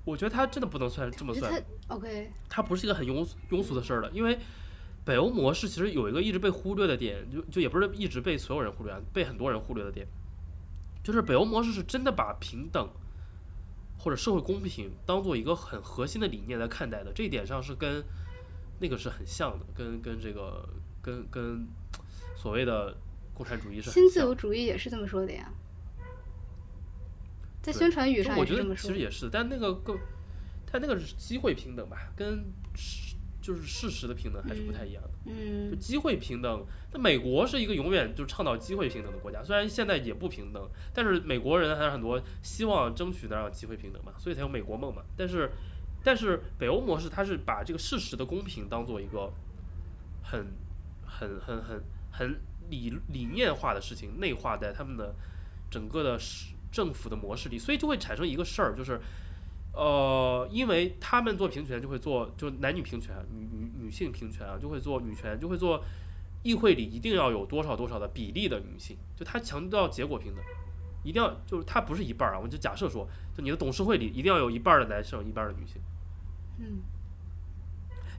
[0.05, 1.63] 我觉得他真的不能算这么算。
[1.89, 2.31] OK。
[2.49, 4.39] 他不是一个很庸庸俗的事儿了，因为
[5.05, 10.07] 北欧模式其实有一个一直被忽略的点，就就也不是一直被所有人忽略，被很多人忽略的点，
[11.03, 12.89] 就是北欧模式是真的把平等。
[14.03, 18.03] 或者社会公平当做一个很核心的理念来看待的，这一点上是跟
[18.79, 20.67] 那个是很像的，跟跟这个
[21.03, 21.67] 跟跟
[22.35, 22.97] 所谓的
[23.35, 25.53] 共产主义是新自由主义也是这么说的呀，
[27.63, 29.99] 在宣传语上我觉得其实也是，但那个更，
[30.71, 32.45] 但那个是机会平等吧，跟。
[33.43, 36.63] 就是事实的平等还是不太一样的，嗯，就机会平等。
[36.93, 45.03] 那美国是一个永远就倡导机会平等的国家，虽然现在也不平等，但是美国人还是很多希望争取能让机会平等嘛，所以才有美国梦嘛。
[45.17, 45.51] 但是，
[46.05, 49.33] 但是北欧模式它是把这个事实的公平当做一个
[50.23, 50.47] 很、
[51.07, 51.83] 很、很、很、
[52.13, 55.15] 很理理念化的事情，内化在他们的
[55.71, 56.19] 整个的
[56.71, 59.01] 政府的模式里，所以就会产生一个事儿，就是。
[59.73, 65.81] 呃，因为他们做平权就会做，就男女平权、女女女性平权啊，就会做女权，就会做
[66.43, 70.43] 议会里一定要有多少多少的比例的女性，就他强调结果平等，
[71.05, 75.81] 一定要就是他不是一半儿啊，我就假设说，就你的董事会里一定要有一半的男生，一半的女性。
[76.59, 76.81] 嗯，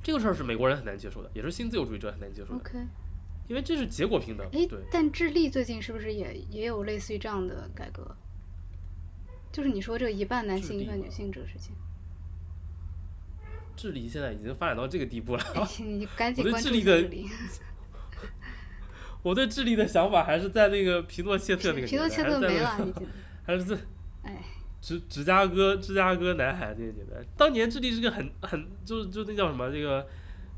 [0.01, 2.55] 这个事儿是美国人很难接受的，也是新自由主义者很难接受的。
[2.55, 2.79] OK，
[3.49, 4.47] 因为这是结果平等。
[4.53, 4.79] 哎，对。
[4.89, 8.15] 但智利最近是不是也也有类似于这样的改革？
[9.51, 11.73] 就是你说这个一半男性一半女性这个事情，
[13.75, 15.43] 智利现在已经发展到这个地步了。
[15.79, 17.29] 你 赶紧关注智利。
[19.23, 22.87] 我对智利的想法还是在那个皮诺切特那个皮诺切特没了，
[23.45, 23.77] 还是在
[24.23, 24.43] 哎，
[24.81, 30.07] 芝芝加哥芝加哥南海那个年代，当年智利是个很很就是就那叫什么这个。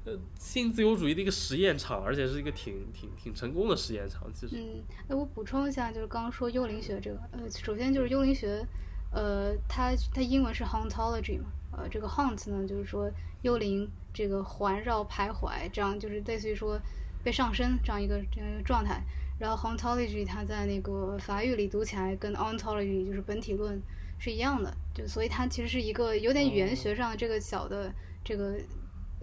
[0.06, 4.30] 呃，新自由主义的一个实验场，而且是一个挺挺挺成功的实验场。
[4.34, 8.68] 其实，嗯，哎，我补充一下，就是刚刚说幽灵学这个，呃，首先就是幽灵学，
[9.14, 13.10] 呃，它它英文是 hauntology 嘛，呃，这个 haunt 呢，就是说
[13.44, 16.78] 幽灵这个环绕徘徊，这样就是类似于说
[17.24, 19.02] 被上身这样一个这样一个状态。
[19.40, 23.82] 然后 hauntology 它在那个法语里读起来跟 ontology 就是本体论
[24.20, 27.90] 是一样的，就所以它其实是一个有点语言学上的这个小的
[28.22, 28.60] 这个。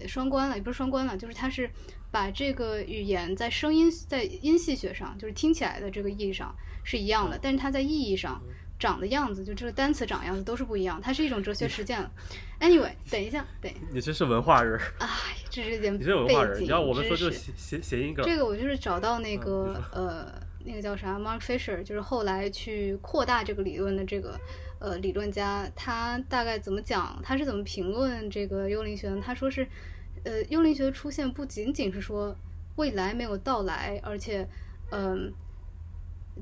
[0.07, 1.71] 双关了，也不是双关了，就是它是
[2.11, 6.55] 把这个语言在声音在音系学上，就是听起来的这个意义上
[6.85, 8.41] 是一样的，但是它在意义上
[8.79, 11.01] 长的样子，就这个单词长样子都是不一样。
[11.03, 12.11] 它是一种哲学实践了。
[12.61, 15.09] Anyway， 等一下，等，你这是文化人啊，
[15.49, 18.25] 这是点你是文化人，你要我们说就是谐谐音梗。
[18.25, 20.33] 这个我就是找到那个呃，
[20.65, 24.39] 那个叫啥，Mark Fisher，就是后来去扩大这个理论的这个。
[24.83, 27.21] 呃，理论家他大概怎么讲？
[27.23, 29.21] 他是怎么评论这个幽灵学呢？
[29.23, 29.69] 他说是，
[30.25, 32.35] 呃，幽灵学的出现不仅仅是说
[32.77, 34.49] 未来没有到来，而且，
[34.91, 35.31] 嗯，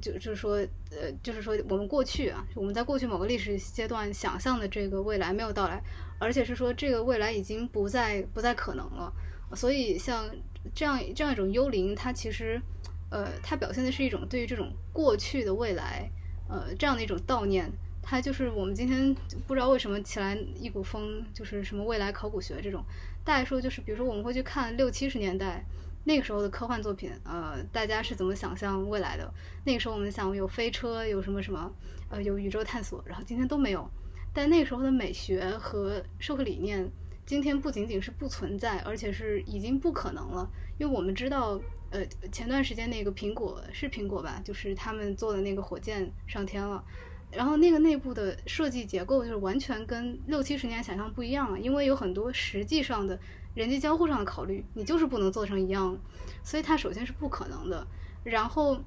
[0.00, 0.52] 就就是说，
[0.92, 5.82] 呃，就是说我们过去啊，我们在过去某个历史阶段想象的这个未来没有到来，
[6.20, 9.12] 而且是说这个未来已经不再不再可能了。
[9.56, 10.30] 所以像
[10.72, 12.62] 这样这样一种幽灵，它其实，
[13.10, 16.10] 呃，它表现的是一种对于这种过去的未来，
[16.48, 17.70] 呃，这样的一种悼念。
[18.02, 19.14] 它就是我们今天
[19.46, 22.82] 不知道为什么起来一股风，就是什么未来考古学这种。
[23.22, 25.62] 大概说就是，比如说我们会去看六七十年代
[26.04, 29.30] 那个时候的科幻作品，呃，大家是怎么想象未来的？
[29.66, 31.70] 那个时候我们想有飞车，有什么什么，
[32.08, 33.86] 呃，有宇宙探索，然后今天都没有。
[34.32, 36.90] 但那个时候的美学和社会理念，
[37.26, 40.48] 今天不仅仅是不存在，而且是已经不可能了。
[40.78, 41.60] 因为我们知道，
[41.90, 46.84] 呃，前段时间那个苹果是苹果吧，就是他们做的那个火箭上天了。
[47.30, 53.18] 然后那个内部的设计结构就是完全跟六七十年想象不一样了，因为有很多实际上的
[53.54, 55.94] 人机交互上的考虑，你就是不能做成一样，
[56.42, 57.86] 所以它首先是不可能的。
[58.24, 58.80] 然后，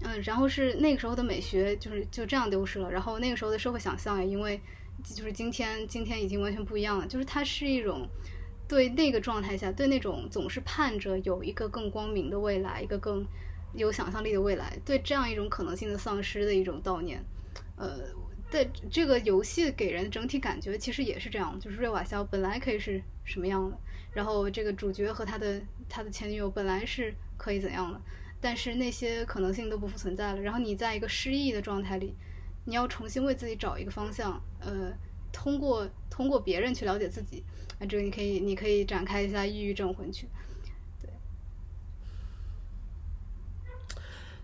[0.00, 4.58] 嗯，然后是那个时候的美学就是就这样丢失了，然后那个时候的社会想象也因为
[5.04, 8.08] 就是今天今天已经完全不一样了，就是它是一种
[8.68, 13.26] 对那个状态下，对那种总是盼着有一个更光明的未来，一个更
[13.72, 17.24] 有想象力的未来，对这样一种可能性的丧失的一种悼念。
[17.76, 17.98] 呃，
[18.50, 23.78] 对这个游戏给人整体感觉其实也是这样，就是瑞瓦肖本来可以是什么样的，
[24.12, 27.98] 然后这个主角和他的他的前女友本来是可以怎样的，
[28.40, 30.40] 但是那些可能性都不复存在了。
[30.40, 32.14] 然后你在一个失忆的状态里，
[32.66, 34.92] 你要重新为自己找一个方向，呃，
[35.32, 37.42] 通过通过别人去了解自己。
[37.78, 40.28] 啊，这个你可以你可以展开一下抑郁症魂曲。
[41.00, 41.10] 对，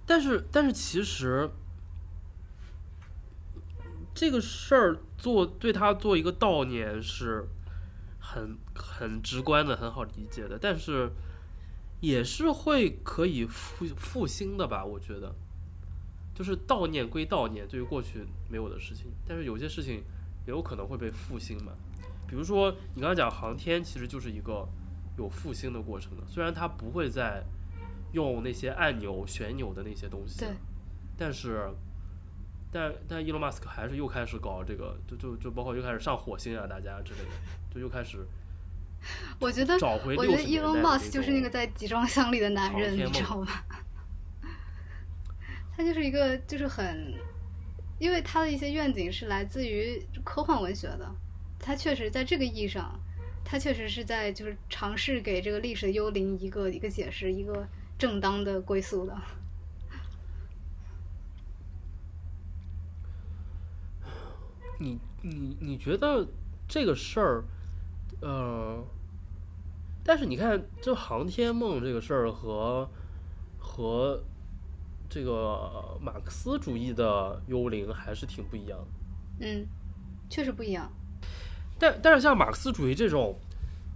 [0.06, 1.51] 但是但是其实
[4.15, 7.48] 这个事儿做对他做一个悼念是
[8.20, 11.11] 很很直观的，很好理解的，但是
[12.01, 14.85] 也是会可以复复兴的吧？
[14.85, 15.35] 我觉得，
[16.35, 20.05] 就是悼念归悼念，对于过去没有的事情，但是有些事情
[20.47, 21.73] 也有可能会被复兴嘛。
[22.26, 24.68] 比如说你刚才讲航天，其实就是一个
[25.16, 27.42] 有复兴的过程的，虽然它不会再
[28.12, 30.48] 用那些按钮、旋钮的那些东西，对，
[31.16, 31.68] 但是。
[32.76, 37.30] 但但伊隆马斯克还是又开始搞这个，就就就包括又开始上火星啊，大家之类的，
[37.72, 38.26] 就又开始。
[39.38, 43.46] 我觉得，找回我觉得伊隆马斯克就是那个在集装箱里的男人，你知道吗？
[45.76, 47.14] 他就是一个，就是很，
[48.01, 51.09] 因为他的一些愿景是来自于科幻文学的，
[51.65, 53.01] 他确实在这个意义上，
[53.43, 57.66] 他确实是在就是尝试给这个历史的幽灵一个一个解释，一个
[57.97, 59.16] 正当的归宿的。
[64.78, 66.28] 你你你觉得
[66.69, 67.45] 这个事儿，
[68.20, 68.85] 呃，
[70.05, 72.86] 但是你看，这航天梦这个事儿和
[73.59, 74.23] 和
[75.09, 79.47] 这个马克思主义的幽灵还是挺不一样的。
[79.47, 79.66] 嗯，
[80.28, 80.93] 确实不一样。
[81.85, 83.39] 但但是像马克思主义这种，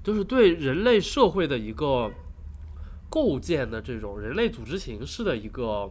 [0.05, 2.13] 就是对人类社会的一个
[3.09, 5.91] 构建的这种人类组织形式的一个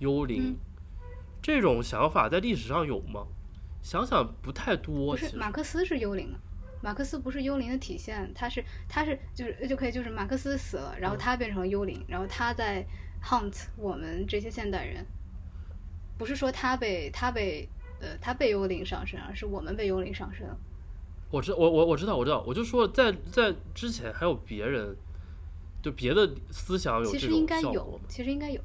[0.00, 0.54] 幽灵，
[1.40, 3.26] 这种想法在历史上有吗？
[3.82, 5.12] 想想不太多。
[5.12, 6.28] 不是马克思是幽灵，
[6.82, 12.84] 马克思不是幽灵的体现，他是他是就是就可以就是马克思死了，然后他变成了幽灵，然后他在
[13.22, 15.02] hunt 我们这些现代人，
[16.18, 17.66] 不是说他被他被
[18.00, 20.46] 呃他被幽灵上身，而是我们被幽灵上身。
[21.34, 24.96] 我知我我我知道我知道，我就说在在之前还有别人，
[25.82, 28.60] 就别的思想有其实应该有，其实应该有。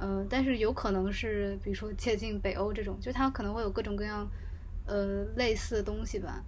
[0.00, 4.28] 嗯，但是有可能是，比如说接近北欧这种，就它可能会有各种各样，
[4.86, 6.42] 呃，类似的东西吧。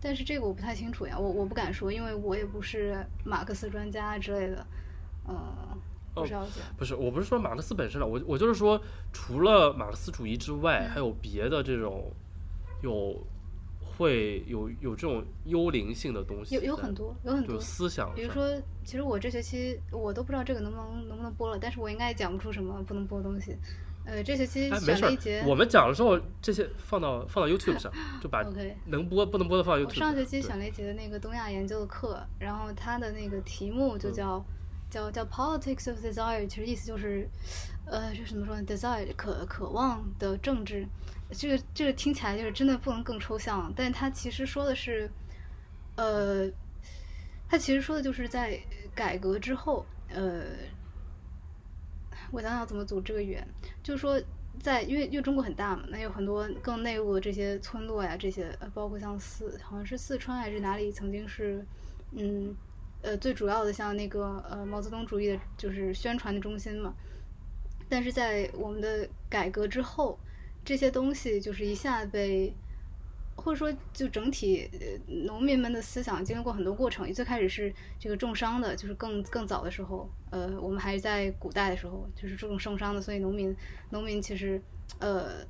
[0.00, 4.66] 但是这个我不太清楚呀，我我不敢说，因为我也不是马克思专家之类的，
[5.28, 5.36] 嗯。
[6.76, 8.80] 不是，我不是说马克思本身了，我我就是说，
[9.12, 12.12] 除了马克思主义之外，还有别的这种
[12.82, 13.24] 有。
[13.96, 18.12] 会有有这种幽灵性的东西，有有很多，有很多思想。
[18.14, 18.48] 比如说，
[18.84, 23.56] 其实我这学期我都不知道这个能不能能不能播了，但是我应该也讲不出什么不能播的东西。
[24.06, 27.90] 呃，这学期选了一节，我们讲的时候，这些放到放到 YouTube 上，
[28.20, 29.94] 就把 OK 能播不能播的放 YouTube。
[29.94, 34.44] 上上学期选了一节的那个东亚研究的课，然后它的那个题目就叫
[34.90, 37.26] 叫叫 Politics of Desire，其实意思就是，
[37.86, 40.86] 呃，是怎么说呢？Desire 渴渴望的政治。
[41.30, 45.10] 这个这个听起来就是真的不能更抽象，但他其实说的是，
[45.96, 46.48] 呃，
[47.48, 48.60] 他其实说的就是在
[48.94, 50.44] 改革之后，呃，
[52.30, 53.44] 我想想怎么组这个圆，
[53.82, 54.22] 就是说
[54.60, 61.66] 在因为因为中国很大嘛，那有很多更内陆的这些村落呀，这些，包括像四好像是四川还是哪里曾经是，
[62.12, 62.54] 嗯
[63.02, 66.94] 呃最主要的像那个呃毛泽东主义的就是宣传的中心嘛，
[67.88, 70.16] 但是在我们的改革之后。
[70.64, 72.54] 这些东西就是一下被，
[73.36, 74.70] 或者说就整体
[75.26, 77.12] 农民们的思想经历过很多过程。
[77.12, 83.54] 最开始是这个重商的，就是更更早的时候，呃，我们还在古代的时候，就是这种重商的，所以农民
[83.90, 84.60] 农民其实
[85.00, 85.44] 呃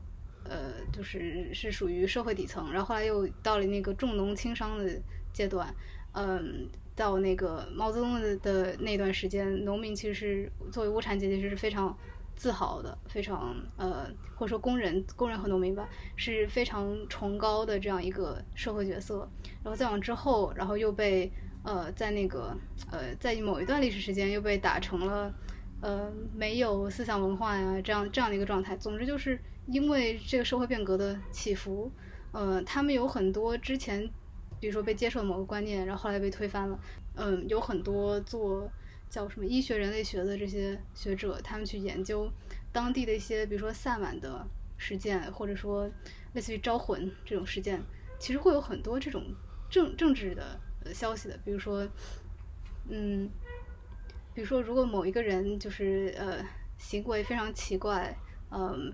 [0.44, 2.72] 呃就是是属于社会底层。
[2.72, 5.00] 然后后来又到了那个重农轻商的
[5.32, 5.72] 阶段，
[6.12, 11.96] 嗯，到那个毛泽东的的那段时间，农民其实是作为无产阶级，其实是非常。
[12.36, 19.28] 自豪的，非常呃，或者说工人、工人和农民吧，是非常崇高的这样一个社会角色。
[19.62, 21.32] 然后再往之后，然后又被
[21.62, 22.56] 呃，在那个
[22.90, 25.32] 呃，在某一段历史时间又被打成了
[25.80, 28.76] 呃没有思想文化呀这样这样的一个状态。
[28.76, 31.90] 总之就是因为这个社会变革的起伏，
[32.32, 34.08] 呃，他们有很多之前，
[34.60, 36.78] 比如说被接受某个观念，然后后来被推翻了。
[37.16, 38.68] 嗯，有很多做。
[39.14, 42.28] 叫什么医学人类学的这些学者，他们去研究
[42.72, 44.44] 当地的一些，比如说萨满的
[44.76, 45.88] 事件，或者说
[46.32, 47.80] 类似于招魂这种事件，
[48.18, 49.22] 其实会有很多这种
[49.70, 51.88] 政政治的消息的，比如说，
[52.88, 53.30] 嗯，
[54.34, 56.44] 比如说如果某一个人就是呃
[56.76, 58.18] 行为非常奇怪，
[58.50, 58.92] 嗯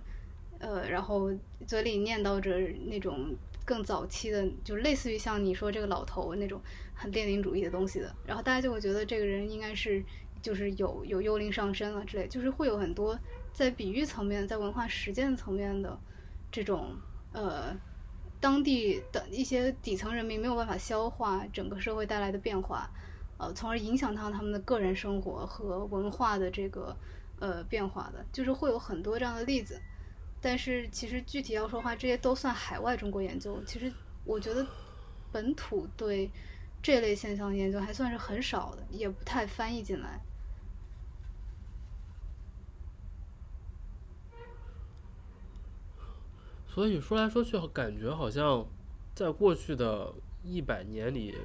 [0.59, 1.32] 呃，然后
[1.66, 2.59] 嘴里念叨着
[2.90, 3.34] 那种
[3.64, 6.60] 更早期的，就类似于像你说这个老头那种
[7.01, 10.05] 很列宁主义的东西的，然后大家就会觉得这个人应该是
[10.43, 13.18] 就是有有幽灵上身了之类，就是会有很多
[13.55, 15.98] 在比喻层面、在文化实践层面的
[16.52, 16.94] 这种
[17.32, 17.74] 呃
[18.39, 22.90] 当地的一些底层人民没有办法消化整个社会带来的变化，
[23.39, 26.94] 呃，从而影响到他们的个人生活和文化的这个
[27.39, 29.81] 呃变化的，就是会有很多这样的例子。
[30.43, 33.59] 但是其实具体要说话，这些都算海外中国研究。
[33.64, 33.90] 其实
[34.24, 34.66] 我觉得
[35.32, 36.31] 本土对
[36.82, 40.20] 这类现象的研究还算是很少的，也不太翻译进来。
[46.66, 48.66] 所以说来说去，感觉好像
[49.15, 50.12] 在过去的
[50.44, 51.36] 一百年里，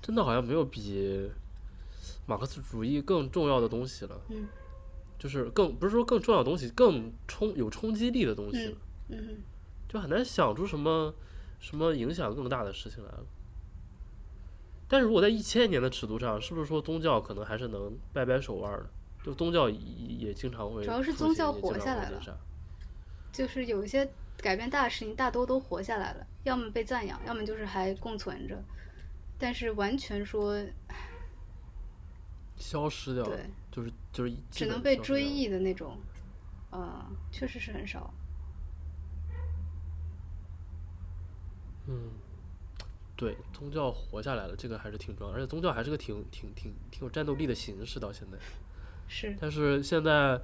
[0.00, 1.30] 真的好像没有比
[2.26, 4.20] 马克思主义更重要的东西了。
[4.28, 4.48] 嗯
[5.18, 8.78] 就是更不是说更重要的东西，更冲有冲击力的东西了，
[9.10, 9.36] 嗯哼，
[9.86, 11.14] 就很难想出什么
[11.62, 13.24] 什么影响更大的事情来了。
[14.86, 18.90] 但是如果在一千年的尺度上，是不是说宗教可能还是能掰掰手腕的？
[19.24, 22.20] 就宗教也也经常会主要是宗教活下来了
[23.32, 24.06] 就是有一些
[24.36, 28.60] 改变大的事情，大多都活下来了，要么被赞扬，要么就是还共存着。
[29.38, 30.60] 但是完全说
[32.56, 35.96] 消失掉了对，就是就是只能被追忆的那种，
[36.70, 38.12] 呃，确实是很少。
[41.86, 42.10] 嗯，
[43.16, 48.38] 对，宗教活下来了，这个还是挺重要，而且宗教还是个挺挺挺挺有战斗力的形式，到现在。
[49.08, 50.40] 是，但是现在，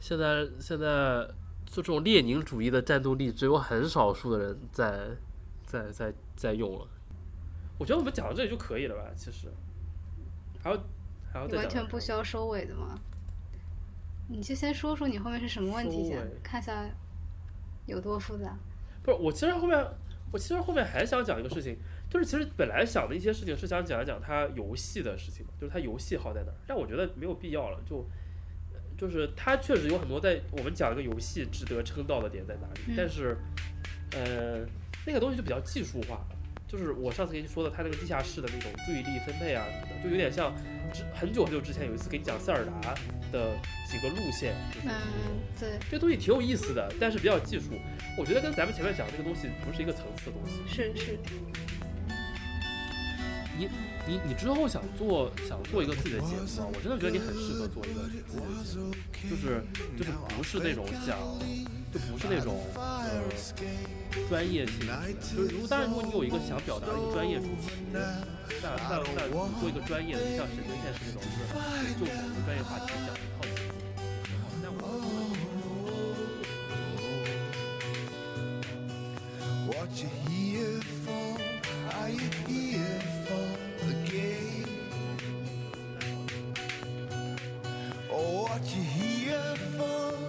[0.00, 1.26] 现在现在
[1.66, 5.10] 就这种列宁主义的战斗力，只有很少数的人在
[5.66, 6.86] 在在在用了。
[7.78, 9.10] 我觉得我们讲到这里就可以了吧？
[9.14, 9.48] 其实，
[10.62, 10.76] 还要
[11.32, 12.98] 还要再完全不需要收尾的吗？
[14.28, 16.84] 你就先说说你后面是什么问题先看一下
[17.86, 18.56] 有多复杂。
[19.02, 19.86] 不是，我其实后面，
[20.30, 21.76] 我其实后面还想讲一个事情，
[22.10, 28.06] 就是其实本来想的一些事情是想讲一讲它游戏的事情嘛，就是它游戏好在哪儿，但我觉得没有必要了，就
[28.96, 33.36] 就是它确实有很多在我们讲一个游戏值得称道的点在哪里，嗯但是
[34.12, 34.66] 呃
[35.06, 36.37] 那个东西就比较技术化了。
[36.68, 40.54] 就是我上次跟你说的，他那个地下室的那种注意力分配啊什么的，就有点像
[40.92, 42.94] 之很久很久之前有一次给你讲塞尔达
[43.32, 43.56] 的
[43.90, 44.92] 几个路线，就是嗯，
[45.58, 47.72] 对，这东西挺有意思的，但是比较技术。
[48.18, 50.60] 我觉得跟咱们前面讲的这个东西不是一个层次的东西。
[50.68, 51.18] 是是，
[53.56, 53.68] 你
[54.08, 56.66] 你你之后想做想做一个自己的节目吗？
[56.72, 58.48] 我真的觉得你很适合做一个自己的节目，
[59.28, 59.60] 就是
[59.98, 61.18] 就是不是那种讲，
[61.92, 63.20] 就不是那种呃
[64.30, 64.96] 专业性的。
[65.20, 68.00] 就是如果当然，如果你有一个想表达的一个专业主题，那
[68.64, 68.80] 那
[69.14, 71.44] 那你做一个专业的，就像神经现实那种，就是
[72.00, 73.76] 就某个专业话题讲一套节目。
[74.64, 74.80] 但我
[79.68, 81.36] What you here for?
[81.92, 82.67] Are you here
[88.58, 90.27] what you here for?